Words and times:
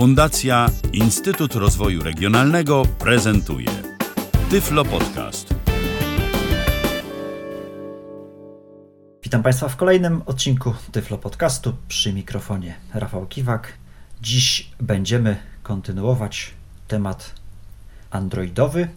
Fundacja 0.00 0.70
Instytut 0.92 1.54
Rozwoju 1.54 2.02
Regionalnego 2.02 2.82
prezentuje 2.98 3.68
Tyflo 4.50 4.84
Podcast. 4.84 5.54
Witam 9.22 9.42
Państwa 9.42 9.68
w 9.68 9.76
kolejnym 9.76 10.22
odcinku 10.26 10.74
Tyflo 10.92 11.18
Podcastu 11.18 11.72
przy 11.88 12.12
mikrofonie 12.12 12.74
Rafał 12.94 13.26
Kiwak. 13.26 13.72
Dziś 14.22 14.70
będziemy 14.80 15.36
kontynuować 15.62 16.50
temat 16.88 17.34
androidowy 18.10 18.88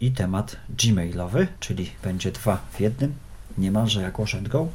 i 0.00 0.10
temat 0.10 0.56
gmailowy, 0.68 1.46
czyli 1.60 1.90
będzie 2.02 2.32
dwa 2.32 2.60
w 2.72 2.80
jednym, 2.80 3.14
niemalże 3.58 4.02
jak 4.02 4.18
Wash 4.18 4.36
Go. 4.42 4.68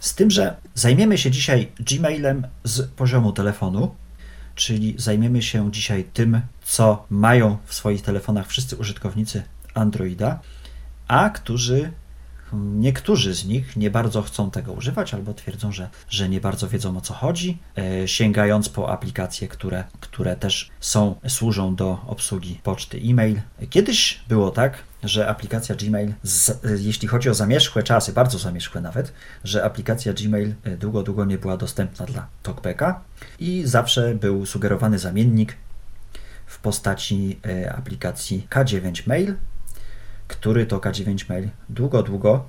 Z 0.00 0.14
tym, 0.14 0.30
że 0.30 0.56
zajmiemy 0.74 1.18
się 1.18 1.30
dzisiaj 1.30 1.72
Gmailem 1.80 2.46
z 2.64 2.90
poziomu 2.90 3.32
telefonu, 3.32 3.94
czyli 4.54 4.94
zajmiemy 4.98 5.42
się 5.42 5.72
dzisiaj 5.72 6.04
tym, 6.12 6.40
co 6.64 7.06
mają 7.10 7.56
w 7.64 7.74
swoich 7.74 8.02
telefonach 8.02 8.48
wszyscy 8.48 8.76
użytkownicy 8.76 9.42
Androida, 9.74 10.40
a 11.08 11.30
którzy 11.30 11.92
Niektórzy 12.52 13.34
z 13.34 13.44
nich 13.44 13.76
nie 13.76 13.90
bardzo 13.90 14.22
chcą 14.22 14.50
tego 14.50 14.72
używać 14.72 15.14
albo 15.14 15.34
twierdzą, 15.34 15.72
że, 15.72 15.88
że 16.08 16.28
nie 16.28 16.40
bardzo 16.40 16.68
wiedzą 16.68 16.96
o 16.96 17.00
co 17.00 17.14
chodzi, 17.14 17.58
e, 17.78 18.08
sięgając 18.08 18.68
po 18.68 18.90
aplikacje, 18.90 19.48
które, 19.48 19.84
które 20.00 20.36
też 20.36 20.70
są, 20.80 21.14
służą 21.28 21.74
do 21.74 21.98
obsługi 22.06 22.60
poczty 22.62 23.00
e-mail. 23.04 23.40
Kiedyś 23.70 24.20
było 24.28 24.50
tak, 24.50 24.82
że 25.02 25.28
aplikacja 25.28 25.74
Gmail, 25.74 26.12
z, 26.22 26.62
jeśli 26.84 27.08
chodzi 27.08 27.30
o 27.30 27.34
zamierzchłe 27.34 27.82
czasy, 27.82 28.12
bardzo 28.12 28.38
zamierzchłe 28.38 28.80
nawet, 28.80 29.12
że 29.44 29.64
aplikacja 29.64 30.12
Gmail 30.12 30.54
e, 30.64 30.76
długo, 30.76 31.02
długo 31.02 31.24
nie 31.24 31.38
była 31.38 31.56
dostępna 31.56 32.06
dla 32.06 32.26
TalkBacka 32.42 33.00
i 33.38 33.62
zawsze 33.66 34.14
był 34.14 34.46
sugerowany 34.46 34.98
zamiennik 34.98 35.56
w 36.46 36.58
postaci 36.58 37.40
e, 37.46 37.72
aplikacji 37.72 38.46
K9 38.50 39.08
Mail, 39.08 39.34
który 40.32 40.66
to 40.66 40.78
K9 40.78 41.28
Mail 41.28 41.48
długo, 41.68 42.02
długo 42.02 42.44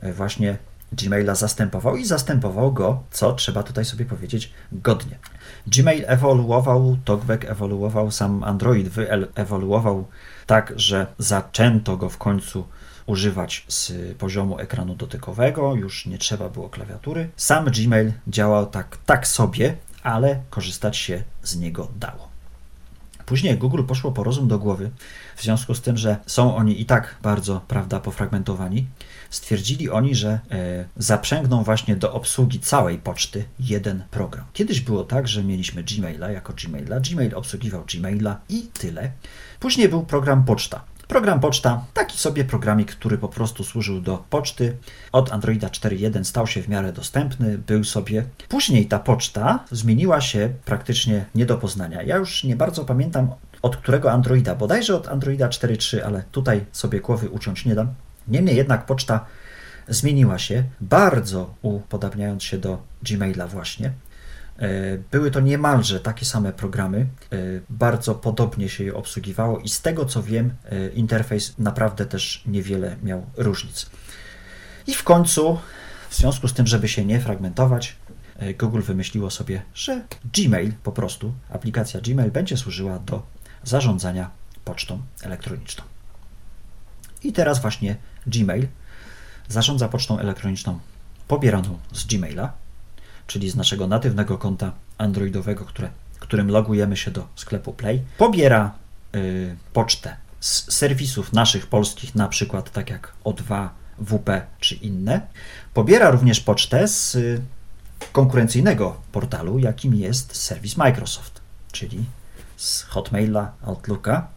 e, 0.00 0.12
właśnie 0.12 0.58
Gmaila 0.92 1.34
zastępował 1.34 1.96
i 1.96 2.04
zastępował 2.04 2.72
go, 2.72 3.02
co 3.10 3.32
trzeba 3.32 3.62
tutaj 3.62 3.84
sobie 3.84 4.04
powiedzieć, 4.04 4.52
godnie. 4.72 5.18
Gmail 5.66 6.04
ewoluował, 6.06 6.96
TalkBack 7.04 7.44
ewoluował, 7.44 8.10
sam 8.10 8.44
Android 8.44 8.88
wyewoluował 8.88 10.06
tak, 10.46 10.72
że 10.76 11.06
zaczęto 11.18 11.96
go 11.96 12.08
w 12.08 12.18
końcu 12.18 12.64
używać 13.06 13.64
z 13.68 13.92
poziomu 14.18 14.58
ekranu 14.58 14.94
dotykowego, 14.94 15.74
już 15.74 16.06
nie 16.06 16.18
trzeba 16.18 16.48
było 16.48 16.68
klawiatury. 16.68 17.30
Sam 17.36 17.64
Gmail 17.64 18.12
działał 18.26 18.66
tak, 18.66 18.98
tak 19.06 19.26
sobie, 19.26 19.76
ale 20.02 20.42
korzystać 20.50 20.96
się 20.96 21.22
z 21.42 21.56
niego 21.56 21.88
dało. 22.00 22.33
Później 23.26 23.58
Google 23.58 23.84
poszło 23.84 24.12
po 24.12 24.24
rozum 24.24 24.48
do 24.48 24.58
głowy, 24.58 24.90
w 25.36 25.42
związku 25.42 25.74
z 25.74 25.80
tym, 25.80 25.96
że 25.96 26.16
są 26.26 26.56
oni 26.56 26.80
i 26.80 26.84
tak 26.84 27.16
bardzo, 27.22 27.60
prawda, 27.68 28.00
pofragmentowani. 28.00 28.86
Stwierdzili 29.30 29.90
oni, 29.90 30.14
że 30.14 30.40
e, 30.50 30.84
zaprzęgną 30.96 31.62
właśnie 31.62 31.96
do 31.96 32.12
obsługi 32.12 32.60
całej 32.60 32.98
poczty 32.98 33.44
jeden 33.60 34.02
program. 34.10 34.44
Kiedyś 34.52 34.80
było 34.80 35.04
tak, 35.04 35.28
że 35.28 35.44
mieliśmy 35.44 35.82
Gmaila 35.82 36.30
jako 36.30 36.52
Gmaila, 36.52 37.00
Gmail 37.00 37.34
obsługiwał 37.34 37.84
Gmaila 37.94 38.40
i 38.48 38.62
tyle. 38.62 39.10
Później 39.60 39.88
był 39.88 40.02
program 40.02 40.44
Poczta. 40.44 40.93
Program 41.08 41.40
Poczta, 41.40 41.84
taki 41.94 42.18
sobie 42.18 42.44
programik, 42.44 42.92
który 42.92 43.18
po 43.18 43.28
prostu 43.28 43.64
służył 43.64 44.00
do 44.00 44.24
poczty. 44.30 44.76
Od 45.12 45.32
Androida 45.32 45.68
4.1 45.68 46.24
stał 46.24 46.46
się 46.46 46.62
w 46.62 46.68
miarę 46.68 46.92
dostępny, 46.92 47.58
był 47.58 47.84
sobie. 47.84 48.24
Później 48.48 48.86
ta 48.86 48.98
poczta 48.98 49.64
zmieniła 49.70 50.20
się 50.20 50.50
praktycznie 50.64 51.24
nie 51.34 51.46
do 51.46 51.58
poznania. 51.58 52.02
Ja 52.02 52.16
już 52.16 52.44
nie 52.44 52.56
bardzo 52.56 52.84
pamiętam 52.84 53.30
od 53.62 53.76
którego 53.76 54.12
Androida, 54.12 54.54
bodajże 54.54 54.96
od 54.96 55.08
Androida 55.08 55.48
4.3, 55.48 56.00
ale 56.00 56.22
tutaj 56.32 56.64
sobie 56.72 57.00
głowy 57.00 57.30
uciąć 57.30 57.64
nie 57.64 57.74
dam. 57.74 57.94
Niemniej 58.28 58.56
jednak 58.56 58.86
poczta 58.86 59.26
zmieniła 59.88 60.38
się, 60.38 60.64
bardzo 60.80 61.54
upodabniając 61.62 62.42
się 62.42 62.58
do 62.58 62.78
Gmaila 63.02 63.46
właśnie. 63.46 63.92
E, 64.58 64.98
były 65.10 65.30
to 65.30 65.40
niemalże 65.40 66.00
takie 66.00 66.24
same 66.24 66.52
programy, 66.52 66.98
e, 66.98 67.36
bardzo 67.70 68.14
podobnie 68.14 68.68
się 68.68 68.84
je 68.84 68.94
obsługiwało 68.94 69.58
i 69.58 69.68
z 69.68 69.82
tego 69.82 70.04
co 70.04 70.22
wiem, 70.22 70.54
e, 70.64 70.88
interfejs 70.88 71.58
naprawdę 71.58 72.06
też 72.06 72.42
niewiele 72.46 72.96
miał 73.02 73.26
różnic. 73.36 73.90
I 74.86 74.94
w 74.94 75.04
końcu, 75.04 75.58
w 76.10 76.16
związku 76.16 76.48
z 76.48 76.52
tym, 76.52 76.66
żeby 76.66 76.88
się 76.88 77.04
nie 77.04 77.20
fragmentować, 77.20 77.96
Google 78.58 78.80
wymyśliło 78.82 79.30
sobie, 79.30 79.62
że 79.74 80.04
Gmail 80.34 80.72
po 80.82 80.92
prostu, 80.92 81.34
aplikacja 81.50 82.00
Gmail 82.00 82.30
będzie 82.30 82.56
służyła 82.56 82.98
do 82.98 83.22
zarządzania 83.62 84.30
pocztą 84.64 85.02
elektroniczną. 85.22 85.84
I 87.22 87.32
teraz 87.32 87.62
właśnie 87.62 87.96
Gmail 88.26 88.66
zarządza 89.48 89.88
pocztą 89.88 90.18
elektroniczną 90.18 90.78
pobieraną 91.28 91.78
z 91.92 92.04
Gmaila, 92.04 92.52
czyli 93.26 93.50
z 93.50 93.56
naszego 93.56 93.86
natywnego 93.86 94.38
konta 94.38 94.72
androidowego, 94.98 95.64
które, 95.64 95.90
którym 96.20 96.50
logujemy 96.50 96.96
się 96.96 97.10
do 97.10 97.28
sklepu 97.34 97.72
Play, 97.72 98.02
pobiera 98.18 98.72
y, 99.14 99.56
pocztę 99.72 100.16
z 100.40 100.72
serwisów 100.72 101.32
naszych 101.32 101.66
polskich, 101.66 102.14
na 102.14 102.28
przykład 102.28 102.70
tak 102.72 102.90
jak 102.90 103.12
O2, 103.24 103.68
WP 103.98 104.46
czy 104.60 104.74
inne. 104.74 105.20
Pobiera 105.74 106.10
również 106.10 106.40
pocztę 106.40 106.88
z 106.88 107.14
y, 107.14 107.40
konkurencyjnego 108.12 108.96
portalu, 109.12 109.58
jakim 109.58 109.94
jest 109.94 110.36
serwis 110.36 110.76
Microsoft, 110.76 111.40
czyli 111.72 112.04
z 112.56 112.82
Hotmaila, 112.82 113.52
Outlooka, 113.62 114.28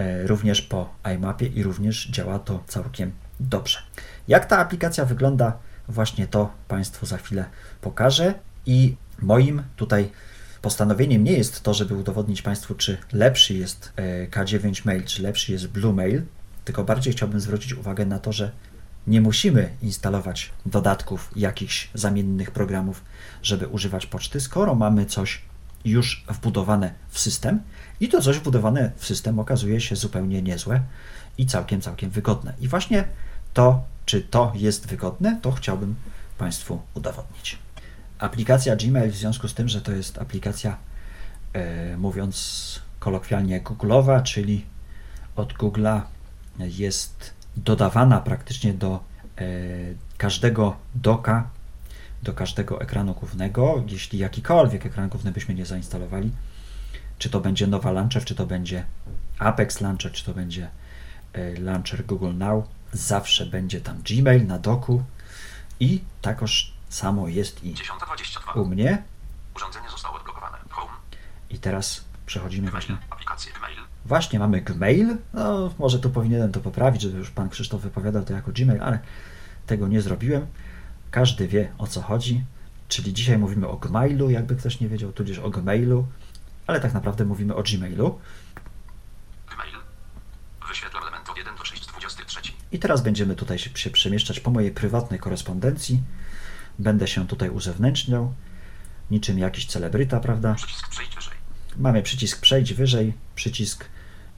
y, 0.00 0.26
również 0.26 0.62
po 0.62 0.94
iMapie 1.14 1.46
i 1.46 1.62
również 1.62 2.08
działa 2.08 2.38
to 2.38 2.62
całkiem 2.66 3.12
dobrze. 3.40 3.78
Jak 4.28 4.46
ta 4.46 4.58
aplikacja 4.58 5.04
wygląda 5.04 5.58
Właśnie 5.88 6.26
to 6.26 6.50
Państwu 6.68 7.06
za 7.06 7.16
chwilę 7.16 7.44
pokażę 7.80 8.34
i 8.66 8.96
moim 9.18 9.62
tutaj 9.76 10.10
postanowieniem 10.62 11.24
nie 11.24 11.32
jest 11.32 11.62
to, 11.62 11.74
żeby 11.74 11.94
udowodnić 11.94 12.42
Państwu, 12.42 12.74
czy 12.74 12.98
lepszy 13.12 13.54
jest 13.54 13.92
e, 13.96 14.28
K9 14.28 14.86
Mail, 14.86 15.04
czy 15.04 15.22
lepszy 15.22 15.52
jest 15.52 15.66
Blue 15.66 15.92
Mail, 15.92 16.22
tylko 16.64 16.84
bardziej 16.84 17.12
chciałbym 17.12 17.40
zwrócić 17.40 17.74
uwagę 17.74 18.06
na 18.06 18.18
to, 18.18 18.32
że 18.32 18.52
nie 19.06 19.20
musimy 19.20 19.70
instalować 19.82 20.50
dodatków, 20.66 21.30
jakichś 21.36 21.90
zamiennych 21.94 22.50
programów, 22.50 23.04
żeby 23.42 23.68
używać 23.68 24.06
poczty, 24.06 24.40
skoro 24.40 24.74
mamy 24.74 25.06
coś 25.06 25.42
już 25.84 26.24
wbudowane 26.28 26.94
w 27.08 27.18
system 27.18 27.60
i 28.00 28.08
to 28.08 28.20
coś 28.20 28.38
wbudowane 28.38 28.92
w 28.96 29.06
system 29.06 29.38
okazuje 29.38 29.80
się 29.80 29.96
zupełnie 29.96 30.42
niezłe 30.42 30.80
i 31.38 31.46
całkiem, 31.46 31.80
całkiem 31.80 32.10
wygodne. 32.10 32.54
I 32.60 32.68
właśnie 32.68 33.04
to 33.54 33.84
czy 34.06 34.20
to 34.20 34.52
jest 34.54 34.86
wygodne, 34.86 35.38
to 35.42 35.52
chciałbym 35.52 35.94
Państwu 36.38 36.82
udowodnić. 36.94 37.58
Aplikacja 38.18 38.76
Gmail, 38.76 39.10
w 39.10 39.16
związku 39.16 39.48
z 39.48 39.54
tym, 39.54 39.68
że 39.68 39.80
to 39.80 39.92
jest 39.92 40.18
aplikacja, 40.18 40.76
e, 41.52 41.96
mówiąc 41.96 42.80
kolokwialnie, 42.98 43.60
Google'owa, 43.60 44.22
czyli 44.22 44.64
od 45.36 45.52
Google'a 45.52 46.00
jest 46.58 47.34
dodawana 47.56 48.20
praktycznie 48.20 48.74
do 48.74 49.00
e, 49.38 49.44
każdego 50.18 50.76
doka, 50.94 51.50
do 52.22 52.32
każdego 52.32 52.80
ekranu 52.80 53.14
głównego, 53.14 53.84
jeśli 53.88 54.18
jakikolwiek 54.18 54.86
ekran 54.86 55.08
główny 55.08 55.32
byśmy 55.32 55.54
nie 55.54 55.66
zainstalowali, 55.66 56.30
czy 57.18 57.30
to 57.30 57.40
będzie 57.40 57.66
nowa 57.66 57.92
launcher, 57.92 58.24
czy 58.24 58.34
to 58.34 58.46
będzie 58.46 58.84
Apex 59.38 59.80
Launcher, 59.80 60.12
czy 60.12 60.24
to 60.24 60.34
będzie 60.34 60.68
e, 61.32 61.60
launcher 61.60 62.06
Google 62.06 62.34
Now, 62.34 62.64
zawsze 62.92 63.46
będzie 63.46 63.80
tam 63.80 64.02
Gmail 64.02 64.46
na 64.46 64.58
doku 64.58 65.04
i 65.80 66.02
takoż 66.22 66.72
samo 66.88 67.28
jest 67.28 67.64
i 67.64 67.74
10.22. 67.74 68.62
u 68.62 68.66
mnie. 68.66 69.02
Urządzenie 69.56 69.90
zostało 69.90 70.16
odblokowane. 70.16 70.58
Home. 70.70 70.92
I 71.50 71.58
teraz 71.58 72.04
przechodzimy 72.26 72.70
właśnie. 72.70 72.96
Aplikacje 73.10 73.52
Gmail. 73.52 73.78
Właśnie 74.04 74.38
mamy 74.38 74.60
Gmail. 74.60 75.16
No, 75.32 75.74
może 75.78 75.98
tu 75.98 76.10
powinienem 76.10 76.52
to 76.52 76.60
poprawić, 76.60 77.02
żeby 77.02 77.18
już 77.18 77.30
pan 77.30 77.48
Krzysztof 77.48 77.82
wypowiadał 77.82 78.24
to 78.24 78.32
jako 78.32 78.52
Gmail, 78.52 78.82
ale 78.82 78.98
tego 79.66 79.88
nie 79.88 80.02
zrobiłem. 80.02 80.46
Każdy 81.10 81.48
wie 81.48 81.72
o 81.78 81.86
co 81.86 82.02
chodzi. 82.02 82.44
Czyli 82.88 83.12
dzisiaj 83.12 83.38
mówimy 83.38 83.68
o 83.68 83.76
Gmailu, 83.76 84.30
jakby 84.30 84.56
ktoś 84.56 84.80
nie 84.80 84.88
wiedział, 84.88 85.12
tudzież 85.12 85.38
o 85.38 85.50
Gmailu, 85.50 86.06
ale 86.66 86.80
tak 86.80 86.94
naprawdę 86.94 87.24
mówimy 87.24 87.54
o 87.54 87.62
Gmailu. 87.62 88.20
Gmail. 89.50 89.76
Wyświetlam 90.68 91.02
element 91.02 91.28
od 91.28 91.36
1 91.38 91.56
do 91.56 91.64
6 91.64 91.84
z 91.84 91.86
23. 91.86 92.52
I 92.72 92.78
teraz 92.78 93.02
będziemy 93.02 93.34
tutaj 93.34 93.58
się, 93.58 93.90
przemieszczać 93.90 94.40
po 94.40 94.50
mojej 94.50 94.70
prywatnej 94.70 95.20
korespondencji. 95.20 96.02
Będę 96.78 97.08
się 97.08 97.26
tutaj 97.26 97.50
uzewnętrzniał, 97.50 98.34
niczym 99.10 99.38
jakiś 99.38 99.66
celebryta, 99.66 100.20
prawda? 100.20 100.54
Przycisk 100.54 100.88
przejdź 100.88 101.14
wyżej. 101.14 101.34
Mamy 101.76 102.02
przycisk 102.02 102.40
przejdź 102.40 102.74
wyżej, 102.74 103.12
przycisk, 103.34 103.84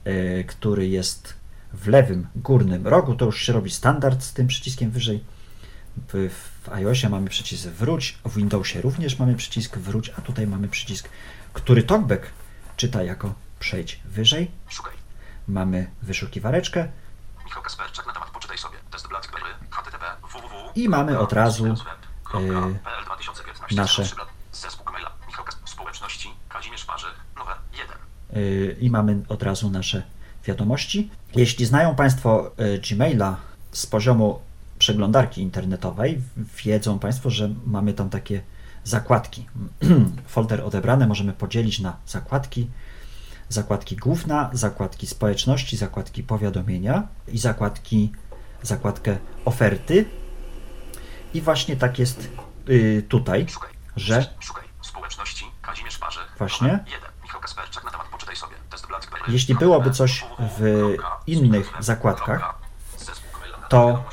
yy, 0.05 0.43
który 0.47 0.87
jest 0.87 1.33
w 1.73 1.87
lewym 1.87 2.27
górnym 2.35 2.87
rogu. 2.87 3.15
To 3.15 3.25
już 3.25 3.41
się 3.41 3.53
robi 3.53 3.71
standard 3.71 4.23
z 4.23 4.33
tym 4.33 4.47
przyciskiem 4.47 4.91
wyżej. 4.91 5.23
W, 6.13 6.29
W 6.63 6.69
iOSie 6.69 7.09
mamy 7.09 7.29
przycisk 7.29 7.67
wróć, 7.67 8.19
w 8.25 8.35
Windowsie 8.35 8.81
również 8.81 9.19
mamy 9.19 9.35
przycisk 9.35 9.77
wróć, 9.77 10.11
a 10.17 10.21
tutaj 10.21 10.47
mamy 10.47 10.67
przycisk, 10.67 11.09
który 11.53 11.83
TalkBack 11.83 12.23
czyta 12.77 13.03
jako 13.03 13.33
przejdź 13.59 13.99
wyżej. 14.05 14.51
Szukaj. 14.69 14.93
Mamy 15.47 15.87
wyszukiwareczkę 16.01 16.87
na 18.07 18.13
temat 18.13 18.29
poczytaj 18.29 18.57
sobie. 18.57 18.77
Test 18.91 19.07
BlackBerry. 19.07 19.49
HTTP. 19.71 20.05
www. 20.21 20.71
I 20.75 20.89
mamy 20.89 21.19
od 21.19 21.33
razu, 21.33 21.65
Yy, 22.33 22.75
y, 23.71 23.75
nasze- 23.75 24.03
Zespół 24.53 24.91
maila. 24.93 25.11
Michał 25.27 25.45
Kas- 25.45 25.57
Społeczności. 25.65 26.29
Kazimierz 26.49 26.85
Parzych. 26.85 27.15
Nowe. 27.37 27.51
1. 27.73 27.97
Yy, 28.43 28.75
i 28.79 28.89
mamy 28.89 29.21
od 29.29 29.43
razu 29.43 29.69
nasze 29.69 30.03
wiadomości. 30.43 31.11
Jeśli 31.35 31.65
znają 31.65 31.95
Państwo 31.95 32.51
yy, 32.57 32.79
Gmaila 32.79 33.35
z 33.71 33.85
poziomu 33.85 34.41
przeglądarki 34.79 35.41
internetowej, 35.41 36.21
wiedzą 36.65 36.99
Państwo, 36.99 37.29
że 37.29 37.49
mamy 37.65 37.93
tam 37.93 38.09
takie 38.09 38.41
zakładki. 38.83 39.47
Folder 40.27 40.61
odebrany 40.61 41.07
możemy 41.07 41.33
podzielić 41.33 41.79
na 41.79 41.97
zakładki. 42.07 42.69
Zakładki 43.49 43.95
główna, 43.95 44.49
zakładki 44.53 45.07
społeczności, 45.07 45.77
zakładki 45.77 46.23
powiadomienia 46.23 47.07
i 47.27 47.37
zakładki, 47.37 48.11
zakładkę 48.61 49.17
oferty. 49.45 50.05
I 51.33 51.41
właśnie 51.41 51.75
tak 51.75 51.99
jest 51.99 52.29
yy, 52.67 53.01
tutaj, 53.09 53.47
Szukaj. 53.49 53.71
że 53.95 54.25
Szukaj. 54.39 54.63
Społeczności. 54.81 55.45
Kazimierz 55.61 55.97
Parzych. 55.97 56.35
Właśnie. 56.37 56.67
Nowe. 56.67 56.83
1. 56.91 57.09
Michał 57.23 57.41
Kasperczak 57.41 57.83
na 57.83 57.91
temat 57.91 58.07
poczytaj 58.07 58.35
sobie. 58.35 58.55
Test 58.69 58.87
BlackBerry. 58.87 59.33
Jeśli 59.33 59.55
byłoby 59.55 59.91
coś 59.91 60.25
w 60.57 60.93
innych 61.27 61.73
zakładkach, 61.79 62.55
to 63.69 64.03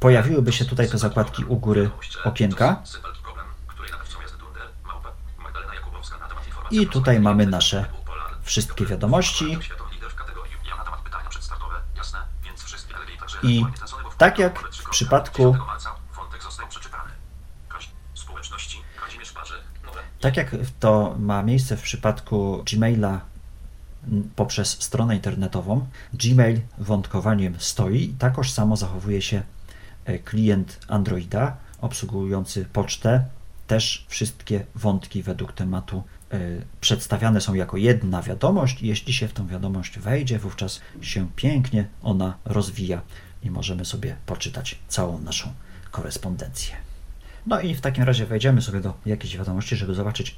pojawiłyby 0.00 0.52
się 0.52 0.64
tutaj 0.64 0.90
te 0.90 0.98
zakładki 0.98 1.44
u 1.44 1.56
góry 1.56 1.90
okienka. 2.24 2.82
I 6.70 6.86
tutaj 6.86 7.20
mamy 7.20 7.46
nasze 7.46 7.84
wszystkie 8.44 8.86
wiadomości. 8.86 9.58
Także 9.58 9.74
I 13.42 13.64
tak 14.18 14.38
jak 14.38 14.58
w 14.58 14.90
przypadku- 14.90 15.52
10 15.52 15.66
marca 15.66 15.94
wątek 16.16 16.42
został 16.42 16.68
przeczytany. 16.68 17.10
Kaś- 17.68 17.88
Społeczności, 18.14 18.82
Kazimierz 19.04 19.32
Parzy, 19.32 19.54
nowe. 19.84 20.00
Tak 20.20 20.36
jak 20.36 20.50
to 20.80 21.14
ma 21.18 21.42
miejsce 21.42 21.76
w 21.76 21.82
przypadku 21.82 22.64
Gmaila 22.72 23.20
poprzez 24.36 24.82
stronę 24.82 25.14
internetową, 25.16 25.86
Gmail 26.12 26.60
wątkowaniem 26.78 27.60
stoi 27.60 28.02
i 28.04 28.14
takoż 28.14 28.52
samo 28.52 28.76
zachowuje 28.76 29.22
się 29.22 29.42
e, 30.04 30.18
klient 30.18 30.80
Androida 30.88 31.56
obsługujący 31.80 32.64
pocztę. 32.72 33.24
Też 33.66 34.06
wszystkie 34.08 34.66
wątki 34.74 35.22
według 35.22 35.52
tematu 35.52 36.02
przedstawiane 36.80 37.40
są 37.40 37.54
jako 37.54 37.76
jedna 37.76 38.22
wiadomość 38.22 38.82
i 38.82 38.86
jeśli 38.86 39.12
się 39.12 39.28
w 39.28 39.32
tą 39.32 39.46
wiadomość 39.46 39.98
wejdzie, 39.98 40.38
wówczas 40.38 40.80
się 41.00 41.28
pięknie 41.36 41.88
ona 42.02 42.34
rozwija 42.44 43.02
i 43.42 43.50
możemy 43.50 43.84
sobie 43.84 44.16
poczytać 44.26 44.78
całą 44.88 45.18
naszą 45.18 45.52
korespondencję. 45.90 46.76
No 47.46 47.60
i 47.60 47.74
w 47.74 47.80
takim 47.80 48.04
razie 48.04 48.26
wejdziemy 48.26 48.62
sobie 48.62 48.80
do 48.80 48.94
jakiejś 49.06 49.36
wiadomości, 49.36 49.76
żeby 49.76 49.94
zobaczyć, 49.94 50.36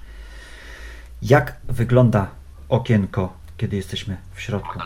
jak 1.22 1.56
wygląda 1.68 2.30
okienko, 2.68 3.36
kiedy 3.56 3.76
jesteśmy 3.76 4.16
w 4.34 4.40
środku. 4.40 4.78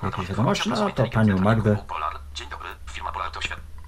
Temat 0.00 0.26
wiadomości? 0.28 0.70
No 0.70 0.90
to 0.90 1.10
panią 1.10 1.38
Magdę. 1.38 1.76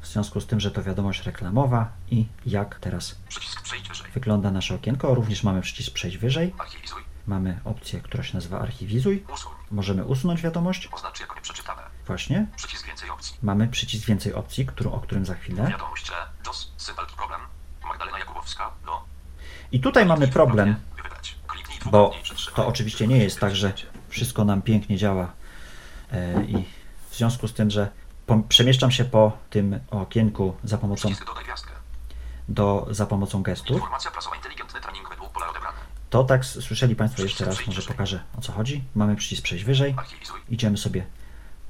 W 0.01 0.07
związku 0.07 0.41
z 0.41 0.47
tym, 0.47 0.61
że 0.61 0.71
to 0.71 0.83
wiadomość 0.83 1.23
reklamowa 1.23 1.89
i 2.11 2.27
jak 2.47 2.79
teraz. 2.79 3.17
Wygląda 4.17 4.51
nasze 4.51 4.75
okienko. 4.75 5.15
Również 5.15 5.43
mamy 5.43 5.61
przycisk 5.61 5.93
przejść 5.93 6.19
wyżej. 6.19 6.55
Archiwizuj. 6.59 7.03
Mamy 7.27 7.61
opcję, 7.65 8.01
która 8.01 8.25
się 8.25 8.35
nazywa 8.35 8.61
archiwizuj. 8.61 9.25
Usuń. 9.35 9.53
Możemy 9.71 10.05
usunąć 10.05 10.43
wiadomość. 10.43 10.89
Oznacz 10.93 11.21
jako 11.21 11.35
nieprzeczytane. 11.35 11.83
Właśnie. 12.07 12.47
Przycisk 12.57 12.87
więcej 12.87 13.11
opcji. 13.11 13.37
Mamy 13.43 13.69
przycisk 13.69 14.07
więcej 14.07 14.35
opcji, 14.35 14.67
którą, 14.67 14.93
o 14.93 15.01
którym 15.01 15.27
za 15.27 15.35
chwilę. 15.35 15.67
Wiadomość. 15.71 16.13
DOS. 16.45 16.73
Problem. 17.17 17.41
Magdalena 17.89 18.19
Jakubowska. 18.19 18.71
Do. 18.87 19.05
I 19.73 19.81
tutaj 19.81 20.07
mamy 20.07 20.29
problem, 20.29 20.77
bo 21.91 22.15
to 22.55 22.67
oczywiście 22.67 23.07
nie 23.07 23.19
jest 23.19 23.41
tak, 23.41 23.57
że 23.57 23.73
wszystko 24.09 24.45
nam 24.45 24.63
pięknie 24.63 24.97
działa 24.97 25.33
e, 26.13 26.45
i 26.45 26.65
w 27.11 27.17
związku 27.17 27.49
z 27.49 27.55
tym, 27.55 27.71
że 27.71 27.89
przemieszczam 28.49 28.91
się 28.91 29.05
po 29.05 29.39
tym 29.51 29.81
okienku 29.91 30.57
za 30.65 30.79
pomocą. 30.79 31.09
Do, 32.49 32.87
za 32.91 33.07
pomocą 33.07 33.43
gestów, 33.43 33.83
to 36.11 36.25
tak 36.25 36.45
słyszeli 36.45 36.97
Państwo 36.97 37.23
jeszcze 37.23 37.45
raz, 37.45 37.67
może 37.67 37.83
pokażę 37.83 38.23
o 38.39 38.41
co 38.41 38.53
chodzi. 38.53 38.85
Mamy 38.95 39.17
przycisk 39.17 39.43
przejść 39.43 39.65
wyżej, 39.65 39.97
idziemy 40.49 40.77
sobie 40.77 41.07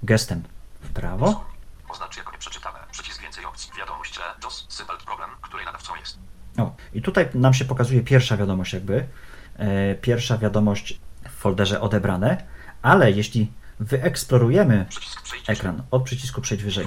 gestem 0.02 0.42
w 0.80 0.88
prawo. 0.88 1.44
Oznacz 1.88 2.16
jako 2.16 2.32
nieprzeczytane. 2.32 2.78
Przycisk 2.90 3.22
więcej 3.22 3.44
opcji. 3.44 3.70
Wiadomość 3.78 4.14
tle. 4.14 4.24
DOS. 4.40 4.66
Symbol 4.68 4.98
problem, 4.98 5.30
której 5.40 5.66
nadawcą 5.66 5.96
jest. 5.96 6.18
O, 6.58 6.74
i 6.94 7.02
tutaj 7.02 7.28
nam 7.34 7.54
się 7.54 7.64
pokazuje 7.64 8.02
pierwsza 8.02 8.36
wiadomość 8.36 8.72
jakby, 8.72 9.08
e, 9.56 9.94
pierwsza 9.94 10.38
wiadomość 10.38 11.00
w 11.28 11.32
folderze 11.32 11.80
odebrane, 11.80 12.44
ale 12.82 13.10
jeśli 13.10 13.52
wyeksplorujemy 13.80 14.86
przejdź 15.24 15.50
ekran 15.50 15.82
od 15.90 16.02
przycisku 16.02 16.40
przejść 16.40 16.64
wyżej, 16.64 16.86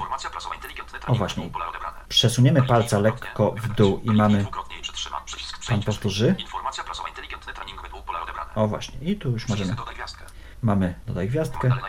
O, 1.08 1.16
właśnie. 1.16 1.50
Przesuniemy 2.10 2.64
palca 2.64 3.00
lekko 3.00 3.52
w 3.52 3.68
dół 3.68 4.00
i 4.04 4.12
mamy, 4.12 4.46
pan 5.70 5.84
powtórzy, 5.84 6.36
Informacja 6.40 6.84
prasowa 6.84 7.10
inteligentny 7.10 7.54
trening 7.54 7.82
według 7.82 8.06
pola 8.06 8.22
odebrane. 8.22 8.56
o 8.56 8.68
właśnie, 8.68 9.00
i 9.00 9.18
tu 9.18 9.30
już 9.32 9.48
możemy, 9.48 9.76
mamy 10.62 11.00
dodaj 11.08 11.28
gwiazdkę. 11.28 11.70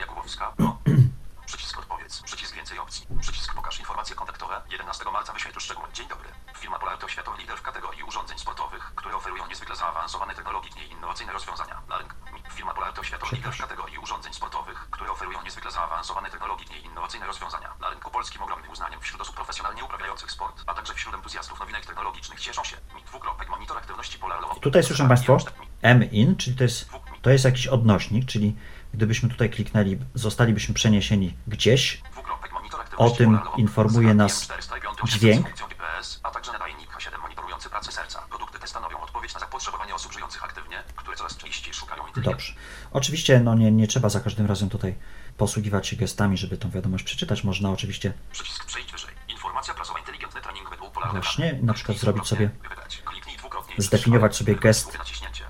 Przycisk 1.46 1.78
odpowiedz. 1.78 2.22
Przycisk 2.22 2.55
więcej 2.56 2.78
opcji. 2.78 3.06
Przycisk 3.20 3.55
pokaż 3.55 3.78
informacje 3.81 4.17
kontaktowe. 4.17 4.62
11 4.72 5.05
marca 5.12 5.32
wyświetl 5.32 5.61
szczegóły. 5.61 5.88
Dzień 5.94 6.08
dobry. 6.08 6.28
Firma 6.58 6.78
Polar 6.78 6.99
to 6.99 7.08
światowy 7.08 7.38
lider 7.38 7.58
w 7.58 7.62
kategorii 7.62 8.02
urządzeń 8.02 8.38
sportowych, 8.38 8.93
które 8.96 9.16
oferują 9.16 9.46
niezwykle 9.46 9.76
zaawansowane 9.76 10.34
technologicznie 10.34 10.87
i 10.87 10.90
innowacyjne 10.93 11.32
rozwiązania. 11.32 11.81
Na 11.88 11.99
rynku. 11.99 12.14
Firma 12.55 12.75
Polar 12.75 12.93
to 12.93 13.02
światowy 13.05 13.37
lider 13.37 13.52
w 13.55 13.61
kategorii 13.61 13.99
urządzeń 13.99 14.32
sportowych, 14.34 14.88
które 14.90 15.11
oferują 15.11 15.43
niezwykle 15.43 15.69
zaawansowane 15.80 16.30
technologicznie 16.30 16.78
i 16.78 16.84
innowacyjne 16.84 17.26
rozwiązania. 17.26 17.68
Na 17.80 17.90
rynku 17.90 18.10
polskim 18.10 18.42
ogromnym 18.42 18.70
uznaniem 18.70 19.00
wśród 19.00 19.20
osób 19.20 19.36
profesjonalnie 19.36 19.84
uprawiających 19.84 20.30
sport, 20.30 20.62
a 20.66 20.74
także 20.74 20.94
wśród 20.94 21.14
entuzjastów 21.14 21.60
nowinek 21.60 21.86
technologicznych 21.86 22.40
cieszą 22.40 22.64
się. 22.64 22.76
Dwukropek 23.06 23.48
monitor 23.48 23.76
aktywności. 23.78 24.18
I 24.56 24.60
tutaj 24.60 24.82
słyszą 24.82 25.08
Państwo 25.08 25.38
M-in, 25.82 26.36
czyli 26.36 26.56
to 26.56 26.62
jest, 26.64 26.90
to 27.22 27.30
jest 27.30 27.44
jakiś 27.44 27.66
odnośnik, 27.66 28.26
czyli 28.26 28.56
gdybyśmy 28.94 29.28
tutaj 29.28 29.50
kliknęli, 29.50 29.99
zostalibyśmy 30.14 30.75
przeniesieni 30.75 31.37
gdzieś, 31.46 32.02
O 32.96 33.10
tym 33.10 33.40
informuje 33.56 34.14
nas 34.14 34.49
PM405 34.49 35.04
dźwięk. 35.08 35.46
a 36.22 36.30
także 36.30 36.52
nadajnik 36.52 36.90
H7 36.90 37.18
monitorujący 37.22 37.70
pracę 37.70 37.92
serca. 37.92 38.22
Produkty 38.28 38.58
te 38.58 38.66
stanowią 38.66 39.00
odpowiedź 39.00 39.34
na 39.34 39.40
zapotrzebowanie 39.40 39.94
osób 39.94 40.12
żyjących 40.12 40.44
aktywnie, 40.44 40.82
które 40.96 41.16
coraz 41.16 41.37
częściej 41.37 41.75
szukają 41.75 42.06
inteligencji. 42.06 42.54
Dobrze. 42.54 42.79
Oczywiście 42.92 43.40
no 43.40 43.54
nie, 43.54 43.70
nie 43.73 43.87
trzeba 43.87 44.09
za 44.09 44.20
każdym 44.20 44.47
razem 44.47 44.68
tutaj 44.68 44.94
posługiwać 45.37 45.87
się 45.87 45.97
gestami, 45.97 46.37
żeby 46.37 46.56
tą 46.56 46.70
wiadomość 46.70 47.04
przeczytać. 47.04 47.44
Można 47.44 47.70
oczywiście 47.70 48.12
Przycisk 48.32 48.64
przejdź 48.64 48.92
wyżej. 48.92 49.14
Informacja 49.28 49.75
prasowa 49.75 49.99
inteligentny 49.99 50.40
trening 50.40 50.70
pola 50.94 51.12
Właśnie, 51.12 51.59
na 51.62 51.75
przykład 51.75 51.99
zrobić 51.99 52.26
sobie- 52.26 52.50
zdefiniować 53.78 54.37
sobie 54.37 54.54
gest. 54.56 54.85
Wybrać 54.87 54.99
naciśnięcie. 54.99 55.44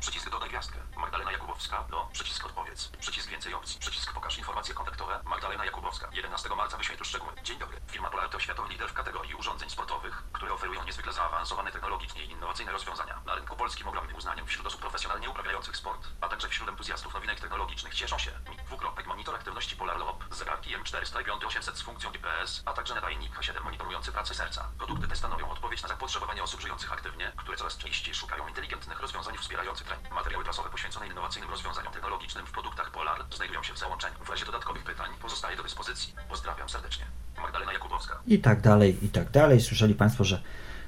Przycisk 0.00 0.30
dodaj 0.30 0.48
gwiazdkę. 0.48 0.78
Magdalena 0.96 1.32
Jakubowska. 1.32 1.84
Do. 1.90 2.08
Przycisk 2.12 2.46
odpowiedz. 2.46 2.88
Przycisk 3.00 3.30
więcej 3.30 3.54
opcji. 3.54 3.80
Przycisk 3.80 4.12
pokaż 4.12 4.38
informacje 4.38 4.74
kontaktowe. 4.74 5.20
Magdalena 5.24 5.64
Jakubowska. 5.64 6.08
11 6.12 6.48
marca 6.56 6.76
wyświetl 6.76 7.04
szczegóły. 7.04 7.32
Dzień 7.44 7.58
dobry. 7.58 7.76
Firma 7.86 8.10
Polar 8.10 8.28
to 8.28 8.40
światowy 8.40 8.68
lider 8.72 8.88
w 8.88 8.92
kategorii 8.92 9.34
urządzeń 9.34 9.70
sportowych, 9.70 10.22
które 10.32 10.52
oferują 10.52 10.84
niezwykle 10.84 11.12
zaawansowane 11.12 11.72
technologicznie 11.72 12.24
i 12.24 12.30
innowacyjne 12.30 12.72
rozwiązania. 12.72 13.20
Na 13.26 13.34
rynku 13.34 13.56
polskim 13.56 13.88
ogromnym 13.88 14.16
uznaniem 14.16 14.46
wśród 14.46 14.66
osób 14.66 14.80
profesjonalnie 14.80 15.30
uprawiających 15.30 15.76
sport, 15.76 16.06
a 16.20 16.28
także 16.28 16.48
wśród 16.48 16.68
entuzjastów 16.68 17.14
nowinek 17.14 17.40
technologicznych 17.40 17.87
cieszą 17.98 18.18
się. 18.18 18.30
Dwukropek 18.66 19.06
monitor 19.06 19.34
aktywności 19.34 19.76
Polar 19.76 19.98
Lob, 19.98 20.24
zegarki 20.34 20.70
M405 20.76 21.46
800 21.46 21.76
z 21.76 21.82
funkcją 21.82 22.10
GPS, 22.10 22.62
a 22.64 22.72
także 22.72 22.94
nadajnik 22.94 23.32
H7 23.32 23.64
monitorujący 23.64 24.12
pracę 24.12 24.34
serca. 24.34 24.68
Produkty 24.78 25.08
te 25.08 25.16
stanowią 25.16 25.50
odpowiedź 25.50 25.82
na 25.82 25.88
zapotrzebowanie 25.88 26.42
osób 26.42 26.60
żyjących 26.60 26.92
aktywnie, 26.92 27.32
które 27.36 27.56
coraz 27.56 27.76
częściej 27.76 28.14
szukają 28.14 28.48
inteligentnych 28.48 29.00
rozwiązań 29.00 29.36
wspierających 29.38 29.86
trening. 29.86 30.14
Materiały 30.14 30.44
prasowe 30.44 30.70
poświęcone 30.70 31.06
innowacyjnym 31.06 31.50
rozwiązaniom 31.50 31.92
technologicznym 31.92 32.46
w 32.46 32.50
produktach 32.50 32.90
Polar 32.90 33.24
znajdują 33.36 33.62
się 33.62 33.74
w 33.74 33.78
załączeniu. 33.78 34.16
W 34.24 34.30
razie 34.30 34.46
dodatkowych 34.46 34.84
pytań 34.84 35.10
pozostaje 35.22 35.56
do 35.56 35.62
dyspozycji. 35.62 36.14
Pozdrawiam 36.28 36.68
serdecznie. 36.68 37.04
Magdalena 37.42 37.72
Jakubowska. 37.72 38.20
i 38.26 38.38
tak 38.38 38.60
dalej, 38.60 39.04
i 39.04 39.08
tak 39.08 39.30
dalej. 39.30 39.60
Słyszeli 39.60 39.94
Państwo, 39.94 40.24
że 40.24 40.42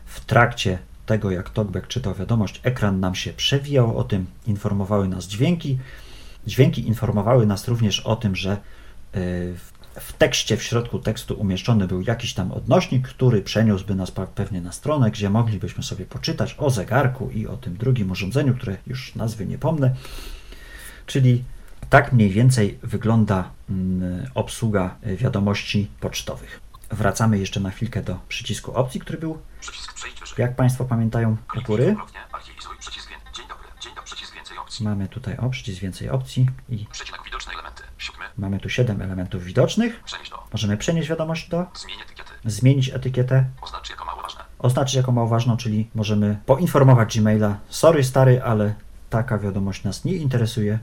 w 0.07 0.21
trakcie 0.21 0.79
tego, 1.07 1.31
jak 1.31 1.51
Talkback 1.51 1.87
czytał 1.87 2.15
wiadomość, 2.15 2.61
ekran 2.63 3.01
nam 3.01 3.15
się 3.15 3.33
przewijał, 3.33 3.99
o 3.99 4.05
tym 4.05 4.27
informowały 4.47 5.09
nas 5.09 5.25
dźwięki. 5.25 5.79
Dźwięki 6.47 6.89
informowały 6.89 7.47
nas 7.47 7.69
również 7.69 8.01
o 8.01 8.17
tym, 8.17 8.37
że 8.37 8.57
y, 9.17 9.55
w 10.01 10.13
tekście, 10.13 10.57
w 10.57 10.63
środku 10.63 10.99
tekstu 10.99 11.41
umieszczony 11.41 11.87
był 11.87 12.03
jakiś 12.03 12.35
tam 12.35 12.53
odnośnik, 12.53 13.09
który 13.09 13.43
przeniósłby 13.43 13.95
nas 13.95 14.11
pewnie 14.11 14.61
na 14.61 14.73
stronę, 14.73 15.11
gdzie 15.11 15.31
moglibyśmy 15.31 15.83
sobie 15.83 16.07
poczytać 16.07 16.55
o 16.59 16.71
zegarku 16.71 17.31
i 17.31 17.47
o 17.47 17.57
tym 17.57 17.77
drugim 17.77 18.11
urządzeniu, 18.11 18.55
które 18.55 18.77
już 18.87 19.15
nazwy 19.15 19.47
nie 19.47 19.59
pomnę. 19.59 19.95
Czyli 21.07 21.45
tak 21.91 22.13
mniej 22.13 22.31
więcej 22.31 22.79
wygląda 22.83 23.51
mm, 23.71 24.27
obsługa 24.35 24.97
wiadomości 25.03 25.91
pocztowych. 26.01 26.61
Wracamy 26.91 27.39
jeszcze 27.39 27.61
na 27.61 27.71
chwilkę 27.71 28.03
do 28.03 28.19
przycisku 28.29 28.73
opcji, 28.73 29.01
który 29.01 29.19
był, 29.19 29.39
jak 30.39 30.57
Państwo 30.57 30.85
pamiętają, 30.85 31.37
u 31.59 31.63
góry. 31.63 31.97
Przycisk 32.79 33.10
Mamy 34.81 35.09
tutaj 35.09 35.37
o 35.37 35.51
przycisk 35.51 35.81
więcej 35.81 36.11
opcji 36.11 36.47
i 36.69 36.87
Przecinek 36.93 37.21
widoczne 37.25 37.53
elementy. 37.53 37.83
Siódmy. 37.99 38.25
mamy 38.39 38.61
tu 38.61 38.69
7 38.69 39.03
elementów 39.03 39.45
widocznych. 39.45 40.03
Przenieść 40.05 40.31
do. 40.31 40.43
Możemy 40.53 40.77
przenieść 40.77 41.09
wiadomość 41.09 41.49
do, 41.49 41.67
Zmień 41.75 42.01
etykiety. 42.05 42.31
zmienić 42.45 42.89
etykietę, 42.91 43.45
Oznacz 43.63 43.91
jako 43.91 44.05
mało 44.05 44.23
ważne. 44.23 44.41
oznaczyć 44.59 44.95
jako 44.95 45.13
mało 45.13 45.29
ważną, 45.29 45.57
czyli 45.57 45.91
możemy 45.95 46.37
poinformować 46.47 47.19
Gmaila, 47.21 47.59
sorry 47.69 48.05
stary, 48.05 48.43
ale 48.43 48.75
taka 49.11 49.39
wiadomość 49.39 49.85
nas 49.85 50.05
nie 50.05 50.15
interesuje 50.17 50.79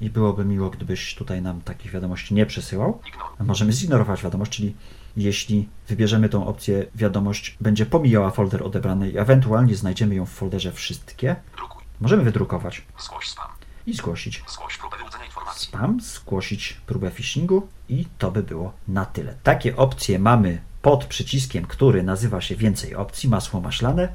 i 0.00 0.10
byłoby 0.10 0.44
miło, 0.44 0.70
gdybyś 0.70 1.14
tutaj 1.14 1.42
nam 1.42 1.60
takich 1.60 1.92
wiadomości 1.92 2.34
nie 2.34 2.46
przesyłał. 2.46 3.00
Ignoruj. 3.08 3.36
Możemy 3.40 3.72
zignorować 3.72 4.22
wiadomość, 4.22 4.52
czyli 4.52 4.74
jeśli 5.16 5.68
wybierzemy 5.88 6.28
tą 6.28 6.46
opcję, 6.46 6.86
wiadomość 6.94 7.56
będzie 7.60 7.86
pomijała 7.86 8.30
folder 8.30 8.62
odebrany 8.62 9.10
i 9.10 9.18
ewentualnie 9.18 9.74
znajdziemy 9.76 10.14
ją 10.14 10.26
w 10.26 10.30
folderze 10.30 10.72
wszystkie, 10.72 11.36
Drukuj. 11.56 11.79
Możemy 12.00 12.22
wydrukować 12.22 12.82
Zgłoś 12.98 13.28
spam. 13.28 13.48
i 13.86 13.94
zgłosić. 13.94 14.42
Zgłoś 14.48 14.76
próbę 14.78 14.96
wyłudzenia 14.96 15.24
informacji. 15.24 15.68
spam, 15.68 16.00
zgłosić 16.00 16.80
próbę 16.86 17.10
phishingu 17.10 17.68
i 17.88 18.06
to 18.18 18.30
by 18.30 18.42
było 18.42 18.72
na 18.88 19.06
tyle. 19.06 19.34
Takie 19.42 19.76
opcje 19.76 20.18
mamy 20.18 20.60
pod 20.82 21.04
przyciskiem, 21.04 21.66
który 21.66 22.02
nazywa 22.02 22.40
się 22.40 22.56
więcej 22.56 22.94
opcji, 22.94 23.28
masło 23.28 23.60
maślane, 23.60 24.08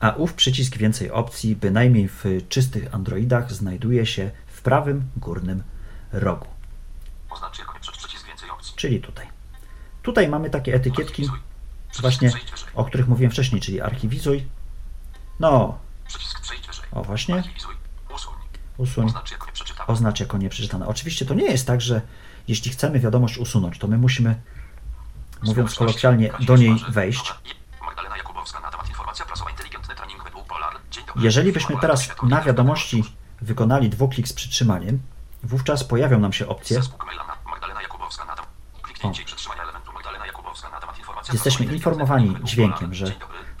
a 0.00 0.10
ów 0.10 0.34
przycisk 0.34 0.76
więcej 0.76 1.10
opcji, 1.10 1.56
bynajmniej 1.56 2.08
w 2.08 2.24
czystych 2.48 2.94
Androidach, 2.94 3.52
znajduje 3.52 4.06
się 4.06 4.30
w 4.46 4.62
prawym 4.62 5.04
górnym 5.16 5.62
rogu, 6.12 6.46
Oznacz 7.30 7.58
jako 7.58 7.78
przy- 7.80 7.92
przycisk 7.92 8.26
więcej 8.26 8.50
opcji. 8.50 8.72
czyli 8.76 9.00
tutaj. 9.00 9.26
Tutaj 10.02 10.28
mamy 10.28 10.50
takie 10.50 10.74
etykietki. 10.74 11.22
Przycisk 11.22 12.00
właśnie 12.00 12.32
o 12.74 12.84
których 12.84 13.08
mówiłem 13.08 13.32
wcześniej, 13.32 13.60
czyli 13.60 13.80
archiwizuj. 13.80 14.46
No, 15.40 15.78
Przycisk 16.08 16.40
przejdź. 16.40 16.67
O 16.92 17.02
właśnie. 17.02 17.42
Usuń. 18.76 19.12
Oznacz 19.86 20.20
jako 20.20 20.38
nieprzeczytane. 20.38 20.86
Oczywiście 20.86 21.26
to 21.26 21.34
nie 21.34 21.44
jest 21.44 21.66
tak, 21.66 21.80
że 21.80 22.00
jeśli 22.48 22.70
chcemy 22.70 23.00
wiadomość 23.00 23.38
usunąć, 23.38 23.78
to 23.78 23.88
my 23.88 23.98
musimy, 23.98 24.40
mówiąc 25.42 25.74
kolokwialnie, 25.74 26.30
do 26.40 26.56
niej 26.56 26.76
wejść. 26.88 27.34
Jeżeli 31.16 31.52
byśmy 31.52 31.76
teraz 31.80 32.08
na 32.22 32.40
wiadomości 32.40 33.04
wykonali 33.40 33.90
dwuklik 33.90 34.28
z 34.28 34.32
przytrzymaniem, 34.32 35.00
wówczas 35.42 35.84
pojawią 35.84 36.20
nam 36.20 36.32
się 36.32 36.46
opcje. 36.46 36.80
Informacja 40.98 41.32
Jesteśmy 41.32 41.66
informowani 41.66 42.36
dźwiękiem, 42.44 42.94
że. 42.94 43.06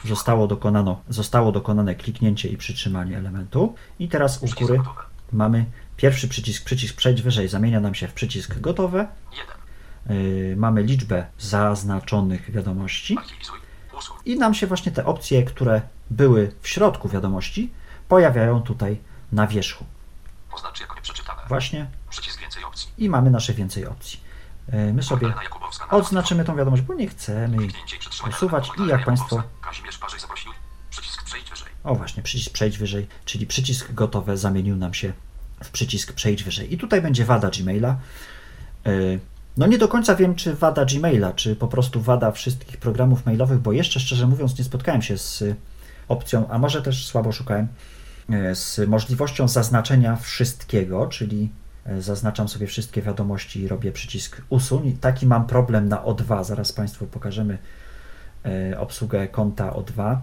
Zostało, 0.04 0.46
dokonano, 0.46 1.00
zostało 1.08 1.52
dokonane 1.52 1.94
kliknięcie 1.94 2.48
i 2.48 2.56
przytrzymanie 2.56 3.18
elementu. 3.18 3.74
I 3.98 4.08
teraz 4.08 4.42
u 4.42 4.46
góry 4.60 4.78
gotowe. 4.78 5.00
mamy 5.32 5.64
pierwszy 5.96 6.28
przycisk, 6.28 6.64
przycisk 6.64 6.96
przejdź 6.96 7.22
wyżej, 7.22 7.48
zamienia 7.48 7.80
nam 7.80 7.94
się 7.94 8.08
w 8.08 8.12
przycisk 8.12 8.58
gotowe. 8.60 9.08
Jeden. 9.32 10.18
Yy, 10.50 10.56
mamy 10.56 10.82
liczbę 10.82 11.26
zaznaczonych 11.38 12.50
wiadomości. 12.50 13.16
I 14.24 14.38
nam 14.38 14.54
się 14.54 14.66
właśnie 14.66 14.92
te 14.92 15.06
opcje, 15.06 15.42
które 15.42 15.82
były 16.10 16.52
w 16.60 16.68
środku 16.68 17.08
wiadomości, 17.08 17.70
pojawiają 18.08 18.62
tutaj 18.62 18.98
na 19.32 19.46
wierzchu. 19.46 19.84
Oznacz 20.52 20.80
jako 20.80 20.94
nieprzeczytane. 20.94 21.42
Właśnie 21.48 21.86
Przycisk 22.10 22.40
więcej 22.40 22.64
opcji. 22.64 22.88
i 22.98 23.08
mamy 23.08 23.30
nasze 23.30 23.54
więcej 23.54 23.86
opcji. 23.86 24.20
Yy, 24.72 24.92
My 24.92 25.02
sobie 25.02 25.34
odznaczymy 25.90 26.44
tą 26.44 26.56
wiadomość, 26.56 26.82
bo 26.82 26.94
nie 26.94 27.08
chcemy 27.08 27.56
jej 27.56 27.70
usuwać 28.28 28.70
i 28.84 28.88
jak 28.88 29.04
Państwo, 29.04 29.42
o 31.84 31.94
właśnie, 31.94 32.22
przycisk 32.22 32.52
przejdź 32.52 32.78
wyżej, 32.78 33.06
czyli 33.24 33.46
przycisk 33.46 33.92
gotowe 33.92 34.36
zamienił 34.36 34.76
nam 34.76 34.94
się 34.94 35.12
w 35.64 35.70
przycisk 35.70 36.12
przejdź 36.12 36.42
wyżej. 36.42 36.74
I 36.74 36.78
tutaj 36.78 37.02
będzie 37.02 37.24
wada 37.24 37.50
Gmaila. 37.50 37.96
Yy, 38.84 39.20
No 39.56 39.66
nie 39.66 39.78
do 39.78 39.88
końca 39.88 40.14
wiem, 40.14 40.34
czy 40.34 40.54
wada 40.54 40.84
Gmaila, 40.84 41.32
czy 41.32 41.56
po 41.56 41.68
prostu 41.68 42.00
wada 42.00 42.32
wszystkich 42.32 42.76
programów 42.76 43.26
mailowych, 43.26 43.58
bo 43.58 43.72
jeszcze 43.72 44.00
szczerze 44.00 44.26
mówiąc 44.26 44.58
nie 44.58 44.64
spotkałem 44.64 45.02
się 45.02 45.18
z 45.18 45.44
opcją, 46.08 46.48
a 46.48 46.58
może 46.58 46.82
też 46.82 47.06
słabo 47.06 47.32
szukałem, 47.32 47.68
y, 48.30 48.54
z 48.54 48.88
możliwością 48.88 49.48
zaznaczenia 49.48 50.16
wszystkiego, 50.16 51.06
czyli 51.06 51.48
zaznaczam 51.98 52.48
sobie 52.48 52.66
wszystkie 52.66 53.02
wiadomości 53.02 53.60
i 53.60 53.68
robię 53.68 53.92
przycisk 53.92 54.42
usuń. 54.48 54.98
Taki 55.00 55.26
mam 55.26 55.46
problem 55.46 55.88
na 55.88 55.96
O2, 55.96 56.44
zaraz 56.44 56.72
Państwu 56.72 57.06
pokażemy 57.06 57.58
y, 58.72 58.78
obsługę 58.78 59.28
konta 59.28 59.70
O2, 59.70 60.16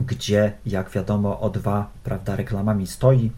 gdzie 0.00 0.52
jak 0.66 0.90
wiadomo 0.90 1.40
O2, 1.42 1.84
prawda, 2.04 2.36
reklamami 2.36 2.86
stoi, 2.86 3.30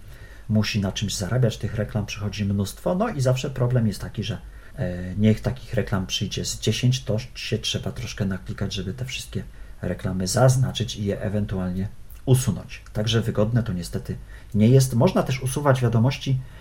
musi 0.48 0.80
na 0.80 0.92
czymś 0.92 1.16
zarabiać, 1.16 1.58
tych 1.58 1.74
reklam 1.74 2.06
przychodzi 2.06 2.44
mnóstwo, 2.44 2.94
no 2.94 3.08
i 3.08 3.20
zawsze 3.20 3.50
problem 3.50 3.86
jest 3.86 4.00
taki, 4.00 4.24
że 4.24 4.38
e, 4.76 5.14
niech 5.14 5.40
takich 5.40 5.74
reklam 5.74 6.06
przyjdzie 6.06 6.44
z 6.44 6.60
10, 6.60 7.04
to 7.04 7.16
się 7.34 7.58
trzeba 7.58 7.92
troszkę 7.92 8.24
naklikać, 8.24 8.74
żeby 8.74 8.94
te 8.94 9.04
wszystkie 9.04 9.42
reklamy 9.82 10.26
zaznaczyć 10.26 10.96
i 10.96 11.04
je 11.04 11.20
ewentualnie 11.20 11.88
usunąć. 12.24 12.82
Także 12.92 13.20
wygodne 13.20 13.62
to 13.62 13.72
niestety 13.72 14.16
nie 14.54 14.68
jest. 14.68 14.94
Można 14.94 15.22
też 15.22 15.42
usuwać 15.42 15.80
wiadomości 15.80 16.30
e, 16.30 16.59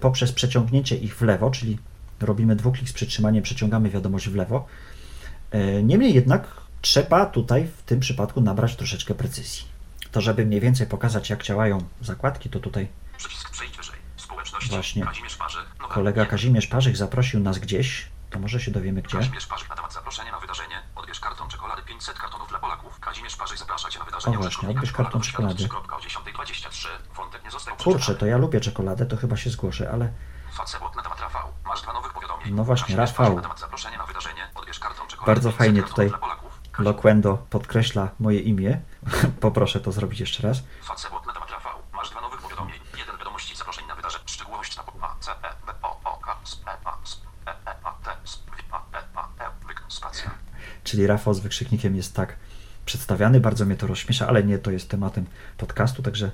poprzez 0.00 0.32
przeciągnięcie 0.32 0.96
ich 0.96 1.16
w 1.16 1.22
lewo, 1.22 1.50
czyli 1.50 1.78
robimy 2.20 2.56
dwuklik 2.56 2.88
z 2.88 2.92
przytrzymaniem, 2.92 3.42
przeciągamy 3.42 3.90
wiadomość 3.90 4.28
w 4.28 4.34
lewo. 4.34 4.66
E, 5.50 5.82
Niemniej 5.82 6.14
jednak 6.14 6.46
trzeba 6.80 7.26
tutaj 7.26 7.66
w 7.76 7.82
tym 7.82 8.00
przypadku 8.00 8.40
nabrać 8.40 8.76
troszeczkę 8.76 9.14
precyzji. 9.14 9.64
To, 10.12 10.20
żeby 10.20 10.46
mniej 10.46 10.60
więcej 10.60 10.86
pokazać, 10.86 11.30
jak 11.30 11.42
działają 11.42 11.78
zakładki, 12.00 12.50
to 12.50 12.60
tutaj. 12.60 12.88
Właśnie. 14.70 15.04
Kolega. 15.78 16.26
Kazimierz 16.26 16.66
Parzyk 16.66 16.96
zaprosił 16.96 17.40
nas 17.40 17.58
gdzieś, 17.58 18.08
to 18.30 18.38
może 18.38 18.60
się 18.60 18.70
dowiemy 18.70 19.02
gdzie. 19.02 19.18
Kazimierz 19.18 19.48
na 19.68 19.76
temat 19.76 19.92
zaproszenia 19.92 20.32
na 20.32 20.40
wydarzenie. 20.40 20.74
Odbierz 20.96 21.20
karton 21.20 21.48
czekolady 21.48 21.82
500 21.82 22.18
kartonów 22.18 22.48
dla. 22.48 22.59
Kazimierz 23.10 23.36
Parzych 23.36 23.58
zaprasza 23.58 23.88
Cię 23.90 23.98
na. 23.98 24.30
O 24.30 24.32
właśnie, 24.32 24.68
odbierz 24.68 24.92
karton 24.92 25.20
czekolady 25.20 25.62
czekolady. 25.62 25.88
do 26.02 26.08
światów 26.08 26.32
3.10.23. 26.34 26.88
Wątek 27.16 27.44
nie 27.44 27.50
został 27.50 27.76
Kurczę, 27.76 28.14
to 28.14 28.26
ja 28.26 28.36
lubię 28.36 28.60
czekoladę, 28.60 29.06
to 29.06 29.16
chyba 29.16 29.36
się 29.36 29.50
zgłoszę, 29.50 29.90
ale 29.92 30.12
Facebook 30.56 30.96
na 30.96 31.02
temat 31.02 31.20
Rafał. 31.20 31.48
Masz 31.64 31.82
dwa 31.82 31.92
nowych 31.92 32.12
powiadomień. 32.12 32.54
No 32.54 32.64
właśnie, 32.64 32.96
Rafał. 32.96 33.40
Bardzo 35.26 35.48
500 35.48 35.58
fajnie 35.58 35.82
tutaj 35.82 36.12
Loquendo 36.78 37.38
podkreśla 37.50 38.08
moje 38.20 38.40
imię. 38.40 38.80
Poproszę 39.40 39.80
to 39.80 39.92
zrobić 39.92 40.20
jeszcze 40.20 40.42
raz. 40.42 40.62
Facebook 40.86 41.26
na 41.26 41.32
temat 41.32 41.50
Rafał. 41.50 41.78
Masz 41.92 42.10
dwa 42.10 42.20
nowych 42.20 42.40
powiadomień. 42.40 42.80
Jeden 42.98 43.16
wiadomości 43.16 43.56
zaproszeń 43.56 43.86
na 43.86 43.94
wydarzenie. 43.94 44.24
Szczegółowość 44.26 44.76
na 44.76 44.82
A, 45.00 45.16
C, 45.20 45.32
E, 45.32 45.66
B, 45.66 45.72
O, 45.82 46.00
O, 46.04 46.16
K, 46.16 46.36
S, 46.42 46.60
E, 46.66 46.70
A, 46.84 46.98
S, 47.02 47.20
E, 47.46 47.50
E, 47.50 47.76
A, 47.84 47.92
T, 47.92 48.10
S, 48.24 48.36
W, 48.36 48.74
A, 48.74 48.98
E, 48.98 49.02
A, 49.14 49.44
E, 49.44 49.66
Wyk, 49.66 49.82
spacja. 49.88 50.30
Czyli 50.84 51.06
Rafał 51.06 51.34
z 51.34 51.40
wykrzyknikiem 51.40 51.96
jest 51.96 52.14
tak 52.16 52.36
przedstawiany, 52.90 53.40
bardzo 53.40 53.64
mnie 53.64 53.76
to 53.76 53.86
rozśmiesza, 53.86 54.28
ale 54.28 54.44
nie 54.44 54.58
to 54.58 54.70
jest 54.70 54.90
tematem 54.90 55.26
podcastu, 55.56 56.02
także 56.02 56.30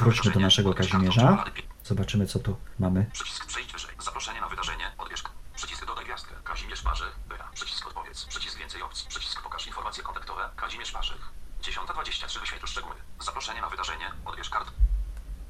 Wróćmy 0.00 0.30
do 0.30 0.40
naszego 0.40 0.74
Kazimierza. 0.74 1.44
zobaczymy 1.84 2.26
co 2.26 2.38
tu 2.38 2.56
mamy. 2.78 3.06
Przycisk 3.12 3.46
przejdź 3.46 3.72
wyżej. 3.72 3.90
Zaproszenie 4.00 4.40
na 4.40 4.48
wydarzenie. 4.48 4.84
Odbierz. 4.98 5.22
Przycisk 5.56 5.86
dodaj 5.86 6.04
gwiazdkę. 6.04 6.34
Kazimierz 6.44 6.82
Parzych. 6.82 7.18
Byra. 7.28 7.48
Przycisk 7.54 7.86
odpowiedz. 7.86 8.24
Przycisk 8.24 8.58
więcej 8.58 8.82
opcji. 8.82 9.08
Przycisk 9.08 9.42
pokaż 9.42 9.66
informacje 9.66 10.02
kontaktowe. 10.04 10.48
Kazimierz 10.56 10.92
Parzych. 10.92 11.28
10.23 11.62 12.40
wyświetl 12.40 12.66
szczegóły. 12.66 12.94
Zaproszenie 13.20 13.60
na 13.60 13.68
wydarzenie. 13.68 14.10
Odbierz 14.24 14.50
kart. 14.50 14.70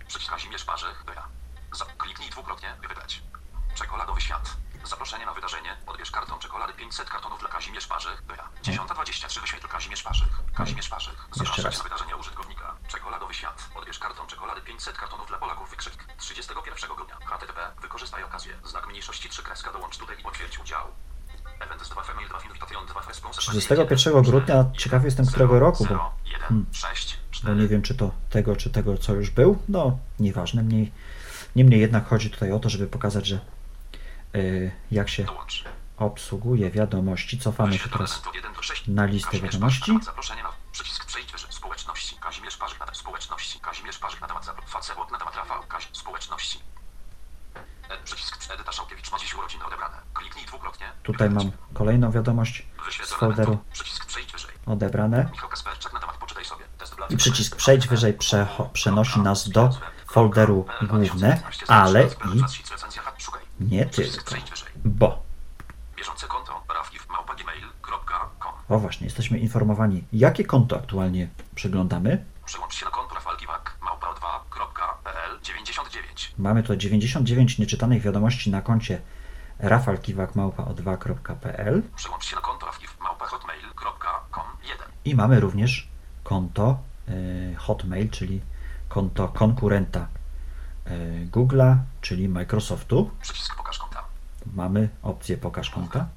Przycisk 0.08 0.30
Kazimierz 0.32 0.64
Parzych. 0.64 1.02
Byra. 1.06 1.28
Za... 1.72 1.84
Kliknij 1.84 2.30
dwukrotnie. 2.30 2.76
Czekoladowy 3.74 4.20
świat. 4.20 4.56
Zaproszenie 4.84 5.26
na 5.26 5.34
wydarzenie. 5.34 5.76
Odbierz 5.86 6.10
karton 6.10 6.38
czekolady 6.38 6.72
500 6.72 7.10
kartonów 7.10 7.40
dla 7.40 7.48
Kazimierz 7.48 7.86
Parzych. 7.86 8.22
Byra. 8.28 8.48
10.23 8.62 9.40
wyświetl 9.40 9.68
Kazimierz 9.68 10.02
Parzych. 10.02 10.40
Kazimierz 10.54 10.88
Parzych. 10.88 11.28
Cię 11.56 11.62
na 11.62 11.70
wydarzenie 11.82 12.16
użytkownika. 12.16 12.74
Czekoladowy 12.88 13.34
świat. 13.34 13.68
Odbierz 13.74 13.98
karton 13.98 14.26
czekolady 14.26 14.60
500 14.60 14.96
kartonów 14.98 15.28
dla 15.28 15.38
Polaków. 15.38 15.70
Wykrzyk 15.70 16.04
31 16.18 16.90
grudnia. 16.96 17.16
HTTP. 17.26 17.60
Wykorzystaj 17.82 18.24
okazję. 18.24 18.52
Znak 18.64 18.88
mniejszości 18.88 19.28
3 19.28 19.42
kreska 19.42 19.72
dołącz 19.72 19.98
tutaj 19.98 20.16
i 20.20 20.22
potwierdź 20.22 20.58
udział. 20.58 20.86
Event 21.60 21.82
2 21.90 22.02
Female 22.02 22.28
2 22.28 22.38
Invitation 22.40 22.86
2 22.86 23.02
Sponsor 23.12 23.42
31 23.44 24.22
grudnia, 24.22 24.64
ciekawy 24.78 25.04
jestem 25.04 25.26
którego 25.26 25.58
roku, 25.60 25.84
bo- 25.86 26.12
1, 26.24 26.40
Hmm. 26.48 26.66
6, 26.72 27.16
Bo 27.16 27.34
4, 27.36 27.60
nie 27.60 27.68
wiem 27.68 27.82
czy 27.82 27.94
to 27.94 28.10
tego, 28.30 28.56
czy 28.56 28.70
tego, 28.70 28.98
co 28.98 29.14
już 29.14 29.30
był. 29.30 29.58
No, 29.68 29.98
nieważne. 30.20 30.62
Mniej, 30.62 30.92
niemniej 31.56 31.80
jednak 31.80 32.08
chodzi 32.08 32.30
tutaj 32.30 32.52
o 32.52 32.58
to, 32.58 32.68
żeby 32.68 32.86
pokazać, 32.86 33.26
że 33.26 33.40
jak 34.90 35.08
się 35.08 35.26
obsługuje 35.96 36.70
wiadomości. 36.70 37.38
Cofamy 37.38 37.78
się 37.78 37.88
teraz 37.88 38.10
element 38.12 38.26
od 38.28 38.34
1 38.34 38.52
do 38.54 38.62
6. 38.62 38.88
na 38.88 39.04
listę 39.04 39.40
wiadomości. 39.40 39.92
E. 39.92 39.98
Tutaj 51.02 51.30
mam 51.30 51.52
kolejną 51.74 52.10
wiadomość 52.10 52.66
z 53.04 53.12
folderu 53.12 53.58
odebrane. 54.66 55.30
I 57.10 57.16
przycisk 57.16 57.56
przejdź 57.56 57.88
wyżej 57.88 58.18
przecho- 58.18 58.70
przenosi 58.72 59.20
nas 59.20 59.48
do 59.48 59.70
folderu 60.10 60.66
główne, 60.82 61.42
ale 61.68 62.06
i. 62.06 62.42
nie 63.62 63.86
tylko, 63.86 64.34
bo. 64.84 65.22
Bieżące 65.96 66.26
konto 66.26 66.64
rafif.gmail.com 66.74 68.52
o 68.68 68.78
właśnie, 68.78 69.04
jesteśmy 69.04 69.38
informowani, 69.38 70.04
jakie 70.12 70.44
konto 70.44 70.76
aktualnie 70.76 71.28
przeglądamy. 71.54 72.24
Przełącz 72.44 72.74
się 72.74 72.84
na 72.84 72.90
konto 72.90 73.14
rafalkiwak 73.14 73.78
małpa2.pl 73.82 75.40
99 75.42 76.34
Mamy 76.38 76.62
tu 76.62 76.76
99 76.76 77.58
nieczytanych 77.58 78.02
wiadomości 78.02 78.50
na 78.50 78.62
koncie 78.62 79.00
rafalkiwakmałpa2.pl 79.58 81.82
Przełącz 81.96 82.24
się 82.24 82.36
na 82.36 82.42
konto 82.42 82.66
rafif 82.66 83.00
małpa.hotmail.com 83.00 84.44
1 84.62 84.78
i 85.04 85.14
mamy 85.14 85.40
również 85.40 85.88
konto 86.24 86.78
y, 87.08 87.54
Hotmail, 87.58 88.10
czyli 88.10 88.40
konto 88.88 89.28
konkurenta 89.28 90.06
Google'a, 91.30 91.76
czyli 92.00 92.28
Microsoftu. 92.28 93.10
Przycisk 93.20 93.56
pokaż 93.56 93.78
konta. 93.78 94.04
Mamy 94.54 94.88
opcję 95.02 95.36
pokaż 95.36 95.70
konta. 95.70 96.08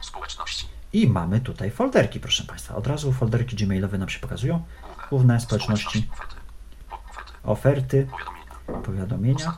Społeczności. 0.00 0.68
I 0.92 1.08
mamy 1.08 1.40
tutaj 1.40 1.70
folderki, 1.70 2.20
proszę 2.20 2.44
Państwa. 2.44 2.74
Od 2.74 2.86
razu 2.86 3.12
folderki 3.12 3.56
gmailowe 3.56 3.98
nam 3.98 4.08
się 4.08 4.20
pokazują. 4.20 4.62
Główne. 5.10 5.40
Społeczności, 5.40 6.08
Oferty. 6.12 6.36
Po- 6.90 6.96
Oferty. 6.96 7.32
oferty, 7.44 8.06
Powiadomienia. 8.10 8.82
powiadomienia, 8.84 9.56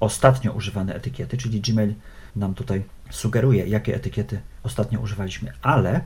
Ostatnio 0.00 0.52
używane 0.52 0.94
etykiety. 0.94 1.36
czyli 1.36 1.60
Gmail 1.60 1.94
nam 2.36 2.54
tutaj 2.54 2.84
sugeruje, 3.10 3.66
jakie 3.66 3.94
etykiety 3.94 4.40
ostatnio 4.62 5.00
używaliśmy, 5.00 5.52
ale 5.62 6.00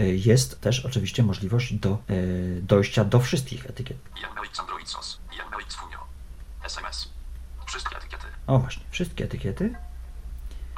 y, 0.00 0.16
jest 0.16 0.60
też 0.60 0.86
oczywiście 0.86 1.22
możliwość 1.22 1.74
do 1.74 1.98
y, 2.10 2.60
dojścia 2.62 3.04
do 3.04 3.20
wszystkich 3.20 3.66
etykiet. 3.66 3.96
SMS. 6.64 7.13
Wszystkie 7.74 7.96
etykiety. 7.96 8.26
O 8.46 8.58
właśnie, 8.58 8.84
wszystkie 8.90 9.24
etykiety. 9.24 9.74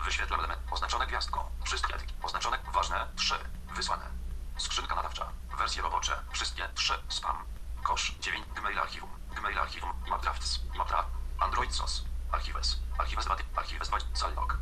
Wyświetlam 0.04 0.40
element 0.40 0.60
oznaczone 0.70 1.06
gwiazdką. 1.06 1.40
Wszystkie 1.64 1.94
etykiety. 1.94 2.18
Oznaczone 2.22 2.58
ważne 2.74 3.06
3. 3.16 3.34
Wysłane. 3.76 4.04
Skrzynka 4.56 4.94
nadawcza. 4.94 5.28
Wersje 5.58 5.82
robocze. 5.82 6.12
Wszystkie 6.32 6.62
3. 6.74 6.92
Spam. 7.08 7.36
Kosz 7.82 8.14
9. 8.20 8.44
Gmail 8.54 8.78
archiwum. 8.78 9.10
Gmail 9.36 9.58
archiwum. 9.58 9.90
Map 10.10 10.22
drafts. 10.22 10.60
Mapra. 10.78 11.04
Android 11.38 11.74
SOS. 11.74 12.04
Archives. 12.32 12.78
Archives 12.98 13.24
2. 13.24 13.36
Archives 13.56 13.88
2. 13.88 13.98
Zalog. 14.14 14.58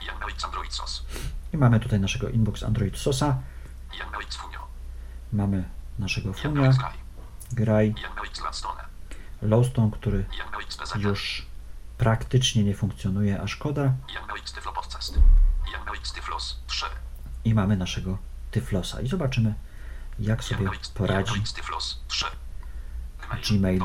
Janmelik 0.00 0.44
Android 0.44 0.72
SOS. 0.72 1.04
I 1.52 1.56
mamy 1.56 1.80
tutaj 1.80 2.00
naszego 2.00 2.28
inbox 2.28 2.62
Android 2.62 2.98
Sosa, 2.98 3.38
mamy 5.32 5.70
naszego 5.98 6.32
Funia. 6.32 6.72
Graj, 7.52 7.94
Gladstone. 8.40 8.99
Lowstone, 9.42 9.90
który 9.90 10.24
już 10.98 11.46
praktycznie 11.98 12.64
nie 12.64 12.74
funkcjonuje, 12.74 13.40
a 13.40 13.46
szkoda. 13.46 13.92
Janmelik 14.14 14.50
Tyflo 14.50 14.72
Podcast. 14.72 15.18
Janmelik 15.72 16.08
Tyflos 16.08 16.58
3. 16.66 16.86
I 17.44 17.54
mamy 17.54 17.76
naszego 17.76 18.18
Tyflosa. 18.50 19.00
I 19.00 19.08
zobaczymy, 19.08 19.54
jak 20.18 20.44
sobie 20.44 20.70
poradzi 20.94 21.32
Janmelik 21.32 21.52
Tyflos 21.52 22.00
3. 22.08 22.26
Gmail. 23.50 23.82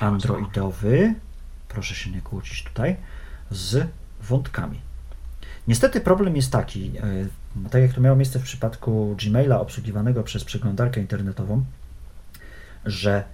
Androidowy, 0.00 1.14
proszę 1.68 1.94
się 1.94 2.10
nie 2.10 2.20
kłócić 2.20 2.64
tutaj, 2.64 2.96
z 3.50 3.88
wątkami. 4.20 4.80
Niestety 5.68 6.00
problem 6.00 6.36
jest 6.36 6.52
taki, 6.52 6.92
e, 6.98 7.68
tak 7.70 7.82
jak 7.82 7.92
to 7.92 8.00
miało 8.00 8.16
miejsce 8.16 8.38
w 8.38 8.42
przypadku 8.42 9.16
Gmaila 9.18 9.60
obsługiwanego 9.60 10.22
przez 10.22 10.44
przeglądarkę 10.44 11.00
internetową, 11.00 11.64
że 12.86 13.24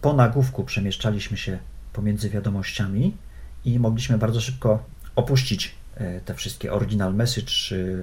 po 0.00 0.12
nagłówku 0.12 0.64
przemieszczaliśmy 0.64 1.36
się 1.36 1.58
pomiędzy 1.92 2.30
wiadomościami 2.30 3.16
i 3.64 3.78
mogliśmy 3.78 4.18
bardzo 4.18 4.40
szybko 4.40 4.84
opuścić 5.16 5.74
e, 5.94 6.20
te 6.20 6.34
wszystkie 6.34 6.72
original 6.72 7.14
message 7.14 7.52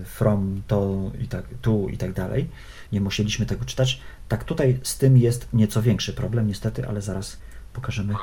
from 0.06 0.63
to 0.67 1.12
i 1.19 1.27
tak, 1.27 1.45
tu 1.62 1.89
i 1.89 1.97
tak 1.97 2.13
dalej. 2.13 2.49
Nie 2.91 3.01
musieliśmy 3.01 3.45
tego 3.45 3.65
czytać. 3.65 4.01
Tak 4.27 4.43
tutaj 4.43 4.79
z 4.84 4.97
tym 4.97 5.17
jest 5.17 5.47
nieco 5.53 5.82
większy 5.82 6.13
problem 6.13 6.47
niestety, 6.47 6.88
ale 6.88 7.01
zaraz 7.01 7.38
pokażemy. 7.73 8.15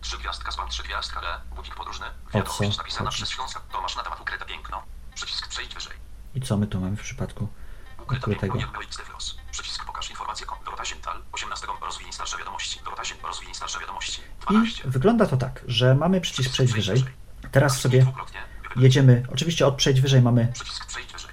Trzy 0.00 0.18
gwiazdka, 0.18 0.52
spam, 0.52 0.68
trzy 0.68 0.82
gwiazdka, 0.82 1.20
le. 1.20 1.56
Budzik 1.56 1.74
podróżny. 1.74 2.06
Wiadomość 2.34 2.78
napisana 2.78 3.10
przez 3.10 3.28
Śląska. 3.28 3.60
Tomasz 3.72 3.96
na 3.96 4.02
temat 4.02 4.20
ukryte 4.20 4.44
piękno. 4.44 4.82
Przycisk 5.14 5.48
przejdź 5.48 5.74
wyżej. 5.74 5.92
i 6.34 6.40
co 6.40 6.56
my 6.56 6.66
tu 6.66 6.80
mamy 6.80 6.96
w 6.96 7.02
przypadku 7.02 7.48
Ukryte 8.02 8.20
ukrytego. 8.26 8.52
piękno, 8.54 8.72
Janmelik 8.72 8.96
Tyflos. 8.96 9.36
Przycisk 9.50 9.84
pokaż 9.84 10.10
informacje. 10.10 10.46
kon- 10.46 10.58
Dorota 10.64 10.84
Siental. 10.84 11.22
18. 11.32 11.66
Rozwij 11.82 12.12
starsze 12.12 12.38
wiadomości. 12.38 12.80
Dorota 12.84 13.04
Siental. 13.04 13.30
Rozwij 13.30 13.54
starsze 13.54 13.80
wiadomości. 13.80 14.20
I 14.20 14.42
12. 14.46 14.82
wygląda 14.90 15.26
to 15.26 15.36
tak, 15.36 15.64
że 15.66 15.94
mamy 15.94 16.20
przycisk 16.20 16.50
przejdź 16.52 16.72
wyżej. 16.72 17.04
Teraz 17.52 17.80
sobie 17.80 18.06
jedziemy, 18.76 19.22
oczywiście 19.32 19.66
od 19.66 19.74
przejdź 19.76 20.00
wyżej 20.00 20.22
mamy 20.22 20.48
Przycisk 20.54 20.86
przejdź 20.86 21.12
wyżej. 21.12 21.30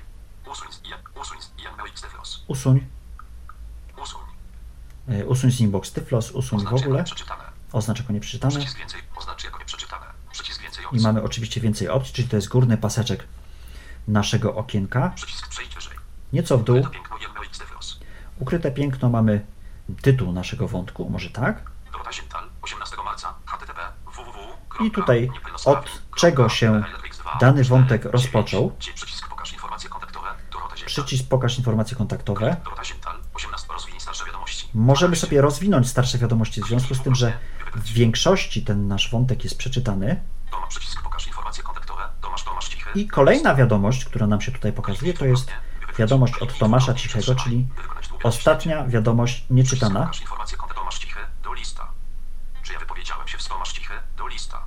Usuń, 2.48 2.88
e, 5.10 5.26
usuń 5.26 5.52
z 5.52 5.60
inbox 5.62 5.92
Tyflos, 5.92 6.32
usuń 6.32 6.66
w 6.66 6.74
ogóle, 6.74 6.98
nieprzeczytane. 7.00 7.44
oznacz 7.72 8.00
jako 8.00 8.14
nieprzeczytane 8.14 8.54
Przycisk 8.56 8.78
więcej. 8.78 9.02
Oznacz 9.16 9.44
jako 9.44 9.60
nieprzeczytane. 9.60 10.06
Przycisk 10.32 10.62
więcej 10.62 10.86
i 10.92 11.00
mamy 11.02 11.24
oczywiście 11.24 11.62
więcej 11.62 11.90
opcji, 11.90 12.14
czyli 12.14 12.28
to 12.28 12.36
jest 12.36 12.48
górny 12.50 12.78
paseczek 12.78 13.24
naszego 14.08 14.56
okienka. 14.56 15.14
Nieco 16.34 16.58
w 16.58 16.64
dół, 16.64 16.84
Ukryte 18.40 18.72
piękno 18.72 19.10
mamy 19.10 19.46
tytuł 20.02 20.32
naszego 20.32 20.68
wątku, 20.68 21.10
może 21.10 21.30
tak? 21.30 21.72
Dorota 21.92 22.12
Siental. 22.12 22.50
18 22.62 22.96
marca. 23.06 23.34
http 23.46 23.82
www. 24.06 24.86
I 24.86 24.92
tutaj 24.92 25.30
od 25.66 26.02
czego 26.18 26.50
się 26.50 26.84
dany 27.40 27.64
wątek 27.64 28.06
rozpoczął. 28.06 28.72
Przycisk 28.80 29.30
pokaż 29.30 29.54
informacje 29.54 29.90
kontaktowe. 29.90 30.28
Dorota 30.52 30.76
Siental. 30.76 30.88
Przycisk 30.88 31.30
pokaż 31.30 31.58
informacje 31.58 31.98
kontaktowe. 31.98 32.56
Dorota 32.64 32.84
Siental. 32.84 33.16
18 33.34 33.68
rozwij 33.74 34.00
starsze 34.00 34.26
wiadomości. 34.26 34.70
Możemy 34.74 35.16
sobie 35.16 35.42
rozwinąć 35.42 35.90
starsze 35.90 36.18
wiadomości 36.18 36.62
w 36.62 36.66
związku 36.66 36.96
z 36.96 37.02
tym, 37.02 37.16
że 37.16 37.34
w 37.76 37.94
większości 37.94 38.66
ten 38.66 38.88
nasz 38.88 39.12
wątek 39.12 39.44
jest 39.44 39.58
przeczytany. 39.58 40.22
I 42.96 43.08
kolejna 43.08 43.56
wiadomość, 43.56 44.06
która 44.06 44.28
nam 44.28 44.42
się 44.42 44.52
tutaj 44.52 44.74
pokazuje, 44.74 45.14
to 45.14 45.26
jest 45.26 45.52
wiadomość 46.00 46.34
od 46.38 46.58
Tomasza 46.58 46.94
Cichego, 46.94 47.36
czyli 47.36 47.68
ostatnia 48.24 48.88
wiadomość 48.88 49.46
nieczytana. 49.50 50.00
Pokaż 50.00 50.22
informacje 50.22 50.58
kontaktowe. 50.58 50.80
Tomasz 50.82 51.00
Cichy. 51.00 51.20
Do 51.44 51.54
lista. 51.54 51.88
Czy 52.64 52.74
ja 52.74 52.80
wypowiedziałem 52.80 53.28
się 53.28 53.38
w 53.38 53.48
Tomasz 53.48 53.74
Cichy? 53.74 53.94
Do 54.18 54.28
lista. 54.28 54.64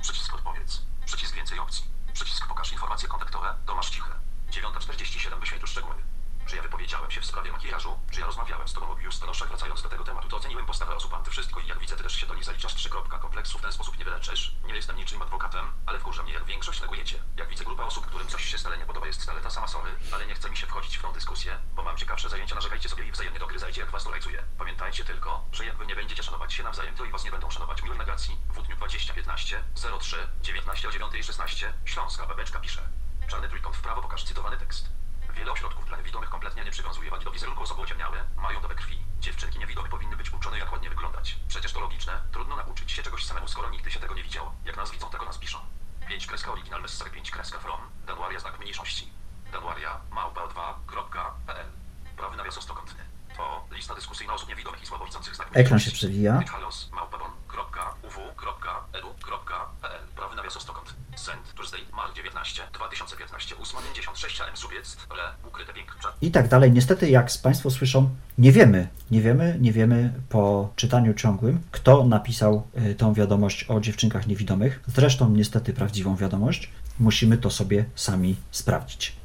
Przycisk 0.00 0.34
odpowiedz. 0.34 0.82
Przycisk 1.06 1.34
więcej 1.34 1.58
opcji. 1.58 1.84
Przycisk 2.12 2.46
pokaż 2.48 2.72
informacje 2.72 3.08
kontaktowe. 3.08 3.54
Tomasz 3.66 3.90
Cichy. 3.90 4.10
9.47 4.50 5.40
wyświetl 5.40 5.66
szczegóły. 5.66 5.94
Czy 6.46 6.56
ja 6.56 6.62
wypowiedziałem 6.62 7.10
się 7.10 7.20
w 7.20 7.26
sprawie 7.26 7.52
makijażu? 7.52 7.90
Czy 8.10 8.20
ja 8.20 8.26
rozmawiałem 8.26 8.68
z 8.68 8.72
tobą 8.72 8.90
o 8.90 8.96
biustonoszach? 8.96 9.48
Wracając 9.48 9.82
do 9.82 9.88
tego 9.88 10.04
tematu, 10.04 10.28
to 10.28 10.36
oceniłem 10.36 10.66
postawę 10.66 10.96
osób 10.96 11.14
antywszystko 11.14 11.60
i 11.60 11.66
jak 11.66 11.78
widzę, 11.78 11.96
ty 11.96 12.02
też 12.02 12.12
się 12.16 12.26
do 12.26 12.34
nich 12.34 12.44
zaliczasz 12.44 12.74
trzy 12.74 12.83
kropka 12.83 12.83
kompleksu 13.02 13.58
w 13.58 13.62
ten 13.62 13.72
sposób 13.72 13.98
nie 13.98 14.04
wyleczysz. 14.04 14.54
Nie 14.64 14.74
jestem 14.74 14.96
niczym 14.96 15.22
adwokatem, 15.22 15.72
ale 15.86 15.98
wkurza 15.98 16.22
mnie 16.22 16.32
jak 16.32 16.44
większość 16.44 16.80
negujecie. 16.80 17.22
Jak 17.36 17.48
widzę 17.48 17.64
grupa 17.64 17.84
osób, 17.84 18.06
którym 18.06 18.28
coś 18.28 18.44
się 18.44 18.58
stale 18.58 18.78
nie 18.78 18.86
podoba, 18.86 19.06
jest 19.06 19.22
stale 19.22 19.40
ta 19.40 19.50
sama 19.50 19.68
sorry, 19.68 19.90
ale 20.12 20.26
nie 20.26 20.34
chce 20.34 20.50
mi 20.50 20.56
się 20.56 20.66
wchodzić 20.66 20.98
w 20.98 21.02
tą 21.02 21.12
dyskusję, 21.12 21.58
bo 21.74 21.82
mam 21.82 21.96
ciekawsze 21.96 22.28
zajęcia, 22.28 22.54
narzekajcie 22.54 22.88
sobie 22.88 23.06
i 23.06 23.12
wzajemnie 23.12 23.38
dogryzajcie 23.38 23.80
jak 23.80 23.90
was 23.90 24.04
to 24.04 24.10
lajcuje. 24.10 24.44
Pamiętajcie 24.58 25.04
tylko, 25.04 25.44
że 25.52 25.66
jak 25.66 25.76
wy 25.76 25.86
nie 25.86 25.94
będziecie 25.94 26.22
szanować 26.22 26.52
się 26.52 26.62
nawzajem, 26.62 26.96
to 26.96 27.04
i 27.04 27.10
was 27.10 27.24
nie 27.24 27.30
będą 27.30 27.50
szanować. 27.50 27.82
Miłej 27.82 27.98
negacji. 27.98 28.36
W 28.48 28.62
dniu 28.62 28.76
2015 28.76 29.64
03 30.00 30.28
19 30.42 30.88
o 30.88 30.92
9 30.92 31.14
i 31.14 31.24
16 31.24 31.74
Śląska 31.84 32.26
babeczka 32.26 32.60
pisze. 32.60 32.88
Czarny 33.28 33.48
trójkąt 33.48 33.76
w 33.76 33.82
prawo 33.82 34.02
pokaż 34.02 34.24
cytowany 34.24 34.56
tekst. 34.56 34.88
Wiele 35.36 35.52
ośrodków 35.52 35.86
dla 35.86 35.96
niewidomych 35.96 36.30
kompletnie 36.30 36.64
nie 36.64 36.70
przywiązuje 36.70 37.10
wagi 37.10 37.24
do 37.24 37.30
wizerunku 37.30 37.62
osoby 37.62 37.82
ociemniałe, 37.82 38.24
mają 38.36 38.60
dobę 38.60 38.74
krwi. 38.74 38.98
Dziewczynki 39.20 39.58
niewidome 39.58 39.88
powinny 39.88 40.16
być 40.16 40.32
uczone 40.32 40.58
jak 40.58 40.72
ładnie 40.72 40.88
wyglądać. 40.90 41.36
Przecież 41.48 41.72
to 41.72 41.80
logiczne, 41.80 42.22
trudno 42.32 42.56
nauczyć 42.56 42.92
się 42.92 43.02
czegoś 43.02 43.24
samemu, 43.26 43.48
skoro 43.48 43.70
nigdy 43.70 43.90
się 43.90 44.00
tego 44.00 44.14
nie 44.14 44.22
widział. 44.22 44.52
Jak 44.64 44.76
nas 44.76 44.90
widzą, 44.90 45.10
tego 45.10 45.24
nas 45.24 45.38
piszą. 45.38 45.58
5 46.08 46.26
kreska 46.26 46.52
original 46.52 46.82
message 46.82 47.10
5 47.10 47.30
kreska 47.30 47.58
from, 47.58 47.80
Danuaria 48.06 48.40
znak 48.40 48.60
mniejszości. 48.60 49.08
Danuaria 49.52 50.00
małpa2.pl 50.10 51.66
Prawy 52.16 52.36
nawias 52.36 52.58
ostokątny. 52.58 53.04
To 53.36 53.64
lista 53.70 53.94
dyskusyjna 53.94 54.32
osób 54.34 54.48
niewidomych 54.48 54.82
i 54.82 54.86
słabowidzących 54.86 55.34
znaków 55.36 55.56
Ekran 55.56 55.66
się 55.66 55.72
mniejszości. 55.74 55.98
przewija. 55.98 56.40
Halos 56.48 56.90
małpabon.uw.pl 58.18 59.74
Send. 61.16 61.54
Tuesday. 61.54 61.80
Mark 61.96 62.14
19. 62.14 62.62
2015. 62.72 63.56
856 63.56 64.40
AM 64.40 64.56
Subiec. 64.56 64.96
Le. 65.10 65.48
Ukryte. 65.48 65.72
Czat. 66.02 66.16
i 66.22 66.30
tak 66.30 66.48
dalej. 66.48 66.72
Niestety, 66.72 67.10
jak 67.10 67.26
Państwo 67.42 67.70
słyszą, 67.70 68.10
nie 68.38 68.52
wiemy, 68.52 68.88
nie 69.10 69.20
wiemy, 69.20 69.56
nie 69.60 69.72
wiemy 69.72 70.12
po 70.28 70.72
czytaniu 70.76 71.14
ciągłym, 71.14 71.60
kto 71.70 72.04
napisał 72.04 72.66
y, 72.90 72.94
tą 72.94 73.14
wiadomość 73.14 73.64
o 73.70 73.80
dziewczynkach 73.80 74.26
niewidomych. 74.26 74.80
Zresztą, 74.86 75.30
niestety, 75.30 75.72
prawdziwą 75.72 76.16
wiadomość. 76.16 76.70
Musimy 76.98 77.38
to 77.38 77.50
sobie 77.50 77.84
sami 77.94 78.36
sprawdzić. 78.50 79.16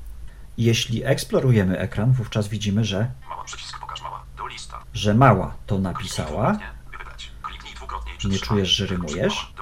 Jeśli 0.57 1.05
eksplorujemy 1.05 1.79
ekran, 1.79 2.11
wówczas 2.11 2.47
widzimy, 2.47 2.85
że, 2.85 3.11
Mała 3.29 3.43
przycisk 3.43 3.79
pokaż 3.79 4.01
mała. 4.01 4.23
Do 4.37 4.47
lista. 4.47 4.83
że 4.93 5.13
mała 5.13 5.55
to 5.67 5.77
napisała. 5.77 6.57
Nie 8.25 8.39
czujesz, 8.39 8.69
że 8.69 8.85
rymujesz? 8.85 9.53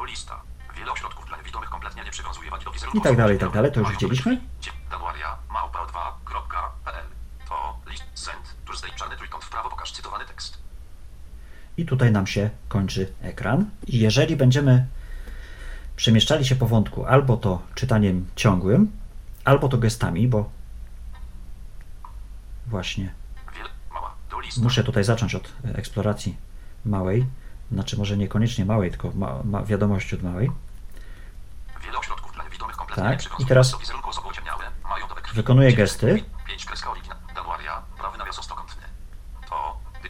I 2.94 3.02
tak 3.02 3.16
dalej, 3.18 3.36
i 3.36 3.40
tak 3.40 3.52
dalej. 3.52 3.72
To 3.72 3.80
już 3.80 3.92
widzieliśmy? 3.92 4.42
Dzie- 4.62 4.72
Dawaria 4.92 5.38
małpa 5.50 5.86
2.pl 5.86 7.06
To 7.50 7.78
list 7.90 8.04
send. 8.14 8.56
Tuesday. 8.66 8.92
Czarny 8.96 9.16
trójkąt 9.18 9.44
w 9.46 9.50
prawo 9.50 9.70
pokaż 9.70 9.92
cytowany 9.92 10.26
tekst. 10.26 10.58
I 11.78 11.86
tutaj 11.86 12.12
nam 12.12 12.28
się 12.28 12.50
kończy 12.68 13.14
ekran. 13.22 13.70
I 13.88 14.00
jeżeli 14.00 14.36
będziemy 14.36 14.88
przemieszczali 15.96 16.46
się 16.46 16.56
po 16.56 16.68
wątku 16.68 17.06
albo 17.06 17.38
to 17.38 17.62
czytaniem 17.76 18.28
ciągłym, 18.36 18.92
albo 19.46 19.70
to 19.70 19.78
gestami, 19.78 20.28
bo 20.28 20.50
właśnie 22.68 23.14
muszę 24.58 24.84
tutaj 24.84 25.04
zacząć 25.04 25.36
od 25.36 25.54
e, 25.66 25.76
eksploracji 25.76 26.38
małej, 26.86 27.26
znaczy 27.72 27.98
może 27.98 28.18
niekoniecznie 28.18 28.66
małej, 28.66 28.92
tylko 28.92 29.12
ma, 29.16 29.44
ma 29.44 29.64
wiadomości 29.64 30.16
od 30.16 30.24
małej. 30.24 30.52
Wiele 31.86 31.98
ośrodków 31.98 32.34
dla 32.34 32.44
niewidomych 32.44 32.76
kompletnie 32.76 33.04
Tak, 33.04 33.40
i 33.40 33.46
teraz 33.46 33.76
wykonuję 35.34 35.74
gesty. 35.74 36.24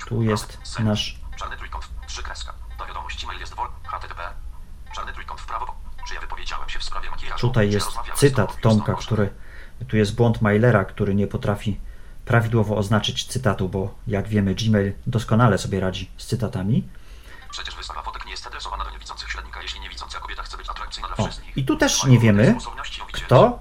Tu 0.07 0.23
jest 0.23 0.79
nasz 0.79 1.19
Czarny 1.35 1.57
trójkąt, 1.57 1.89
trzy 2.07 2.23
kreska. 2.23 2.53
Do 2.77 2.85
wiadomości 2.85 3.27
mail 3.27 3.39
jest 3.39 3.53
wol, 3.53 3.67
http. 3.83 4.21
Czarny 4.95 5.13
trójkąt 5.13 5.41
w 5.41 5.45
prawo. 5.45 5.75
Czy 6.07 6.13
ja 6.13 6.21
wypowiedziałem 6.21 6.69
się 6.69 6.79
w 6.79 6.83
sprawie 6.83 7.09
makijażu? 7.09 7.47
Tutaj 7.47 7.71
jest 7.71 7.87
cytat? 8.15 8.61
Tomka, 8.61 8.93
który 8.93 9.29
tu 9.87 9.97
jest 9.97 10.15
błąd 10.15 10.41
Mailera, 10.41 10.85
który 10.85 11.15
nie 11.15 11.27
potrafi 11.27 11.79
prawidłowo 12.25 12.77
oznaczyć 12.77 13.27
cytatu, 13.27 13.69
bo 13.69 13.95
jak 14.07 14.27
wiemy 14.27 14.55
Gmail 14.55 14.93
doskonale 15.07 15.57
sobie 15.57 15.79
radzi 15.79 16.11
z 16.17 16.25
cytatami. 16.25 16.87
Przecież 17.51 17.75
wystawa 17.75 18.01
fotek 18.01 18.25
nie 18.25 18.31
jest 18.31 18.47
adresowana 18.47 18.83
do 18.83 18.91
niewidzących 18.91 19.31
średnika, 19.31 19.61
jeśli 19.61 19.79
niewidząca 19.79 20.19
kobieta 20.19 20.43
chce 20.43 20.57
być 20.57 20.69
atrakcyjna 20.69 21.07
dla 21.07 21.17
O, 21.17 21.23
wszystkich. 21.23 21.46
I 21.57 21.65
tu 21.65 21.75
też 21.77 22.03
nie 22.05 22.19
wiemy, 22.19 22.55
kto- 23.11 23.59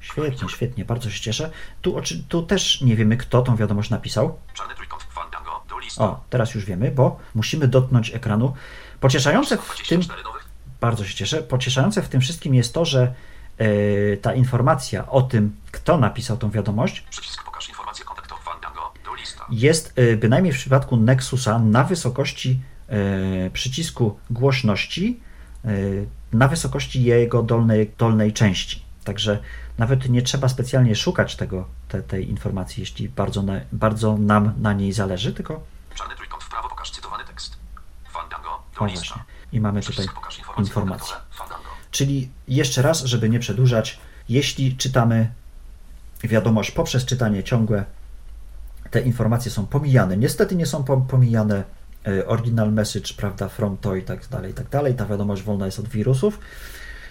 Świetnie, 0.00 0.48
świetnie, 0.48 0.84
bardzo 0.84 1.10
się 1.10 1.20
cieszę. 1.20 1.50
Tu, 1.82 1.96
oczy- 1.96 2.24
tu 2.28 2.42
też 2.42 2.80
nie 2.80 2.96
wiemy, 2.96 3.16
kto 3.16 3.42
tą 3.42 3.56
wiadomość 3.56 3.90
napisał. 3.90 4.38
O, 5.98 6.20
teraz 6.30 6.54
już 6.54 6.64
wiemy, 6.64 6.90
bo 6.90 7.18
musimy 7.34 7.68
dotknąć 7.68 8.10
ekranu. 8.14 8.54
Pocieszające 9.00 9.56
w 9.56 9.60
tym, 9.88 10.00
24 10.00 10.22
nowych. 10.22 10.44
bardzo 10.80 11.04
się 11.04 11.14
cieszę, 11.14 11.42
pocieszające 11.42 12.02
w 12.02 12.08
tym 12.08 12.20
wszystkim 12.20 12.54
jest 12.54 12.74
to, 12.74 12.84
że 12.84 13.14
e, 13.58 13.66
ta 14.16 14.34
informacja 14.34 15.06
o 15.10 15.22
tym, 15.22 15.56
kto 15.72 15.98
napisał 15.98 16.36
tą 16.36 16.50
wiadomość, 16.50 17.04
jest 19.50 19.92
e, 19.96 20.16
bynajmniej 20.16 20.52
w 20.52 20.56
przypadku 20.56 20.96
Nexusa 20.96 21.58
na 21.58 21.84
wysokości 21.84 22.60
przycisku 23.52 24.18
głośności, 24.30 25.20
e, 25.64 25.68
na 26.32 26.48
wysokości 26.48 27.04
jego 27.04 27.42
dolnej, 27.42 27.90
dolnej 27.98 28.32
części. 28.32 28.82
Także 29.04 29.38
nawet 29.78 30.08
nie 30.08 30.22
trzeba 30.22 30.48
specjalnie 30.48 30.96
szukać 30.96 31.36
tego, 31.36 31.68
te, 31.88 32.02
tej 32.02 32.30
informacji, 32.30 32.80
jeśli 32.80 33.08
bardzo, 33.08 33.42
na, 33.42 33.60
bardzo 33.72 34.16
nam 34.16 34.52
na 34.60 34.72
niej 34.72 34.92
zależy, 34.92 35.32
tylko 35.32 35.60
Czarny 35.94 36.16
trójkąt 36.16 36.44
w 36.44 36.50
prawo 36.50 36.68
pokaż 36.68 36.90
cytowany 36.90 37.24
tekst. 37.24 37.56
Fandango, 38.12 38.62
do. 38.78 39.14
I 39.52 39.60
mamy 39.60 39.82
tutaj 39.82 40.06
fandango. 41.30 41.68
Czyli 41.90 42.30
jeszcze 42.48 42.82
raz, 42.82 43.04
żeby 43.04 43.28
nie 43.28 43.38
przedłużać, 43.38 43.98
jeśli 44.28 44.76
czytamy 44.76 45.30
wiadomość 46.22 46.70
poprzez 46.70 47.04
czytanie 47.04 47.44
ciągłe, 47.44 47.84
te 48.90 49.00
informacje 49.00 49.50
są 49.50 49.66
pomijane. 49.66 50.16
Niestety 50.16 50.56
nie 50.56 50.66
są 50.66 50.82
pom- 50.82 51.06
pomijane 51.06 51.56
e, 51.56 51.64
original 52.26 52.72
message, 52.72 53.14
prawda, 53.16 53.48
from 53.48 53.76
to 53.76 53.96
i 53.96 54.02
tak 54.02 54.28
dalej, 54.28 54.50
i 54.50 54.54
tak 54.54 54.68
dalej. 54.68 54.94
Ta 54.94 55.06
wiadomość 55.06 55.42
wolna 55.42 55.66
jest 55.66 55.78
od 55.78 55.88
wirusów. 55.88 56.38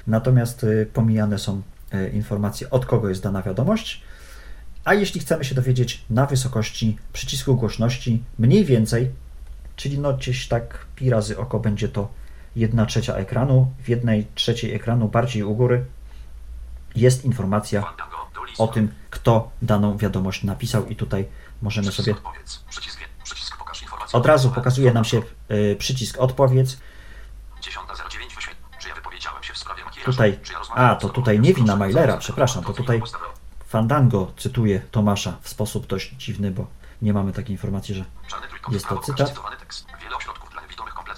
Natomiast 0.08 0.64
e, 0.64 0.86
pomijane 0.86 1.40
są 1.40 1.62
e, 1.92 2.10
informacje, 2.10 2.70
od 2.70 2.86
kogo 2.86 3.10
jest 3.10 3.24
dana 3.24 3.42
wiadomość. 3.42 4.04
A 4.84 4.94
jeśli 4.94 5.22
chcemy 5.22 5.46
się 5.46 5.56
dowiedzieć 5.56 6.06
na 6.10 6.26
wysokości 6.26 6.98
przycisku 7.14 7.56
głośności, 7.56 8.24
mniej 8.40 8.66
więcej, 8.66 9.10
czyli 9.76 10.00
no 10.00 10.14
gdzieś 10.14 10.48
tak 10.48 10.86
pi 10.96 11.10
razy 11.10 11.38
oko 11.38 11.60
będzie 11.60 11.90
to 11.90 12.12
1 12.56 12.86
trzecia 12.86 13.16
ekranu, 13.16 13.74
w 13.84 13.90
jednej 13.90 14.28
trzeciej 14.36 14.74
ekranu 14.74 15.08
bardziej 15.08 15.44
u 15.44 15.56
góry 15.56 15.86
jest 16.96 17.26
informacja 17.26 17.94
o 18.58 18.68
tym, 18.68 18.94
kto 19.10 19.52
daną 19.62 19.98
wiadomość 19.98 20.44
napisał 20.44 20.86
i 20.86 20.96
tutaj 20.96 21.26
możemy 21.62 21.92
sobie 21.92 22.12
odpowiedz. 22.12 22.64
Przycisk, 22.70 23.00
przycisk 23.24 23.58
pokaż 23.58 23.82
informacje 23.82 24.03
od 24.14 24.26
razu 24.26 24.52
pokazuje 24.52 24.94
nam 24.94 25.06
się 25.06 25.22
y, 25.52 25.76
przycisk 25.80 26.20
odpowiedz. 26.20 26.78
10.09 27.62 28.36
wyświetl. 28.36 28.58
Czy 28.80 28.90
ja 28.90 28.96
wypowiedziałem 28.96 29.44
się 29.44 29.54
w 29.54 29.58
sprawie 29.58 29.84
makijażu? 29.86 30.12
Tutaj, 30.12 30.40
a 30.76 30.96
to 30.96 31.10
tutaj 31.10 31.40
nie 31.40 31.54
wina 31.54 31.76
Mailera, 31.76 32.18
przepraszam, 32.18 32.64
to 32.64 32.74
tutaj 32.74 33.02
Fandango 33.68 34.32
cytuje 34.38 34.80
Tomasza 34.80 35.38
w 35.42 35.50
sposób 35.50 35.88
dość 35.88 36.12
dziwny, 36.12 36.52
bo 36.52 36.68
nie 37.02 37.14
mamy 37.14 37.34
takiej 37.34 37.52
informacji, 37.52 37.96
że 37.96 38.06
jest 38.72 38.88
to 38.88 38.98
cytat. 38.98 39.34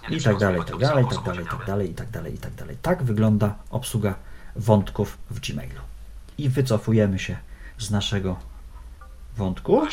i 0.09 0.21
tak 0.21 0.37
dalej, 0.37 0.61
tak 0.65 0.77
dalej, 0.77 1.05
do 1.05 1.11
i 1.11 1.15
tak 1.15 1.23
dalej, 1.23 1.45
tak 1.45 1.65
dalej, 1.65 1.91
i 1.91 1.93
tak 1.93 2.09
dalej, 2.09 2.35
i 2.35 2.37
tak 2.37 2.53
dalej. 2.53 2.77
Tak 2.81 3.03
wygląda 3.03 3.55
obsługa 3.69 4.15
wątków 4.55 5.17
w 5.29 5.39
Gmailu. 5.39 5.81
I 6.37 6.49
wycofujemy 6.49 7.19
się 7.19 7.37
z 7.77 7.91
naszego 7.91 8.35
wątku. 9.37 9.87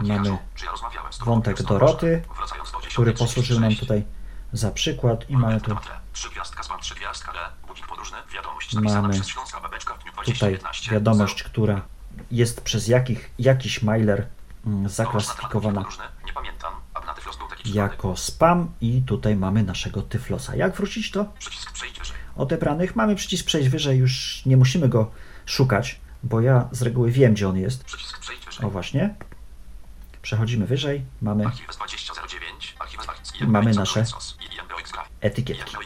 Mamy 0.00 0.38
wątek 1.24 1.62
Doroty, 1.62 2.22
proszę. 2.26 2.40
Wracając 2.40 2.72
do 2.72 2.78
10:36. 2.78 2.92
który 2.92 3.12
posłużył 3.12 3.60
nam 3.60 3.76
tutaj 3.76 4.04
za 4.52 4.70
przykład 4.70 5.30
i 5.30 5.36
mamy 5.36 5.60
tu 5.60 5.76
Mamy 8.74 9.20
tutaj 10.24 10.58
2019. 10.58 10.90
wiadomość, 10.92 11.42
która 11.42 11.82
jest 12.30 12.60
przez 12.60 12.88
jakich, 12.88 13.30
jakiś 13.38 13.82
mailer 13.82 14.26
mm, 14.66 14.88
zaklasyfikowana 14.88 15.84
jako 17.64 18.16
spam 18.16 18.72
i 18.80 19.02
tutaj 19.02 19.36
mamy 19.36 19.62
naszego 19.62 20.02
Tyflosa. 20.02 20.56
Jak 20.56 20.76
wrócić 20.76 21.10
do 21.10 21.26
odebranych? 22.36 22.96
Mamy 22.96 23.16
przycisk 23.16 23.46
przejść 23.46 23.68
wyżej, 23.68 23.98
już 23.98 24.42
nie 24.46 24.56
musimy 24.56 24.88
go 24.88 25.10
szukać, 25.46 26.00
bo 26.22 26.40
ja 26.40 26.68
z 26.72 26.82
reguły 26.82 27.10
wiem, 27.10 27.34
gdzie 27.34 27.48
on 27.48 27.56
jest. 27.56 27.84
O 28.62 28.70
właśnie. 28.70 29.14
Przechodzimy 30.22 30.66
wyżej, 30.66 31.04
mamy 31.22 31.46
Archiwes 31.46 31.76
2009, 31.76 32.76
Archiwes 32.78 33.06
I 33.40 33.46
mamy 33.46 33.72
nasze 33.72 34.04
etykietki. 35.20 35.76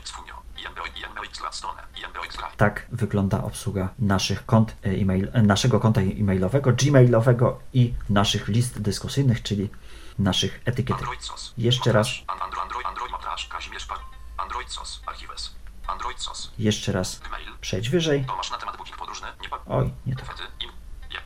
Tak 2.56 2.86
wygląda 2.92 3.44
obsługa 3.44 3.88
naszych 3.98 4.46
kont 4.46 4.76
e, 4.84 4.90
e-mail, 4.90 5.30
e, 5.32 5.42
naszego 5.42 5.80
konta 5.80 6.00
e-mailowego, 6.00 6.72
gmailowego 6.72 7.60
i 7.72 7.94
naszych 8.10 8.48
list 8.48 8.80
dyskusyjnych, 8.80 9.42
czyli 9.42 9.70
naszych 10.18 10.60
etykietek. 10.64 11.02
Android 11.02 11.24
SOS. 11.24 11.54
Jeszcze 11.58 11.92
raz. 11.92 12.08
Android, 12.26 12.54
Android, 12.62 12.86
Android, 12.86 13.12
Matraż, 13.12 13.48
Kazimierz, 13.48 13.86
Pa- 13.86 14.00
Android 14.36 14.70
SOS, 14.70 15.02
Archiwes. 15.06 15.53
Android 15.86 16.20
SOS, 16.20 16.50
Jeszcze 16.58 16.92
raz 16.92 17.18
Gmail. 17.18 17.48
przejdź 17.60 17.88
wyżej. 17.88 18.24
Tomasz 18.24 18.50
na 18.50 18.58
temat 18.58 18.76
budzik 18.76 18.96
podróżny, 18.96 19.28
nie 19.42 19.48
pa... 19.48 19.58
Oj, 19.66 19.90
nie 20.06 20.16
to. 20.16 20.22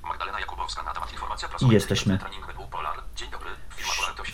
Magdalena 0.03 0.41
Jakubowska 0.41 0.83
na 0.83 0.93
temat 0.93 1.13
informacja 1.13 1.49
I 1.61 1.69
jesteśmy 1.69 2.19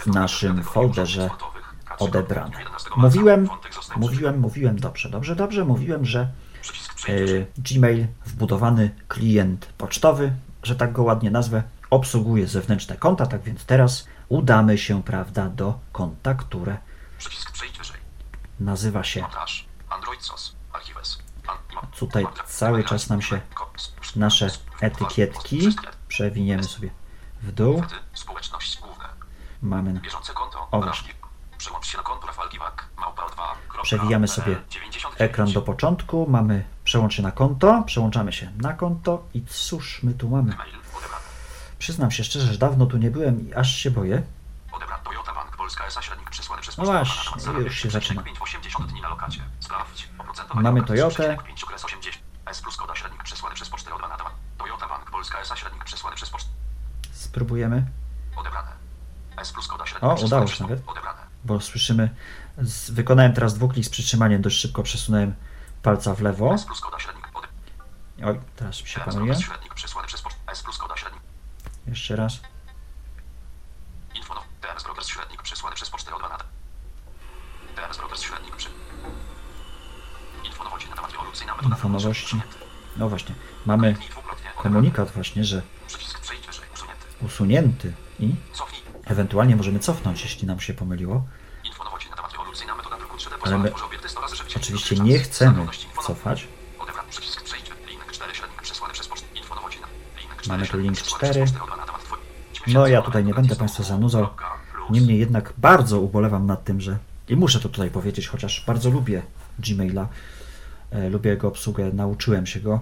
w 0.00 0.06
naszym 0.06 0.62
folderze 0.64 1.20
urządzeń 1.20 1.36
sportowych. 1.38 1.74
K3 1.84 2.04
odebrane. 2.04 2.58
11 2.58 2.90
marca. 2.90 3.00
Mówiłem, 3.00 3.48
mówiłem, 3.96 4.38
mówiłem, 4.40 4.80
dobrze, 4.80 5.08
dobrze, 5.08 5.36
dobrze, 5.36 5.64
mówiłem, 5.64 6.04
że 6.04 6.28
e. 7.08 7.12
Gmail, 7.58 8.06
wbudowany 8.26 8.94
klient 9.08 9.66
pocztowy, 9.78 10.32
że 10.62 10.76
tak 10.76 10.92
go 10.92 11.02
ładnie 11.02 11.30
nazwę, 11.30 11.62
obsługuje 11.90 12.46
zewnętrzne 12.46 12.96
konta, 12.96 13.26
tak 13.26 13.42
więc 13.42 13.64
teraz 13.64 14.08
udamy 14.28 14.78
się, 14.78 15.02
prawda, 15.02 15.48
do 15.48 15.78
konta, 15.92 16.34
które 16.34 16.78
nazywa 18.60 19.04
się 19.04 19.24
Tutaj 21.98 22.26
cały 22.46 22.84
czas 22.84 23.08
nam 23.08 23.22
się 23.22 23.40
nasze 24.16 24.50
etykietki, 24.80 25.68
przewiniemy 26.08 26.64
sobie 26.64 26.90
w 27.42 27.52
dół, 27.52 27.82
mamy. 29.62 29.92
na-. 29.92 30.00
O, 30.70 30.80
Rafki. 30.80 31.10
Przełącz 31.58 31.86
się 31.86 31.96
na 31.96 32.02
konto 32.02 32.26
Rafał 32.26 32.48
Kiwak. 32.48 32.88
Małpa 32.96 33.28
2. 33.28 33.54
Przewijamy 33.82 34.28
sobie 34.28 34.56
Ekran 35.18 35.52
do 35.52 35.62
początku, 35.62 36.26
mamy 36.30 36.64
przełącz 36.84 37.14
się 37.14 37.22
na 37.22 37.32
konto, 37.32 37.82
przełączamy 37.86 38.32
się 38.32 38.52
na 38.56 38.72
konto 38.72 39.24
i 39.34 39.44
cóż 39.44 40.02
my 40.02 40.14
tu 40.14 40.28
mamy? 40.28 40.56
Przyznam 41.78 42.10
się 42.10 42.24
szczerze, 42.24 42.52
że 42.52 42.58
dawno 42.58 42.86
tu 42.86 42.96
nie 42.96 43.10
byłem 43.10 43.48
i 43.48 43.54
aż 43.54 43.76
się 43.76 43.90
boję. 43.90 44.22
Polska 45.64 45.86
S.A. 45.86 46.02
średnik 46.02 46.30
przesłany 46.30 46.62
przez 46.62 46.78
No 46.78 46.84
właśnie, 46.84 47.52
już 47.52 47.78
się 47.78 47.90
zaczyna. 47.90 48.22
80 48.40 48.90
dni 48.90 49.00
na 49.00 49.08
lokacie. 49.08 49.40
Sprawdź. 49.60 50.08
Oprocentowanie 50.18 50.62
Mamy 50.62 50.82
Toyotę. 50.82 51.36
3,5 51.36 51.64
okres 51.64 51.84
80. 51.84 52.24
S 52.46 52.60
plus 52.60 52.76
koda 52.76 52.94
średnik 52.94 53.22
przesłany 53.22 53.54
przez 53.54 53.68
pocztę 53.70 53.94
od. 53.94 54.02
Toyota 54.58 54.88
Bank 54.88 55.10
Polska 55.10 55.38
S.A. 55.40 55.56
średnik 55.56 55.84
przesłany 55.84 56.16
przez 56.16 56.30
pocztę. 56.30 56.50
Spróbujemy, 57.12 57.86
Odebrane. 58.36 58.72
S 59.36 59.52
plus 59.52 59.68
koda 59.68 59.86
średnik 59.86 60.10
O, 60.10 60.14
udało 60.14 60.46
się 60.46 60.64
nawet. 60.64 60.88
Odebrane. 60.88 61.20
bo 61.44 61.60
słyszymy. 61.60 62.14
Z, 62.58 62.90
wykonałem 62.90 63.32
teraz 63.32 63.54
dwuklik 63.54 63.84
z 63.86 63.88
przytrzymaniem, 63.90 64.42
dość 64.42 64.60
szybko 64.60 64.82
przesunąłem 64.82 65.34
palca 65.82 66.14
w 66.14 66.20
lewo. 66.20 66.54
S 66.54 66.64
plus 66.64 66.80
koda 66.80 66.98
średnik. 67.00 67.28
Oj, 68.24 68.40
teraz 68.56 68.82
mi 68.82 68.88
się 68.88 69.00
TMS 69.00 69.14
pomyliłem. 69.14 69.40
progres 69.40 69.56
średnik 69.56 69.74
przesłany 69.74 70.08
przez 70.08 70.22
pocztę. 70.22 70.40
S 70.52 70.62
plus 70.62 70.78
koda 70.78 70.96
średnik. 70.96 71.22
Jeszcze 71.86 72.16
raz. 72.16 72.40
TMS 74.66 74.84
progres 74.84 75.06
średnik 75.08 75.42
przesłany 75.42 75.76
przez 75.76 75.90
pocztę 75.90 76.14
od 76.14 76.22
na 76.22 76.38
TMS 77.76 77.96
progres 77.98 78.22
średnik 78.22 78.56
przy... 78.56 78.68
Info 80.44 80.64
nowości 80.64 80.90
na 80.90 80.96
temat 80.96 81.12
rewolucyjna 81.12 81.54
metoda 81.56 81.74
Info 81.76 81.88
nowości. 81.88 82.40
No 82.96 83.08
właśnie, 83.08 83.34
mamy 83.66 83.96
komunikat 84.56 85.10
właśnie, 85.10 85.44
że. 85.44 85.62
Usunięty. 87.20 87.92
i 88.20 88.34
Cofnij. 88.52 88.82
ewentualnie 89.06 89.56
możemy 89.56 89.78
cofnąć, 89.78 90.22
jeśli 90.22 90.46
nam 90.46 90.60
się 90.60 90.74
pomyliło. 90.74 91.24
Info 91.64 91.84
nowości 91.84 92.10
na 92.10 92.16
temat 92.16 92.32
rewolucyjna 92.32 92.74
metoda 92.74 92.96
druku 92.98 93.16
3D 93.16 93.34
Ale 93.42 93.58
my 93.58 93.68
pozwala 93.70 93.86
obiekty 93.88 94.08
100 94.08 94.20
razy 94.20 94.36
szybciej. 94.36 94.62
Oczywiście 94.62 94.96
nie 94.96 95.18
chcemy 95.18 95.66
cofać. 96.06 96.48
Odebrany 96.78 97.08
przycisk 97.10 97.42
przejdź. 97.42 97.70
Link 97.88 98.12
4 98.12 98.34
średnik 98.34 98.62
przesłany 98.62 98.94
przez 98.94 99.08
pocztę. 99.08 99.26
Info 99.34 99.54
nowości 99.54 99.80
na... 99.80 99.86
Link 100.20 100.32
4 100.42 100.48
Mamy 100.48 100.66
tu 100.66 100.78
link 100.78 100.96
przesłany 100.96 101.18
4. 101.24 101.44
przez 101.44 101.58
pocztę 101.58 101.72
od 101.72 101.78
na 101.78 101.86
temat 101.86 102.02
twój- 102.04 102.18
No 102.74 102.86
ja 102.86 103.02
tutaj 103.02 103.24
nie 103.24 103.34
będę 103.34 103.56
Państwa 103.56 103.82
zanudzał. 103.82 104.28
Niemniej 104.90 105.18
jednak 105.18 105.52
bardzo 105.58 106.00
ubolewam 106.00 106.46
nad 106.46 106.64
tym, 106.64 106.80
że 106.80 106.98
i 107.28 107.36
muszę 107.36 107.60
to 107.60 107.68
tutaj 107.68 107.90
powiedzieć, 107.90 108.28
chociaż 108.28 108.64
bardzo 108.66 108.90
lubię 108.90 109.22
Gmaila, 109.58 110.08
e, 110.90 111.08
lubię 111.10 111.30
jego 111.30 111.48
obsługę, 111.48 111.90
nauczyłem 111.92 112.46
się 112.46 112.60
go. 112.60 112.80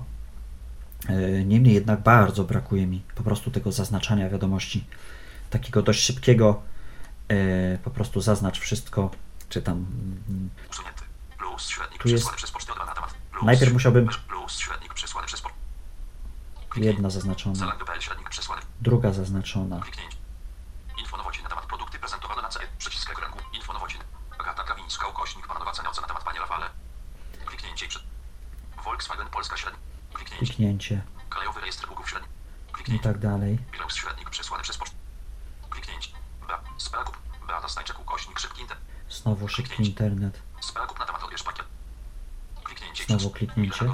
E, 1.09 1.45
niemniej 1.45 1.75
jednak 1.75 2.01
bardzo 2.01 2.45
brakuje 2.45 2.87
mi 2.87 3.03
po 3.15 3.23
prostu 3.23 3.51
tego 3.51 3.73
zaznaczania 3.73 4.29
wiadomości, 4.31 4.85
takiego 5.51 5.83
dość 5.83 6.03
szybkiego, 6.05 6.63
e, 7.29 7.79
po 7.79 7.91
prostu 7.91 8.21
zaznacz 8.21 8.59
wszystko, 8.61 9.11
czy 9.49 9.63
tam. 9.63 9.77
mm, 10.29 10.51
Usunięty. 10.71 11.03
Plus 11.39 11.69
średnik 11.69 12.03
Tu 12.03 12.09
jest- 12.09 12.31
przez 12.31 12.51
pocztę 12.51 12.73
na 12.87 12.95
temat. 12.95 13.15
Plus. 13.33 13.45
Najpierw 13.45 13.73
musiałbym- 13.73 14.09
Plus 14.29 14.59
średnik 14.59 14.95
przesłany 14.95 15.27
przez. 15.27 15.43
Jedna 16.77 17.11
zaznaczona, 17.11 17.73
druga 18.81 19.13
zaznaczona. 19.13 19.81
Info 21.01 21.17
nowości 21.17 21.43
na 21.43 21.49
temat 21.49 21.67
produkty 21.67 21.99
prezentowane 21.99 22.43
na 22.43 22.49
CE. 22.49 22.61
Przycisk 22.79 23.11
ekranu. 23.11 23.37
Info 23.55 23.73
nowości. 23.73 23.99
Agata 24.39 24.63
Kawińska, 24.65 25.07
ukośnik 25.09 25.47
panowa 25.47 25.73
cena 25.73 25.91
na 26.01 26.07
temat 26.07 26.25
Panie 26.25 26.39
Rafale. 26.41 26.67
Kliknięcie 27.47 27.87
i 27.87 27.89
przed... 27.89 28.03
Volkswagen 28.85 29.27
Polska 29.27 29.57
średnik. 29.57 29.83
Kliknięcie. 30.43 31.03
Krajowy 31.31 31.61
rejestr 31.61 31.87
długów 31.87 32.11
średnik. 32.11 32.89
i 32.89 33.01
tak 33.01 33.19
dalej. 33.19 33.59
Bilans 33.73 33.95
średnik 33.95 34.31
przesłany 34.31 34.63
przez 34.63 34.79
pocztę. 34.79 34.97
Kliknięcie. 35.71 36.11
Bra. 36.47 36.61
Sprakup. 36.79 37.17
Beata 37.47 37.69
Stańczek, 37.69 38.01
ukośnik 38.01 38.39
szybki 38.39 38.61
internet. 38.61 38.85
Znowu 39.11 39.49
szybki 39.49 39.83
internet. 39.83 40.43
Sprakup 40.61 40.99
na 40.99 41.05
temat 41.05 41.23
odbierz 41.23 41.43
pakiet. 41.43 41.67
Kliknięcie. 42.65 43.05
Znowu 43.05 43.31
kliknięcie. 43.31 43.85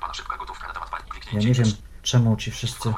Pana 0.00 0.14
szybka 0.14 0.36
gotówka 0.36 0.66
na 0.66 0.72
temat. 0.74 0.88
Ja 1.32 1.40
nie 1.40 1.54
wiem, 1.54 1.72
czemu 2.02 2.36
ci 2.36 2.50
wszyscy 2.50 2.94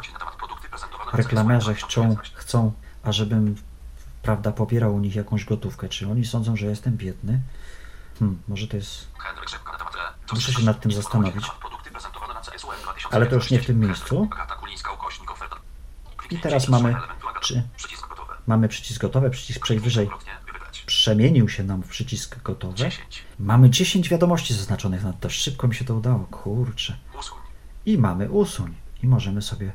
reklamerze 1.12 1.74
chcą, 1.74 1.86
2019. 1.86 2.36
chcą, 2.36 2.72
ażebym 3.02 3.56
prawda, 4.22 4.52
pobierał 4.52 4.94
u 4.94 4.98
nich 4.98 5.14
jakąś 5.14 5.44
gotówkę. 5.44 5.88
Czy 5.88 6.10
oni 6.10 6.24
sądzą, 6.24 6.56
że 6.56 6.66
jestem 6.66 6.96
biedny? 6.96 7.40
Hmm, 8.18 8.42
może 8.48 8.68
to 8.68 8.76
jest. 8.76 9.08
Muszę 10.32 10.52
się 10.52 10.62
nad 10.62 10.80
tym 10.80 10.92
zastanowić. 10.92 11.46
Produkty 11.60 11.90
prezentowane 11.90 12.34
na 12.34 12.40
CSUM 12.40 12.70
2019. 12.82 12.99
Ale 13.10 13.26
to 13.26 13.34
już 13.34 13.50
nie 13.50 13.58
w 13.62 13.66
tym 13.66 13.80
miejscu. 13.80 14.28
I 16.30 16.38
teraz 16.38 16.68
mamy- 16.68 16.96
czy- 17.40 17.62
Przycisk 17.76 18.08
gotowy. 18.08 18.34
Mamy 18.46 18.68
przycisk 18.68 19.00
gotowy, 19.00 19.30
przycisk 19.30 19.62
przejść 19.62 19.84
wyżej. 19.84 20.10
Przemienił 20.86 21.48
się 21.48 21.64
nam 21.64 21.82
w 21.82 21.88
przycisk 21.88 22.42
gotowe. 22.42 22.74
10. 22.74 23.24
Mamy 23.38 23.70
10 23.70 24.08
wiadomości 24.08 24.54
zaznaczonych 24.54 25.02
na 25.04 25.12
to. 25.12 25.30
Szybko 25.30 25.68
mi 25.68 25.74
się 25.74 25.84
to 25.84 25.94
udało, 25.94 26.18
kurczę. 26.30 26.96
I 27.86 27.98
mamy 27.98 28.30
usuń. 28.30 28.74
I 29.02 29.06
możemy 29.06 29.42
sobie 29.42 29.72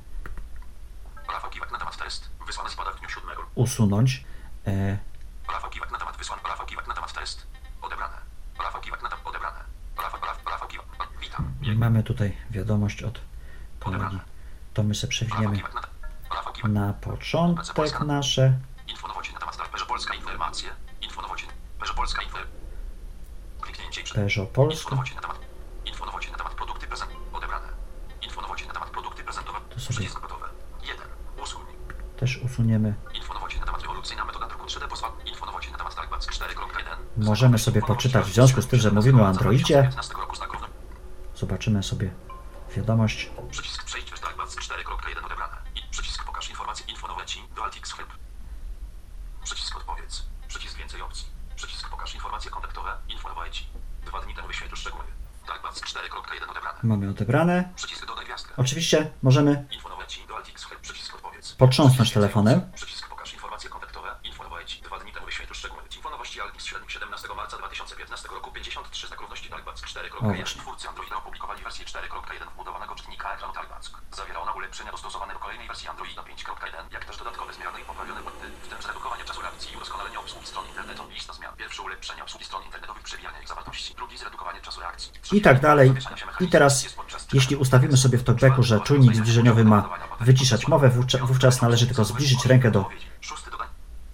Rafał 1.34 1.50
Kiwak 1.50 1.72
na 1.72 1.78
temat 1.80 1.98
test. 1.98 2.30
Wysłany 2.48 2.70
spada 2.70 2.92
w 2.92 3.00
dniu 3.00 3.10
7. 3.10 3.30
usunąć. 3.56 4.26
E, 4.68 4.98
Rafał 5.54 5.70
Kiwak 5.70 5.92
na 5.92 5.98
temat 5.98 6.18
wysłany. 6.18 6.42
Rafał 6.50 6.66
Kiwak 6.66 6.88
na 6.88 6.94
temat 6.94 7.14
test. 7.14 7.48
Odebrane. 7.82 8.18
Rafał 8.64 8.82
Kiwak 8.82 9.04
na 9.04 9.10
temat 9.10 9.28
odebrane. 9.28 9.60
Rafał, 9.98 10.20
Rafał, 10.22 10.52
Rafał 10.52 10.68
Kiwak. 10.68 10.86
Witam. 11.22 11.54
Mamy 11.76 12.04
tutaj 12.04 12.38
wiadomość 12.52 13.04
od 13.04 13.22
kolegi. 13.80 14.20
To 14.74 14.84
my 14.84 14.96
sobie 14.96 15.12
przewiniemy 15.12 15.60
na 16.70 16.94
początek 16.94 18.00
nasze. 18.06 18.54
Polska 19.88 20.14
informacje. 20.14 20.70
Polska 21.96 22.22
info. 22.22 22.38
Kliknięcie 23.62 24.04
przed. 24.04 24.50
Polska. 24.50 24.96
na 24.96 25.04
temat. 25.22 25.40
Na 26.32 26.38
temat 26.38 26.54
produkty 26.56 26.88
prezent. 26.88 27.12
Odebrane. 27.34 27.68
Info 28.22 28.42
nowości 28.42 28.68
na 28.68 28.74
temat 28.74 28.90
produkty 28.90 29.24
prezentowane. 29.24 29.66
To 29.70 29.80
sobie- 29.80 29.96
Przycisk 30.00 30.22
gotowy. 30.22 30.46
1. 30.82 30.98
Usuń. 31.44 31.62
Też 32.18 32.38
usuniemy. 32.38 32.94
Info 33.16 33.34
nowości 33.34 33.60
na 33.60 33.66
temat 33.66 33.82
rewolucyjna 33.82 34.26
metoda 34.26 34.48
druku 34.48 34.66
3D 34.66 34.88
pozwala. 34.88 35.14
Info 35.26 35.46
nowości 35.46 35.72
na 35.72 35.78
temat 35.78 35.96
Talkback 35.96 36.24
4.1. 36.32 36.98
Możemy 37.26 37.60
sobie 37.60 37.82
poczytać 37.82 38.26
w 38.26 38.34
związku 38.34 38.62
z 38.62 38.68
tym, 38.68 38.80
że 38.80 38.92
mówimy 38.92 39.22
o 39.22 39.28
Androidzie. 39.28 39.82
2015 39.82 40.14
roku 40.14 40.36
znak 40.36 40.54
równy. 40.54 40.68
Zobaczymy 41.66 41.84
sobie 41.84 42.14
wiadomość. 42.76 43.30
Przycisk 43.52 43.84
przejść 43.84 44.12
w 44.12 44.20
Talkback 44.20 44.52
4.1 44.52 45.26
odebrane. 45.26 45.56
I 45.76 45.82
przycisk 45.92 46.24
pokaż 46.24 46.50
informacje 46.50 46.86
info 46.88 47.08
nowości 47.08 47.44
do 47.56 47.64
Altix 47.64 47.94
Help. 47.94 48.10
Przycisk 49.44 49.78
odpowiedz. 49.78 50.26
Przycisk 50.48 50.78
więcej 50.78 51.02
opcji. 51.02 51.26
Przycisk 51.56 51.90
pokaż 51.90 52.16
informacje 52.16 52.52
kontaktowe. 52.52 52.98
Info 53.10 53.30
nowości. 53.30 53.68
Dwa 54.06 54.22
dni 54.22 54.36
temu 54.36 54.48
wyświetl 54.48 54.76
szczegóły. 54.76 55.04
Talkback 55.48 55.76
4.1 55.76 56.50
odebrane. 56.52 56.80
Mamy 56.84 57.10
odebrane. 57.10 57.74
Oczywiście 58.58 59.12
możemy. 59.22 59.68
Przycisk 60.82 61.16
odpowiedz. 61.16 61.54
Potrząsnąć 61.54 61.98
Przycisk 61.98 62.14
telefonem. 62.14 62.72
Przycisk 62.76 63.10
pokaż 63.10 63.34
informacje 63.34 63.70
kontaktowe. 63.70 64.16
Info 64.24 64.44
nowości. 64.44 64.82
Dwa 64.82 65.00
dni 65.00 65.12
temu 65.12 65.26
wyświetl 65.26 65.54
szczegóły. 65.54 65.82
Info 65.96 66.10
nowości 66.10 66.42
Altix 66.42 66.66
średnik 66.66 66.92
17 66.92 67.28
marca 67.36 67.58
2015 67.86 68.28
roku 68.38 68.52
53 68.52 69.08
znak 69.08 69.22
równości 69.22 69.50
Talkback 69.50 69.78
O, 69.78 69.88
4.1. 69.88 70.36
właśnie. 70.36 70.62
Twórcy 70.62 70.90
Androida 70.90 71.16
opublikowali 71.16 71.64
wersję 71.64 71.86
4.1 71.86 72.52
wbudowanego 72.54 72.96
czytnika 72.96 73.34
ekranu 73.34 73.54
Talkback. 73.54 73.92
Zawiera 74.12 74.40
ona 74.40 74.52
ulepszenia 74.52 74.92
dostosowane 74.92 75.34
do 75.34 75.40
kolejnej 75.40 75.68
wersji 75.68 75.88
Androida 75.88 76.22
5.1, 76.22 76.94
jak 76.94 77.06
też 77.06 77.18
dodatkowe 77.18 77.54
zmiany 77.54 77.82
i 77.82 77.84
poprawione 77.84 78.22
błędy, 78.22 78.48
w 78.64 78.68
tym 78.68 78.82
zredukowanie 78.82 79.24
czasu 79.24 79.42
reakcji 79.42 79.74
i 79.74 79.76
udoskonalenie 79.78 80.20
obsługi 80.20 80.48
stron 80.48 80.68
internetu. 80.68 81.04
Lista 81.10 81.34
zmian. 81.34 81.56
Pierwsze 81.56 81.82
ulepszenie 81.82 82.24
obsługi 82.24 82.46
stron 82.46 82.64
internetowych, 82.64 83.04
przewijania 83.04 83.42
ich 83.42 83.48
zawartości. 83.48 83.96
Drugi 83.96 84.18
zredukowanie 84.18 84.62
czasu 84.62 84.80
reakcji. 84.80 85.12
i 85.32 85.42
tak 85.42 85.60
dalej. 85.60 85.94
I 86.40 86.48
teraz, 86.50 86.96
jeśli 87.34 87.56
ustawimy 87.56 87.98
sobie 87.98 88.18
w 88.18 88.24
talkbacku, 88.24 88.64
że 88.64 88.80
czujnik 88.80 89.16
zbliżeniowy 89.16 89.66
ma 89.66 89.90
wyciszać 90.20 90.68
mowę, 90.68 90.90
wówczas, 91.24 91.62
należy 91.62 91.86
tylko 91.86 92.06
zbliżyć 92.06 92.46
rękę 92.46 92.72
do 92.72 92.90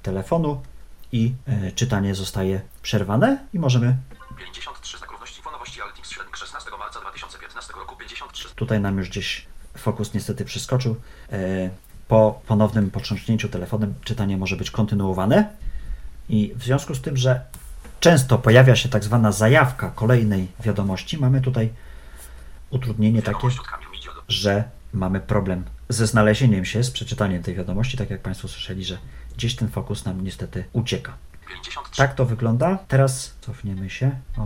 telefonu 0.01 0.61
i 1.11 1.33
e, 1.47 1.71
czytanie 1.71 2.15
zostaje 2.15 2.61
przerwane 2.81 3.47
i 3.53 3.59
możemy 3.59 3.97
53 4.37 4.97
znak 4.97 5.11
równości 5.11 5.37
info 5.37 5.51
nowości 5.51 5.81
Altix 5.81 6.09
średnik 6.09 6.37
16 6.37 6.69
marca 6.79 7.01
2015 7.01 7.73
roku 7.73 7.95
53 7.95 8.55
Tutaj 8.55 8.79
nam 8.79 8.97
już 8.97 9.09
gdzieś 9.09 9.45
fokus 9.77 10.13
niestety 10.13 10.45
przeskoczył. 10.45 10.95
E, 11.31 11.69
Po 12.07 12.41
ponownym 12.47 12.91
potrząśnięciu 12.91 13.49
telefonem 13.49 13.93
czytanie 14.03 14.37
może 14.37 14.55
być 14.55 14.71
kontynuowane. 14.71 15.49
I 16.29 16.53
w 16.55 16.63
związku 16.63 16.95
z 16.95 17.01
tym, 17.01 17.17
że 17.17 17.45
często 17.99 18.37
pojawia 18.37 18.75
się 18.75 18.89
tak 18.89 19.03
zwana 19.03 19.31
zajawka 19.31 19.89
kolejnej 19.89 20.47
wiadomości, 20.59 21.17
mamy 21.17 21.41
tutaj 21.41 21.69
utrudnienie 22.69 23.21
takie, 23.21 23.47
że 24.27 24.63
mamy 24.93 25.19
problem 25.19 25.63
ze 25.93 26.07
znalezieniem 26.07 26.65
się, 26.65 26.83
z 26.83 26.91
przeczytaniem 26.91 27.43
tej 27.43 27.55
wiadomości, 27.55 27.97
tak 27.97 28.09
jak 28.09 28.21
Państwo 28.21 28.47
słyszeli, 28.47 28.85
że 28.85 28.97
gdzieś 29.37 29.55
ten 29.55 29.69
fokus 29.69 30.05
nam 30.05 30.23
niestety 30.23 30.63
ucieka. 30.73 31.13
53 31.47 31.97
Tak 31.97 32.15
to 32.15 32.25
wygląda. 32.25 32.77
Teraz 32.87 33.35
cofniemy 33.41 33.89
się. 33.89 34.11
O, 34.37 34.43
na 34.43 34.45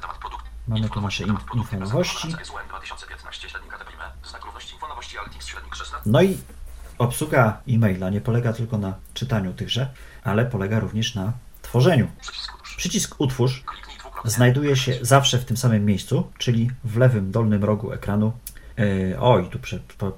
temat 0.00 0.18
produktu. 0.18 0.46
Mamy 0.68 0.88
tu 0.90 1.00
nasze 1.00 1.24
in- 1.24 1.28
produktu 1.36 1.58
info 1.58 1.76
nowości. 1.78 2.28
prezentowane 2.28 2.64
na 2.72 2.78
CSUM 2.80 2.96
2015 2.98 3.48
średnik 3.48 3.74
ATPIME. 3.74 4.04
Znak 4.30 4.44
równości 4.44 4.74
info 4.74 4.88
nowości 4.88 5.18
Altix 5.18 5.46
średnik 5.46 5.74
16. 5.74 6.10
No 6.10 6.22
i 6.22 6.38
Obsługa 6.98 7.60
e-maila 7.68 8.10
nie 8.10 8.20
polega 8.20 8.52
tylko 8.52 8.78
na 8.78 8.94
czytaniu 9.14 9.52
tychże, 9.54 9.88
ale 10.24 10.46
polega 10.46 10.80
również 10.80 11.14
na 11.14 11.32
tworzeniu. 11.62 12.08
Przycisk 12.76 13.14
utwórz. 13.18 13.64
Znajduje 14.24 14.76
się 14.76 14.98
zawsze 15.02 15.38
w 15.38 15.44
tym 15.44 15.56
samym 15.56 15.84
miejscu, 15.84 16.30
czyli 16.38 16.70
w 16.84 16.96
lewym 16.96 17.30
dolnym 17.30 17.64
rogu 17.64 17.92
ekranu. 17.92 18.32
Yy, 18.78 19.16
oj, 19.20 19.48
tu 19.50 19.58
prze, 19.58 19.80
po, 19.98 20.12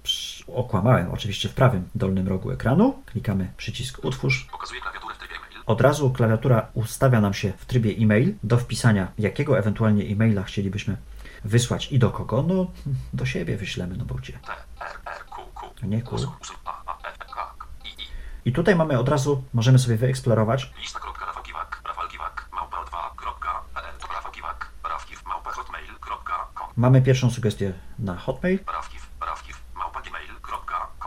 okłamałem, 0.46 1.10
oczywiście 1.10 1.48
w 1.48 1.54
prawym 1.54 1.88
dolnym 1.94 2.28
rogu 2.28 2.50
ekranu. 2.50 3.02
Klikamy 3.06 3.52
przycisk 3.56 4.04
Utwórz. 4.04 4.48
Pokazuje 4.52 4.80
klawiaturę 4.80 5.14
w 5.14 5.18
trybie 5.18 5.34
mail. 5.34 5.62
Od 5.66 5.80
razu 5.80 6.10
klawiatura 6.10 6.68
ustawia 6.74 7.20
nam 7.20 7.34
się 7.34 7.52
w 7.58 7.66
trybie 7.66 7.90
e-mail 7.98 8.34
do 8.42 8.58
wpisania, 8.58 9.12
jakiego 9.18 9.58
ewentualnie 9.58 10.04
e-maila 10.04 10.42
chcielibyśmy 10.42 10.96
wysłać 11.44 11.92
i 11.92 11.98
do 11.98 12.10
kogo. 12.10 12.42
No, 12.42 12.70
do 13.12 13.26
siebie 13.26 13.56
wyślemy, 13.56 13.96
no 13.96 14.04
bo 14.04 14.14
gdzie. 14.14 14.38
Nie 15.82 16.02
Q. 16.02 16.14
Usuń, 16.14 16.30
usuń, 16.40 16.56
A, 16.64 16.82
A, 16.86 17.08
F, 17.08 17.18
K, 17.18 17.54
I, 17.84 17.88
I. 17.88 18.06
I 18.44 18.52
tutaj 18.52 18.76
mamy 18.76 18.98
od 18.98 19.08
razu, 19.08 19.42
możemy 19.54 19.78
sobie 19.78 19.96
wyeksplorować 19.96 20.72
Lista 20.80 21.00
kropka 21.00 21.26
Rafał 21.26 21.42
Kiwak, 21.42 21.82
Rafał 21.86 22.08
Kiwak, 22.08 22.48
małpa 22.52 22.84
2, 22.84 23.12
kropka, 23.16 23.62
PL, 23.74 23.98
to 24.00 24.06
Rafał 24.06 24.32
Kiwak, 24.32 24.70
Rafkiw, 24.84 25.24
małpa 25.26 25.50
hotmail, 25.52 25.94
kropka, 26.00 26.48
com. 26.58 26.65
Mamy 26.76 27.02
pierwszą 27.02 27.30
sugestię 27.30 27.72
na 27.98 28.16
Hotmail 28.16 28.58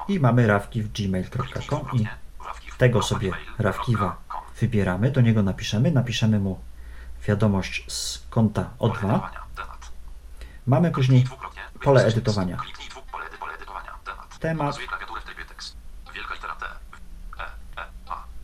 i 0.08 0.20
mamy 0.20 0.48
rawki 0.48 0.84
w 0.84 0.92
gmail.com 0.92 1.82
i 1.94 2.08
tego 2.78 3.02
sobie 3.02 3.32
rawkiwa 3.60 4.18
wybieramy, 4.60 5.12
do 5.12 5.22
niego 5.22 5.44
napiszemy, 5.44 5.92
napiszemy 5.92 6.40
mu 6.40 6.60
wiadomość 7.28 7.86
z 7.88 8.28
konta 8.30 8.70
O2. 8.80 9.00
Temat. 9.02 9.92
Mamy 10.68 10.92
później 10.92 11.28
pole 11.84 12.06
edytowania. 12.06 12.58
Temat. 14.40 14.78
E, 14.78 15.00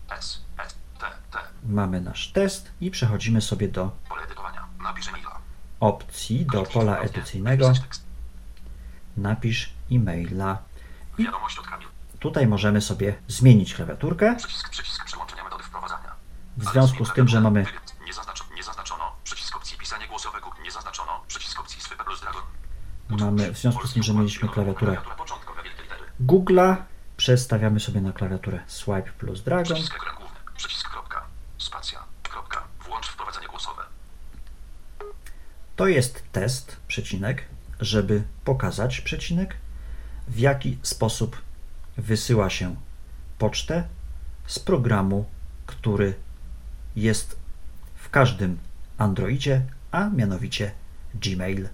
E. 0.09 1.39
Mamy 1.69 2.01
nasz 2.01 2.31
test 2.31 2.71
i 2.81 2.91
przechodzimy 2.91 3.41
sobie 3.41 3.67
do 3.67 3.91
Pole 4.09 4.23
edytowania. 4.23 4.67
Napisz 4.83 5.07
e-maila. 5.07 5.37
Opcji, 5.87 6.45
do 6.45 6.63
pola 6.63 6.97
edycyjnego, 6.97 7.73
napisz 9.17 9.73
e-maila. 9.91 10.57
I 11.17 11.27
tutaj 12.19 12.47
możemy 12.47 12.81
sobie 12.81 13.15
zmienić 13.27 13.73
klawiaturkę. 13.73 14.35
W 16.57 16.65
związku 16.71 17.05
z 17.05 17.13
tym, 17.13 17.27
że 17.27 17.41
mamy. 17.41 17.65
Mamy, 23.09 23.51
w 23.51 23.57
związku 23.57 23.87
z 23.87 23.93
tym, 23.93 24.03
że 24.03 24.13
mieliśmy 24.13 24.49
klawiaturę. 24.49 24.97
Google'a, 26.21 26.75
przestawiamy 27.17 27.79
sobie 27.79 28.01
na 28.01 28.13
klawiaturę 28.13 28.59
swipe 28.67 29.11
plus 29.17 29.41
dragon. 29.41 29.63
Przycisk 29.63 29.95
ekran 29.95 30.15
główny. 30.15 30.39
Przycisk 30.55 30.89
kropka. 30.89 31.25
Spacja. 31.57 32.03
Kropka. 32.23 32.63
Włącz 32.79 33.07
wprowadzenie 33.07 33.47
głosowe. 33.47 33.83
To 35.75 35.87
jest 35.87 36.23
test, 36.31 36.77
przecinek, 36.87 37.45
żeby 37.79 38.23
pokazać, 38.43 39.01
przecinek, 39.01 39.57
w 40.27 40.39
jaki 40.39 40.77
sposób 40.81 41.41
wysyła 41.97 42.49
się 42.49 42.75
pocztę 43.37 43.87
z 44.47 44.59
programu, 44.59 45.29
który 45.65 46.15
jest 46.95 47.39
w 47.95 48.09
każdym 48.09 48.59
Androidzie, 48.97 49.61
a 49.91 50.09
mianowicie 50.09 50.71
Gmail. 51.15 51.69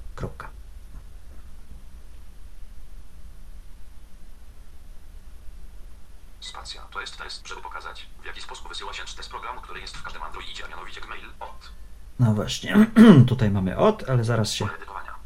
Spacja. 6.39 6.81
To 6.81 7.01
jest 7.01 7.17
test, 7.17 7.47
żeby 7.47 7.61
pokazać, 7.61 8.07
w 8.21 8.25
jaki 8.25 8.41
sposób 8.41 8.69
wysyła 8.69 8.93
się 8.93 9.03
test 9.17 9.29
programu, 9.29 9.61
który 9.61 9.81
jest 9.81 9.97
w 9.97 10.03
każdym 10.03 10.23
Androidzie, 10.23 10.65
a 10.65 10.67
mianowicie 10.67 11.01
Gmail 11.01 11.25
od. 11.39 11.80
No 12.21 12.33
właśnie, 12.33 12.87
tutaj 13.27 13.51
mamy 13.51 13.77
od, 13.77 14.09
ale 14.09 14.23
zaraz 14.23 14.51
się. 14.51 14.67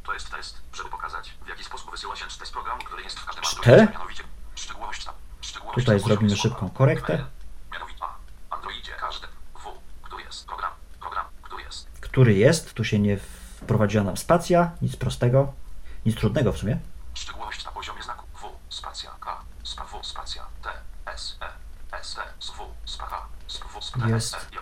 To 0.04 0.14
jest 0.14 0.32
test, 0.32 0.62
żeby 0.74 0.90
pokazać, 0.90 1.34
w 1.46 1.48
jaki 1.48 1.64
sposób 1.64 1.92
wysyła 1.92 2.16
się 2.16 2.26
test 2.40 2.52
programu, 2.54 2.82
który 2.84 3.04
jest 3.04 3.20
w 3.20 3.26
każdym 3.26 3.44
Czte? 3.44 3.88
Tutaj 5.76 6.00
zrobimy 6.00 6.36
szybką 6.36 6.70
korektę. 6.70 7.14
Gmail. 7.14 7.26
Mianowicie 7.74 8.04
A. 8.50 8.56
Androidzie 8.56 8.92
każdy. 9.00 9.28
W. 9.54 9.80
Który 10.02 10.24
jest 10.24 10.48
program. 10.48 10.72
Program. 11.00 11.26
Który 11.42 11.64
jest. 11.64 11.88
który 12.02 12.34
jest, 12.34 12.74
tu 12.74 12.84
się 12.84 13.00
nie 13.00 13.18
wprowadziła 13.18 14.04
nam 14.04 14.18
spacja, 14.18 14.72
nic 14.82 14.96
prostego, 14.96 15.54
nic 16.06 16.16
trudnego 16.16 16.52
w 16.54 16.58
sumie. 16.58 16.80
Szczegółowość 17.14 17.66
na 17.66 17.72
poziomie 17.72 18.04
znaku 18.04 18.26
W, 18.34 18.74
spacja, 18.76 19.12
K, 19.20 19.42
spa 19.64 19.86
W, 19.86 20.06
spacja, 20.06 20.46
T, 20.64 20.70
S, 21.06 21.38
E, 21.42 21.98
S, 21.98 22.16
T, 22.16 22.22
S, 22.40 22.52
W, 22.58 22.90
spa 22.92 23.08
K, 23.08 23.26
spa 23.48 23.68
W, 23.68 23.84
spa 23.84 24.00
T. 24.00 24.16
S, 24.16 24.34
E. 24.34 24.55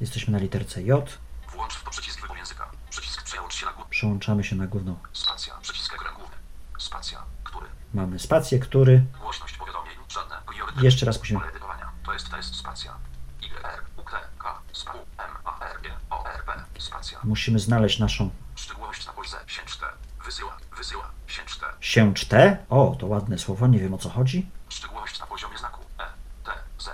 Jesteśmy 0.00 0.32
na 0.32 0.38
literce 0.38 0.82
J, 0.82 1.18
Włącz 1.52 1.80
przycisk 1.90 2.20
wyboru 2.20 2.38
języka. 2.38 2.70
Przycisk 2.90 3.22
przełącz 3.22 3.54
się 3.54 3.66
na 3.66 3.72
główny. 3.72 3.90
przełączamy 3.90 4.44
się 4.44 4.56
na 4.56 4.66
główną. 4.66 4.98
Spacja, 5.12 5.54
przycisk 5.62 5.94
ekran 5.94 6.14
główny. 6.14 6.36
Spacja, 6.78 7.22
który. 7.44 7.66
Mamy 7.94 8.18
spację, 8.18 8.58
który, 8.58 9.04
Głośność 9.20 9.56
powiadomień, 9.56 9.94
żadne. 10.08 10.36
Priorytet. 10.46 10.82
Jeszcze 10.82 11.06
raz 11.06 11.18
musimy- 11.18 11.40
Pole 11.40 11.50
edytowania. 11.50 11.90
To 12.04 12.12
jest 12.12 12.30
test, 12.30 12.54
spacja. 12.54 12.94
Y, 13.42 13.64
R, 13.66 13.80
U, 13.96 14.02
T, 14.02 14.10
K, 14.38 14.58
spa, 14.72 14.92
U, 14.92 14.98
M, 15.18 15.30
A, 15.44 15.64
R, 15.64 15.80
G, 15.82 15.90
O, 16.10 16.26
R, 16.26 16.44
P, 16.44 16.64
spacja. 16.78 17.18
musimy 17.24 17.58
znaleźć 17.58 17.98
naszą 17.98 18.30
Szczegółowość 18.56 19.06
na 19.06 19.12
poziomie 19.12 19.42
sięcz 19.46 19.76
T. 19.76 19.86
Wysyła, 20.24 20.56
wysyła, 20.76 21.10
sięcz 21.26 21.58
T. 21.58 21.66
się 21.80 22.14
czte. 22.14 22.64
O, 22.70 22.96
to 23.00 23.06
ładne 23.06 23.38
słowo, 23.38 23.66
nie 23.66 23.78
wiem 23.78 23.94
o 23.94 23.98
co 23.98 24.10
chodzi. 24.10 24.50
Szczegółowość 24.68 25.20
na 25.20 25.26
poziomie 25.26 25.58
znaku 25.58 25.80
E, 25.98 26.06
T, 26.44 26.52
Z, 26.78 26.84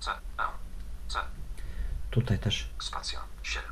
C, 0.00 0.10
E, 0.38 0.42
C, 1.08 1.18
Tutaj 2.24 2.38
też. 2.38 2.68
Spacja, 2.78 3.20
7, 3.42 3.70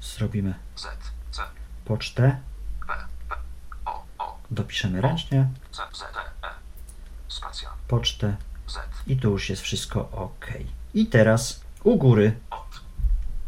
zrobimy 0.00 0.54
Z, 0.76 0.82
C, 1.30 1.42
pocztę, 1.84 2.40
P, 2.88 2.94
P, 3.28 3.36
O, 3.84 4.04
O, 4.18 4.38
dopiszemy 4.50 5.00
ręcznie, 5.00 5.48
C, 5.72 5.82
Z, 5.92 5.98
T, 6.00 6.20
E, 6.48 6.50
spacja, 7.28 7.68
pocztę. 7.88 8.36
Z, 8.66 8.78
i 9.06 9.16
tu 9.16 9.30
już 9.30 9.50
jest 9.50 9.62
wszystko 9.62 10.10
ok. 10.10 10.46
I 10.94 11.06
teraz 11.06 11.60
u 11.84 11.96
góry 11.96 12.38
od, 12.50 12.80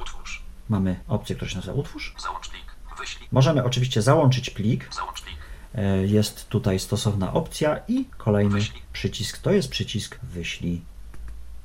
utwórz, 0.00 0.42
mamy 0.68 1.00
opcję, 1.08 1.36
która 1.36 1.50
się 1.50 1.56
nazywa 1.56 1.74
utwórz. 1.74 2.14
załącz 2.22 2.52
link, 2.52 2.66
wyślij, 2.98 3.28
Możemy 3.32 3.64
oczywiście 3.64 4.02
załączyć 4.02 4.50
plik. 4.50 4.94
załącz 4.94 5.26
link, 5.26 5.38
E, 5.74 5.96
Jest 6.06 6.48
tutaj 6.48 6.78
stosowna 6.78 7.32
opcja 7.32 7.80
i 7.88 8.04
kolejny 8.04 8.60
przycisk. 8.92 9.38
To 9.38 9.50
jest 9.50 9.68
przycisk 9.68 10.18
wyślij. 10.22 10.82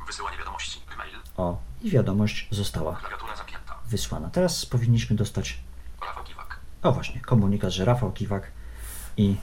wysyłanie 0.07 0.37
wiadomości, 0.37 0.79
mail, 0.97 1.15
O, 1.37 1.57
i 1.81 1.89
wiadomość 1.91 2.47
została 2.51 3.01
wysłana. 3.87 4.29
Teraz 4.29 4.65
powinniśmy 4.65 5.15
dostać, 5.15 5.59
Rafał 6.01 6.23
Kiwak, 6.23 6.59
o 6.83 6.91
właśnie, 6.91 7.19
komunikat, 7.21 7.71
że 7.71 7.85
Rafał 7.85 8.11
Kiwak 8.11 8.51
i 9.17 9.35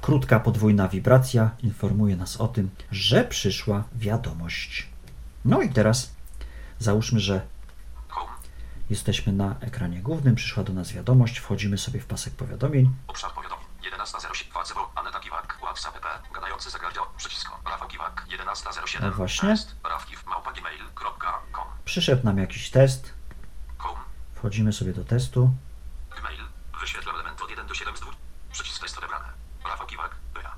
krótka 0.00 0.40
podwójna 0.40 0.88
wibracja 0.88 1.50
informuje 1.62 2.16
nas 2.16 2.36
o 2.36 2.48
tym, 2.48 2.70
że 2.92 3.24
przyszła 3.24 3.84
wiadomość. 3.94 4.88
No 5.44 5.62
i 5.62 5.68
teraz 5.68 6.12
załóżmy, 6.78 7.20
że 7.20 7.40
jesteśmy 8.90 9.32
na 9.32 9.54
ekranie 9.60 10.00
głównym, 10.00 10.34
przyszła 10.34 10.64
do 10.64 10.72
nas 10.72 10.92
wiadomość, 10.92 11.38
wchodzimy 11.38 11.78
sobie 11.78 12.00
w 12.00 12.06
pasek 12.06 12.34
powiadomień. 12.34 12.90
obszar 13.06 13.30
powiadomień, 13.32 13.66
11.07, 13.82 14.50
WhatsApp, 14.50 14.78
Aneta 14.94 15.20
Kiwak, 15.20 15.58
WhatsApp, 15.60 15.98
gadający 16.34 16.70
działa, 16.94 17.06
przycisko, 17.16 17.60
Rafał 17.64 17.88
Kiwak, 17.88 18.24
11.07, 18.28 19.00
No 19.00 19.10
właśnie. 19.10 19.48
test, 19.48 19.76
Przyszedł 21.84 22.24
nam 22.24 22.38
jakiś 22.38 22.70
test, 22.70 23.14
wchodzimy 24.34 24.72
sobie 24.72 24.92
do 24.92 25.04
testu. 25.04 25.50
Gmail. 26.18 26.44
Wyświetlam 26.80 27.14
element 27.14 27.42
od 27.42 27.50
1 27.50 27.66
do 27.66 27.74
7 27.74 27.96
z 27.96 28.00
2. 28.00 28.10
Przycisk 28.52 28.82
test 28.82 28.98
odebrane. 28.98 29.26
Rafał 29.64 29.86
Kiwak. 29.86 30.16
Ja. 30.42 30.54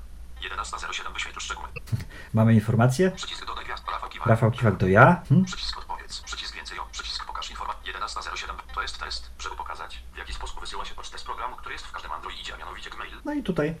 11.07 0.55 1.13
wyświetl 1.13 1.39
szczegóły. 1.39 1.67
Mamy 2.33 2.53
informację. 2.53 3.11
Przycisk 3.11 3.45
dodaj 3.45 3.65
gwiazd. 3.65 3.83
Rafał 3.91 4.09
Kiwak. 4.09 4.27
Rafał 4.27 4.51
Kiwak 4.51 4.77
do 4.77 4.87
ja. 4.87 5.21
Hm? 5.29 5.45
Przycisk 5.45 6.55
więcej 6.55 6.79
o. 6.79 6.85
Przycisk 6.91 7.25
pokaż 7.25 7.49
informację. 7.49 7.93
11.07 7.93 8.73
to 8.73 8.81
jest 8.81 8.99
test, 8.99 9.31
żeby 9.39 9.55
pokazać, 9.55 10.03
w 10.13 10.17
jaki 10.17 10.33
sposób 10.33 10.59
wysyła 10.59 10.85
się 10.85 10.95
pocztę 10.95 11.17
z 11.17 11.23
programu, 11.23 11.55
który 11.55 11.73
jest 11.73 11.85
w 11.85 11.91
każdym 11.91 12.11
Androidzie, 12.11 12.53
a 12.53 12.57
mianowicie 12.57 12.89
Gmail. 12.89 13.20
No 13.31 13.35
i 13.37 13.43
tutaj 13.43 13.75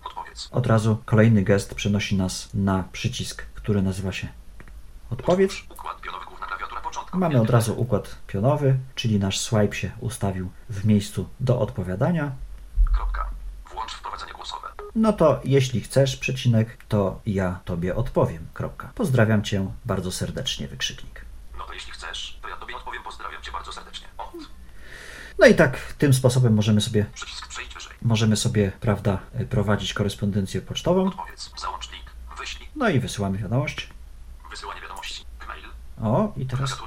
od 0.51 0.67
razu 0.67 0.97
kolejny 1.05 1.43
gest 1.43 1.75
przenosi 1.75 2.17
nas 2.17 2.49
na 2.53 2.83
przycisk, 2.91 3.45
który 3.53 3.81
nazywa 3.81 4.11
się 4.11 4.27
odpowiedz. 5.09 5.53
Układ 5.69 6.01
pionowy 6.01 6.25
główna 6.25 6.45
klawiatura 6.45 6.81
początku. 6.81 7.17
Mamy 7.17 7.41
od 7.41 7.49
razu 7.49 7.79
układ 7.81 8.15
pionowy, 8.27 8.77
czyli 8.95 9.19
nasz 9.19 9.39
swipe 9.39 9.75
się 9.75 9.91
ustawił 9.99 10.49
w 10.69 10.85
miejscu 10.85 11.29
do 11.39 11.59
odpowiadania. 11.59 12.31
Kropka. 12.93 13.29
Włącz 13.71 13.93
wprowadzenie 13.93 14.33
głosowe. 14.33 14.67
No 14.95 15.13
to 15.13 15.41
jeśli 15.43 15.81
chcesz, 15.81 16.17
przecinek, 16.17 16.77
to 16.87 17.21
ja 17.25 17.59
tobie 17.65 17.95
odpowiem. 17.95 18.47
Kropka. 18.53 18.91
Pozdrawiam 18.95 19.43
cię 19.43 19.71
bardzo 19.85 20.11
serdecznie, 20.11 20.67
wykrzyknik. 20.67 21.25
No 21.57 21.63
to 21.63 21.73
jeśli 21.73 21.91
chcesz, 21.91 22.39
to 22.41 22.49
ja 22.49 22.55
tobie 22.57 22.75
odpowiem. 22.75 23.03
Pozdrawiam 23.03 23.41
cię 23.41 23.51
bardzo 23.51 23.71
serdecznie. 23.71 24.07
Od. 24.17 24.33
No 25.39 25.47
i 25.47 25.55
tak 25.55 25.93
tym 25.97 26.13
sposobem 26.13 26.53
możemy 26.53 26.81
sobie, 26.81 27.05
Przycisk. 27.13 27.47
Możemy 28.01 28.35
sobie, 28.35 28.71
prawda, 28.79 29.19
prowadzić 29.49 29.93
korespondencję 29.93 30.61
pocztową. 30.61 31.07
Odpowiedz. 31.07 31.51
Załącz 31.61 31.91
link. 31.91 32.05
Wyślij. 32.37 32.69
No 32.75 32.89
i 32.89 32.99
wysyłamy 32.99 33.37
wiadomość. 33.37 33.89
Wysyłanie 34.49 34.81
wiadomości. 34.81 35.25
Mail. 35.47 35.65
O, 36.01 36.33
i 36.37 36.45
teraz 36.45 36.81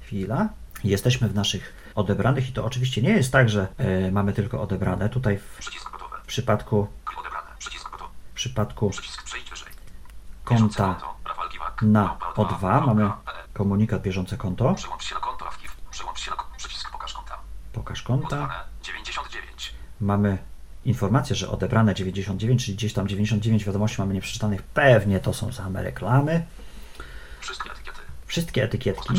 chwila. 0.00 0.48
Jesteśmy 0.84 1.28
w 1.28 1.34
naszych 1.34 1.72
odebranych 1.94 2.48
i 2.48 2.52
to 2.52 2.64
oczywiście 2.64 3.02
nie 3.02 3.10
jest 3.10 3.32
tak, 3.32 3.50
że 3.50 3.68
e, 3.78 4.12
mamy 4.12 4.32
tylko 4.32 4.62
odebrane. 4.62 5.08
Tutaj 5.08 5.38
w 5.38 5.58
przypadku, 6.26 6.88
w 8.30 8.34
przypadku 8.34 8.90
konta 10.44 11.00
na 11.82 12.02
Małpa 12.02 12.42
O2 12.42 12.86
mamy 12.86 13.02
małpa.pl. 13.02 13.48
komunikat 13.52 14.02
bieżące 14.02 14.36
konto. 14.36 14.76
Się 14.76 14.88
się 16.20 16.88
pokaż 16.92 17.14
konta. 17.14 17.38
Pokaż 17.72 18.02
konta. 18.02 18.64
Odebrane 20.00 20.30
99. 20.30 20.38
Mamy 20.38 20.38
informację, 20.84 21.36
że 21.36 21.48
odebrane 21.48 21.94
99, 21.94 22.64
czyli 22.64 22.76
gdzieś 22.76 22.92
tam 22.92 23.08
99 23.08 23.64
wiadomości 23.64 24.00
mamy 24.00 24.14
nieprzeczytanych. 24.14 24.62
Pewnie 24.62 25.20
to 25.20 25.32
są 25.34 25.52
same 25.52 25.82
reklamy. 25.82 26.46
Wszystkie 27.40 27.70
etykiety. 27.72 27.98
Wszystkie 28.26 28.64
etykietki 28.64 29.14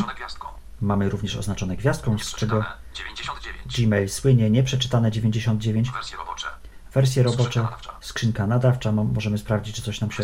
mamy 0.80 1.08
również 1.08 1.36
oznaczone 1.36 1.76
gwiazdką, 1.76 2.18
z 2.18 2.34
czego 2.34 2.56
Nieprzeczytane 2.56 2.94
99. 2.94 3.76
Gmail 3.86 4.08
słynie. 4.08 4.50
Nieprzeczytane 4.50 5.10
99. 5.10 5.90
Wersje 5.90 6.16
robocze. 6.16 6.46
Wersje 6.94 7.22
robocze, 7.22 7.42
Skrzynka 7.44 7.62
nadawcza. 7.70 7.96
skrzynka 8.00 8.46
nadawcza. 8.46 8.92
Mo- 8.92 9.04
Możemy 9.04 9.38
sprawdzić, 9.38 9.76
czy 9.76 9.82
coś 9.82 10.00
nam 10.00 10.10
się 10.10 10.22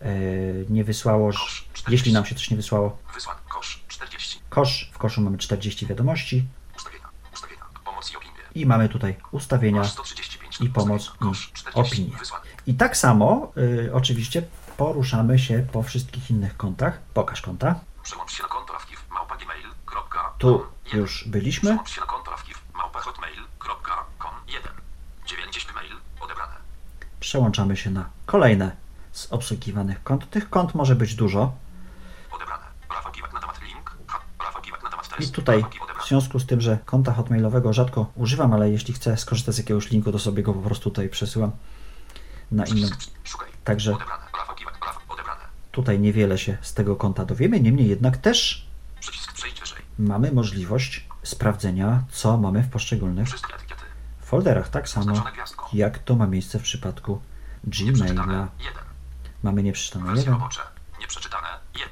e, 0.00 0.10
nie 0.68 0.84
wysłało. 0.84 1.32
że- 1.32 1.38
Kosz 1.38 1.68
40. 1.72 1.90
Jeśli 1.92 2.12
nam 2.12 2.24
się 2.24 2.34
coś 2.34 2.50
nie 2.50 2.56
wysłało. 2.56 2.98
Kosz 3.48 3.84
40. 3.88 4.40
kosz. 4.48 4.90
W 4.94 4.98
koszu 4.98 5.20
mamy 5.20 5.38
40 5.38 5.86
wiadomości 5.86 6.44
i 8.58 8.62
opinie. 8.62 8.66
mamy 8.66 8.88
tutaj 8.88 9.16
ustawienia 9.30 9.80
Kosz 9.80 9.90
135. 9.90 10.60
i 10.60 10.68
pomoc 10.68 11.12
i 11.20 11.54
40. 11.54 11.70
opinię. 11.74 12.18
Wysłany. 12.18 12.44
I 12.66 12.74
tak 12.74 12.96
samo 12.96 13.52
y, 13.56 13.90
oczywiście 13.94 14.42
poruszamy 14.76 15.38
się 15.38 15.66
po 15.72 15.82
wszystkich 15.82 16.30
innych 16.30 16.56
kontach. 16.56 16.98
Pokaż 17.14 17.42
konta. 17.42 17.80
Przełącz 18.02 18.32
się. 18.32 18.44
Tu 20.38 20.66
już 20.92 21.28
byliśmy. 21.28 21.70
Przełącz 21.70 21.90
się 21.90 22.00
na 22.00 22.06
konto 22.06 22.30
Rafkiw. 22.30 22.62
Małpa 22.74 23.00
hotmail.com. 23.00 24.34
1. 24.48 24.72
90 25.26 25.74
mail. 25.74 25.92
Odebrane. 26.20 26.54
Przełączamy 27.20 27.76
się 27.76 27.90
na 27.90 28.08
kolejne 28.26 28.76
z 29.12 29.32
obsługiwanych 29.32 30.02
kont. 30.02 30.30
Tych 30.30 30.50
kont 30.50 30.74
może 30.74 30.94
być 30.94 31.14
dużo. 31.14 31.52
I 35.20 35.28
tutaj, 35.28 35.64
w 36.08 36.10
związku 36.10 36.38
z 36.38 36.46
tym, 36.46 36.60
że 36.60 36.78
konta 36.84 37.12
hotmailowego 37.12 37.72
rzadko 37.72 38.12
używam, 38.16 38.52
ale 38.52 38.70
jeśli 38.70 38.94
chcę 38.94 39.16
skorzystać 39.16 39.54
z 39.54 39.58
jakiegoś 39.58 39.90
linku, 39.90 40.12
to 40.12 40.18
sobie 40.18 40.42
go 40.42 40.54
po 40.54 40.60
prostu 40.62 40.90
tutaj 40.90 41.08
przesyłam 41.08 41.50
na 42.50 42.66
innym. 42.66 42.90
Także 43.64 43.96
tutaj 45.72 46.00
niewiele 46.00 46.38
się 46.38 46.58
z 46.60 46.74
tego 46.74 46.96
konta 46.96 47.24
dowiemy. 47.24 47.60
Niemniej 47.60 47.88
jednak 47.88 48.16
też 48.16 48.68
mamy 49.98 50.32
możliwość 50.32 51.06
sprawdzenia, 51.22 52.02
co 52.10 52.36
mamy 52.36 52.62
w 52.62 52.68
poszczególnych 52.68 53.28
folderach. 54.20 54.68
Tak 54.68 54.88
samo 54.88 55.24
jak 55.72 55.98
to 55.98 56.16
ma 56.16 56.26
miejsce 56.26 56.58
w 56.58 56.62
przypadku 56.62 57.20
Gmaila. 57.64 57.92
Nieprzeczytane. 57.92 58.48
1. 58.58 58.82
Mamy 59.42 59.62
nieprzeczytane 59.62 60.04
Wersje 60.06 60.20
jeden. 60.20 60.34
robocze. 60.34 60.60
Nieprzeczytane. 61.00 61.48
1. 61.74 61.88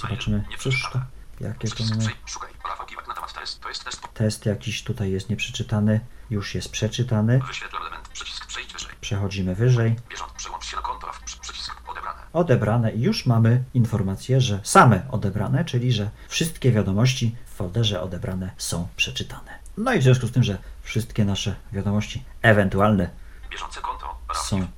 Zobaczymy, 0.00 0.44
cóż 0.58 0.90
to, 0.92 1.00
jakie 1.40 1.68
to 1.68 1.84
mamy. 1.84 1.98
przejdź. 1.98 2.16
Szukaj. 2.26 2.50
Rafał 2.68 2.86
Kiwak 2.86 3.08
na 3.08 3.14
temat 3.14 3.30
test. 3.46 3.60
To 3.60 3.68
jest 3.68 3.84
test. 3.84 4.02
Test 4.14 4.46
jakiś 4.46 4.84
tutaj 4.84 5.10
jest 5.10 5.30
nieprzeczytany, 5.30 6.00
już 6.30 6.54
jest 6.54 6.68
przeczytany. 6.68 7.40
Wyświetl 7.46 7.76
element. 7.76 8.08
Przycisk 8.08 8.46
przejdź 8.46 8.72
wyżej. 8.72 8.90
Przechodzimy 9.00 9.54
wyżej. 9.54 9.96
Bieżąc. 10.10 10.32
Się 10.62 10.76
Przycisk 11.40 11.90
odebrane. 11.90 12.20
Odebrane 12.32 12.92
i 12.92 13.02
już 13.02 13.26
mamy 13.26 13.64
informację, 13.74 14.40
że 14.40 14.60
same 14.62 15.02
odebrane, 15.10 15.64
czyli 15.64 15.92
że 15.92 16.10
wszystkie 16.28 16.72
wiadomości 16.72 17.36
w 17.46 17.50
folderze 17.50 18.02
odebrane 18.02 18.50
są 18.56 18.88
przeczytane. 18.96 19.58
No 19.76 19.92
i 19.94 19.98
w 19.98 20.02
związku 20.02 20.26
z 20.26 20.32
tym, 20.32 20.42
że 20.42 20.58
wszystkie 20.82 21.24
nasze 21.24 21.54
wiadomości 21.72 22.24
ewentualne 22.42 23.10
konto. 23.82 24.18
Są 24.34 24.68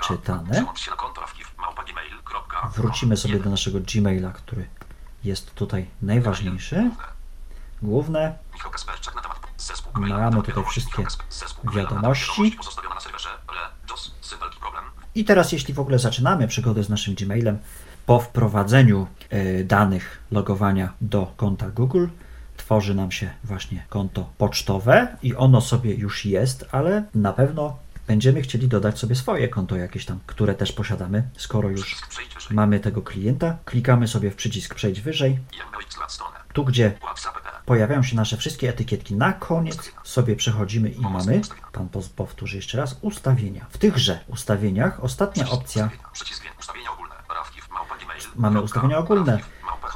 przeczytane. 0.00 0.64
Wrócimy 2.74 3.16
sobie 3.16 3.40
do 3.40 3.50
naszego 3.50 3.78
Gmaila, 3.80 4.32
który 4.32 4.68
jest 5.24 5.54
tutaj 5.54 5.86
najważniejszy. 6.02 6.90
Główne. 7.84 8.38
Mamy 9.94 10.42
tutaj 10.42 10.64
wszystkie 10.64 11.04
wiadomości. 11.74 12.56
I 15.14 15.24
teraz, 15.24 15.52
jeśli 15.52 15.74
w 15.74 15.80
ogóle 15.80 15.98
zaczynamy 15.98 16.48
przygodę 16.48 16.84
z 16.84 16.88
naszym 16.88 17.14
Gmailem, 17.14 17.58
po 18.06 18.20
wprowadzeniu 18.20 19.06
e, 19.30 19.64
danych 19.64 20.18
logowania 20.30 20.92
do 21.00 21.32
konta 21.36 21.70
Google, 21.70 22.06
tworzy 22.56 22.94
nam 22.94 23.10
się 23.10 23.30
właśnie 23.44 23.84
konto 23.88 24.28
pocztowe 24.38 25.16
i 25.22 25.34
ono 25.34 25.60
sobie 25.60 25.94
już 25.94 26.24
jest, 26.24 26.68
ale 26.72 27.04
na 27.14 27.32
pewno 27.32 27.76
będziemy 28.06 28.42
chcieli 28.42 28.68
dodać 28.68 28.98
sobie 28.98 29.14
swoje 29.14 29.48
konto 29.48 29.76
jakieś 29.76 30.06
tam, 30.06 30.18
które 30.26 30.54
też 30.54 30.72
posiadamy, 30.72 31.22
skoro 31.36 31.68
już 31.68 32.00
przejdź 32.08 32.50
mamy 32.50 32.80
tego 32.80 33.02
klienta. 33.02 33.58
Klikamy 33.64 34.08
sobie 34.08 34.30
w 34.30 34.36
przycisk 34.36 34.74
przejść 34.74 35.00
wyżej, 35.00 35.38
tu 36.52 36.64
gdzie 36.64 36.98
pojawiają 37.66 38.02
się 38.02 38.16
nasze 38.16 38.36
wszystkie 38.36 38.68
etykietki. 38.68 39.14
Na 39.14 39.32
koniec 39.32 39.92
sobie 40.04 40.36
przechodzimy 40.36 40.88
i 40.90 41.00
mamy, 41.00 41.40
pan 41.72 41.88
powtórzy 42.16 42.56
jeszcze 42.56 42.78
raz, 42.78 42.96
ustawienia. 43.00 43.66
W 43.70 43.78
tychże 43.78 44.20
ustawieniach 44.26 45.04
ostatnia 45.04 45.50
opcja. 45.50 45.90
Mamy 48.36 48.60
ustawienia 48.60 48.98
ogólne. 48.98 49.38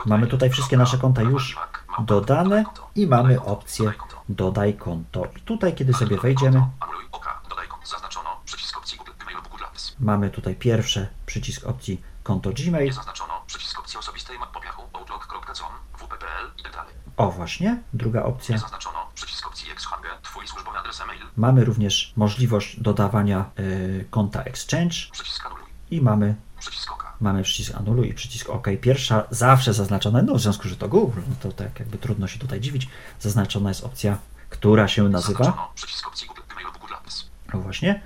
Mamy 0.07 0.27
tutaj 0.27 0.51
wszystkie 0.51 0.77
nasze 0.77 0.99
konta 0.99 1.23
już 1.23 1.59
dodane 1.99 2.65
i 2.95 3.07
mamy 3.07 3.43
opcję 3.43 3.93
Dodaj 4.29 4.75
konto. 4.75 5.27
I 5.37 5.41
tutaj, 5.41 5.75
kiedy 5.75 5.93
sobie 5.93 6.17
wejdziemy, 6.17 6.59
konto. 6.59 6.77
Anuluj 6.81 7.05
oka. 7.13 7.41
Dodaj 7.49 7.69
konto. 7.69 7.87
Zaznaczono. 7.87 8.41
Przycisk 8.45 8.79
opcji 8.79 8.99
Google 8.99 9.13
Gmail 9.19 9.37
Google 9.43 9.65
Apps. 9.65 9.88
Mamy 10.01 10.31
tutaj 10.31 10.55
pierwsze 10.57 11.09
przycisk 11.27 11.67
opcji 11.67 12.01
konto 12.23 12.51
Gmail. 12.51 12.87
Nie 12.87 12.93
zaznaczono. 12.93 13.43
Przycisk 13.47 13.79
opcji 13.79 13.99
osobistej 13.99 14.39
popiachu. 14.53 14.83
Outlook.com. 14.93 15.73
WPPL 15.99 16.61
i 16.61 16.63
tak 16.63 16.73
dalej. 16.73 16.95
O 17.17 17.31
właśnie, 17.31 17.83
druga 17.93 18.21
Nie 18.21 18.27
opcja. 18.27 18.59
zaznaczono. 18.59 18.99
Przycisk 19.15 19.47
opcji 19.47 19.71
Xhange. 19.73 20.09
Twój 20.23 20.49
służbowy 20.49 20.79
adres 20.79 21.01
e-mail. 21.01 21.21
Mamy 21.37 21.65
również 21.65 22.13
możliwość 22.17 22.81
dodawania 22.81 23.45
y, 23.59 24.07
konta 24.11 24.43
Exchange 24.43 24.95
Przycisk 25.13 25.47
anuluj. 25.47 25.65
i 25.91 26.01
mamy, 26.01 26.35
Przycisk 26.59 26.93
oka. 26.93 27.13
mamy 27.21 27.43
przycisk 27.43 27.75
anuluj 27.77 28.09
i 28.09 28.15
przycisk 28.15 28.51
OK. 28.51 28.67
Pierwsza 28.81 29.25
zawsze 29.31 29.75
zaznaczona, 29.75 30.23
no 30.23 30.35
w 30.35 30.41
związku, 30.41 30.69
że 30.69 30.77
to 30.77 30.89
Google, 30.89 31.21
no 31.29 31.35
to 31.43 31.53
tak 31.53 31.79
jakby 31.81 31.99
trudno 31.99 32.27
się 32.27 32.39
tutaj 32.39 32.61
dziwić. 32.61 32.89
Zaznaczona 33.21 33.69
jest 33.69 33.85
opcja, 33.85 34.19
która 34.51 34.89
się 34.89 35.09
nazywa, 35.09 35.39
Zaznaczono. 35.45 35.73
Przycisk 35.75 36.07
opcji 36.09 36.29
Google 36.29 36.43
Google 36.81 36.95
Apps. 36.95 37.27
o 37.55 37.59
właśnie, 37.59 38.03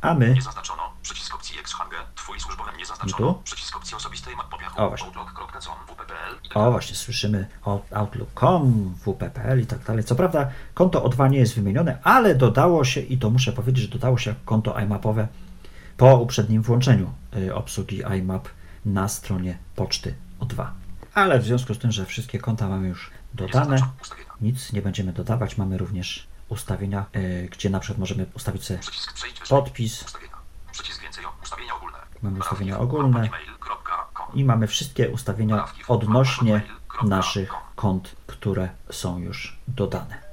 a 0.00 0.14
my 0.14 0.34
Nie 0.34 0.42
zaznaczono. 0.42 0.92
Tu? 3.16 3.42
Przycisk 3.44 3.76
opcji 3.76 3.96
osobistej 3.96 4.36
map 4.36 4.48
popiachu. 4.48 4.82
O, 4.82 4.88
właśnie. 4.88 5.10
Tak 5.10 6.56
O, 6.56 6.70
właśnie 6.70 6.96
słyszymy 6.96 7.48
o 7.64 7.82
Outlook.com, 7.90 8.94
WP.pl 9.06 9.60
i 9.60 9.66
tak 9.66 9.84
dalej. 9.84 10.04
Co 10.04 10.14
prawda 10.14 10.50
konto 10.74 11.00
O2 11.00 11.30
nie 11.30 11.38
jest 11.38 11.54
wymienione, 11.54 11.98
ale 12.02 12.34
dodało 12.34 12.84
się, 12.84 13.00
i 13.00 13.18
to 13.18 13.30
muszę 13.30 13.52
powiedzieć, 13.52 13.84
że 13.84 13.90
dodało 13.90 14.18
się 14.18 14.34
konto 14.44 14.80
iMapowe 14.80 15.28
po 15.96 16.16
uprzednim 16.16 16.62
włączeniu 16.62 17.12
y, 17.36 17.54
obsługi 17.54 18.02
iMap 18.18 18.48
na 18.84 19.08
stronie 19.08 19.58
poczty 19.76 20.14
O2. 20.40 20.66
Ale 21.14 21.38
w 21.38 21.44
związku 21.44 21.74
z 21.74 21.78
tym, 21.78 21.92
że 21.92 22.06
wszystkie 22.06 22.38
konta 22.38 22.68
mamy 22.68 22.88
już 22.88 23.10
dodane, 23.34 23.78
nic 24.40 24.72
nie 24.72 24.82
będziemy 24.82 25.12
dodawać. 25.12 25.56
Mamy 25.56 25.78
również 25.78 26.26
ustawienia, 26.48 27.06
y, 27.16 27.48
gdzie 27.52 27.70
na 27.70 27.80
przykład 27.80 27.98
możemy 27.98 28.26
ustawić 28.34 28.64
sobie 28.64 28.80
podpis. 29.48 30.04
Przycisk 30.72 31.02
więcej 31.02 31.24
ustawienia 31.48 31.74
ogólne. 31.74 31.98
Mamy 32.22 32.38
ustawienia 32.38 32.78
ogólne. 32.78 33.28
I 34.34 34.44
mamy 34.44 34.66
wszystkie 34.66 35.08
ustawienia 35.08 35.64
odnośnie 35.88 36.62
naszych 37.02 37.52
kont, 37.76 38.16
które 38.26 38.68
są 38.90 39.18
już 39.18 39.58
dodane. 39.68 40.28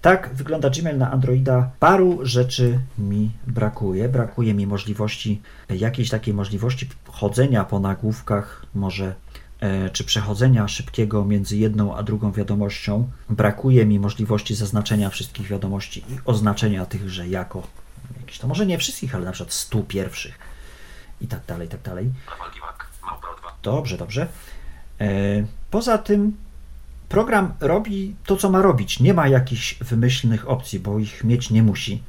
Tak 0.00 0.34
wygląda 0.34 0.70
Gmail 0.70 0.98
na 0.98 1.10
Androida. 1.10 1.70
Paru 1.78 2.18
rzeczy 2.22 2.78
mi 2.98 3.30
brakuje. 3.46 4.08
Brakuje 4.08 4.54
mi 4.54 4.66
możliwości, 4.66 5.42
jakiejś 5.68 6.10
takiej 6.10 6.34
możliwości 6.34 6.88
chodzenia 7.06 7.64
po 7.64 7.80
nagłówkach, 7.80 8.66
może 8.74 9.14
e, 9.60 9.90
czy 9.90 10.04
przechodzenia 10.04 10.68
szybkiego 10.68 11.24
między 11.24 11.56
jedną 11.56 11.96
a 11.96 12.02
drugą 12.02 12.32
wiadomością. 12.32 13.10
Brakuje 13.30 13.86
mi 13.86 14.00
możliwości 14.00 14.54
zaznaczenia 14.54 15.10
wszystkich 15.10 15.46
wiadomości 15.46 16.00
i 16.00 16.18
oznaczenia 16.24 16.86
tychże 16.86 17.28
jako 17.28 17.62
jakieś 18.32 18.40
to 18.40 18.48
może 18.48 18.66
nie 18.66 18.78
wszystkich, 18.78 19.14
ale 19.14 19.24
na 19.24 19.32
przykład 19.32 19.52
100 19.52 19.82
pierwszych 19.82 20.38
i 21.20 21.26
tak 21.26 21.40
dalej, 21.46 21.66
i 21.66 21.70
tak 21.70 21.82
dalej. 21.82 22.10
Rafał 22.30 22.50
Kiwak. 22.50 22.86
Małpa 23.02 23.28
O2. 23.28 23.52
Dobrze, 23.62 23.98
dobrze. 23.98 24.28
E, 25.00 25.06
Poza 25.70 25.98
tym 25.98 26.36
program 27.08 27.54
robi 27.60 28.16
to, 28.26 28.36
co 28.36 28.50
ma 28.50 28.62
robić. 28.62 29.00
Nie 29.00 29.14
ma 29.14 29.28
jakichś 29.28 29.78
wymyślnych 29.78 30.48
opcji, 30.48 30.80
bo 30.80 30.98
ich 30.98 31.24
mieć 31.24 31.50
nie 31.50 31.62
musi. 31.62 32.02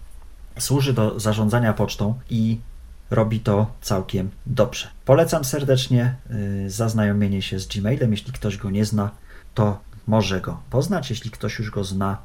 Służy 0.59 0.93
do 0.93 1.19
zarządzania 1.19 1.73
pocztą 1.73 2.19
i 2.29 2.59
robi 3.11 3.39
to 3.39 3.67
całkiem 3.81 4.29
dobrze. 4.45 4.87
Polecam 5.05 5.43
serdecznie 5.45 6.15
y, 6.65 6.69
zaznajomienie 6.69 7.41
się 7.41 7.59
z 7.59 7.67
Gmailem. 7.67 8.11
Jeśli 8.11 8.33
ktoś 8.33 8.57
go 8.57 8.69
nie 8.69 8.85
zna, 8.85 9.11
to 9.53 9.79
może 10.07 10.41
go 10.41 10.61
poznać. 10.69 11.09
Jeśli 11.09 11.31
ktoś 11.31 11.59
już 11.59 11.71
go 11.71 11.83
zna 11.83 12.17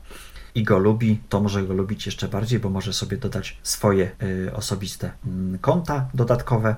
i 0.55 0.63
go 0.63 0.79
lubi, 0.79 1.21
to 1.29 1.41
może 1.41 1.63
go 1.63 1.75
lubić 1.75 2.07
jeszcze 2.07 2.29
bardziej, 2.29 2.61
bo 2.61 2.71
może 2.71 2.93
sobie 2.93 3.17
dodać 3.17 3.59
swoje 3.63 4.11
y, 4.23 4.55
osobiste 4.55 5.11
mm, 5.27 5.59
konta 5.59 6.09
dodatkowe 6.15 6.77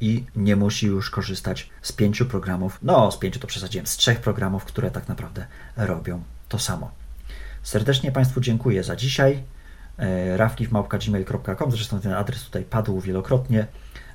i 0.00 0.24
nie 0.36 0.56
musi 0.56 0.86
już 0.86 1.10
korzystać 1.10 1.70
z 1.82 1.92
pięciu 1.92 2.26
programów. 2.26 2.78
No, 2.82 3.12
z 3.12 3.16
pięciu 3.16 3.40
to 3.40 3.46
przesadziłem, 3.46 3.86
z 3.86 3.96
trzech 3.96 4.20
programów, 4.20 4.64
które 4.64 4.90
tak 4.90 5.08
naprawdę 5.08 5.46
robią 5.76 6.22
to 6.48 6.58
samo. 6.58 6.90
Serdecznie 7.62 8.12
Państwu 8.12 8.40
dziękuję 8.40 8.84
za 8.84 8.96
dzisiaj. 8.96 9.42
E, 9.98 10.36
rafkiwmałpka.gmail.com 10.36 11.70
Zresztą 11.70 12.00
ten 12.00 12.12
adres 12.12 12.44
tutaj 12.44 12.64
padł 12.64 13.00
wielokrotnie. 13.00 13.66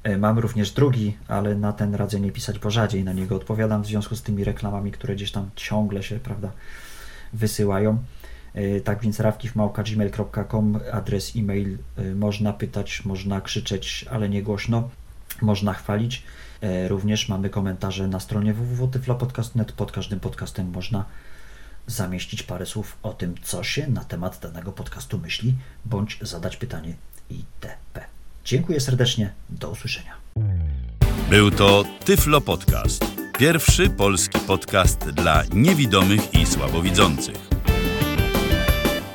E, 0.03 0.17
mam 0.17 0.39
również 0.39 0.71
drugi, 0.71 1.17
ale 1.27 1.55
na 1.55 1.73
ten 1.73 1.95
radzę 1.95 2.19
nie 2.19 2.31
pisać, 2.31 2.59
bo 2.59 2.71
rzadziej 2.71 3.03
na 3.03 3.13
niego 3.13 3.35
odpowiadam 3.35 3.83
w 3.83 3.87
związku 3.87 4.15
z 4.15 4.21
tymi 4.21 4.43
reklamami, 4.43 4.91
które 4.91 5.15
gdzieś 5.15 5.31
tam 5.31 5.49
ciągle 5.55 6.03
się 6.03 6.19
prawda, 6.19 6.51
wysyłają. 7.33 7.97
E, 8.53 8.81
tak 8.81 9.01
więc 9.01 9.19
rafkiwmałpka.gmail.com 9.19 10.79
adres 10.91 11.33
e-mail 11.35 11.77
można 12.15 12.53
pytać, 12.53 13.05
można 13.05 13.41
krzyczeć, 13.41 14.05
ale 14.11 14.29
nie 14.29 14.43
głośno. 14.43 14.89
Można 15.41 15.73
chwalić. 15.73 16.23
Również 16.87 17.29
mamy 17.29 17.49
komentarze 17.49 18.07
na 18.07 18.19
stronie 18.19 18.53
www.tyflopodcast.net. 18.53 19.71
Pod 19.71 19.91
każdym 19.91 20.19
podcastem 20.19 20.71
można 20.71 21.05
zamieścić 21.87 22.43
parę 22.43 22.65
słów 22.65 22.97
o 23.03 23.13
tym, 23.13 23.35
co 23.43 23.63
się 23.63 23.87
na 23.87 24.03
temat 24.03 24.39
danego 24.41 24.71
podcastu 24.71 25.19
myśli, 25.19 25.53
bądź 25.85 26.19
zadać 26.21 26.57
pytanie 26.57 26.95
itp. 27.29 28.05
Dziękuję 28.45 28.79
serdecznie, 28.79 29.33
do 29.49 29.69
usłyszenia. 29.69 30.13
Był 31.29 31.51
to 31.51 31.83
Tyflo 32.05 32.41
Podcast. 32.41 33.05
Pierwszy 33.37 33.89
polski 33.89 34.39
podcast 34.39 35.09
dla 35.09 35.43
niewidomych 35.53 36.33
i 36.33 36.45
słabowidzących. 36.45 37.52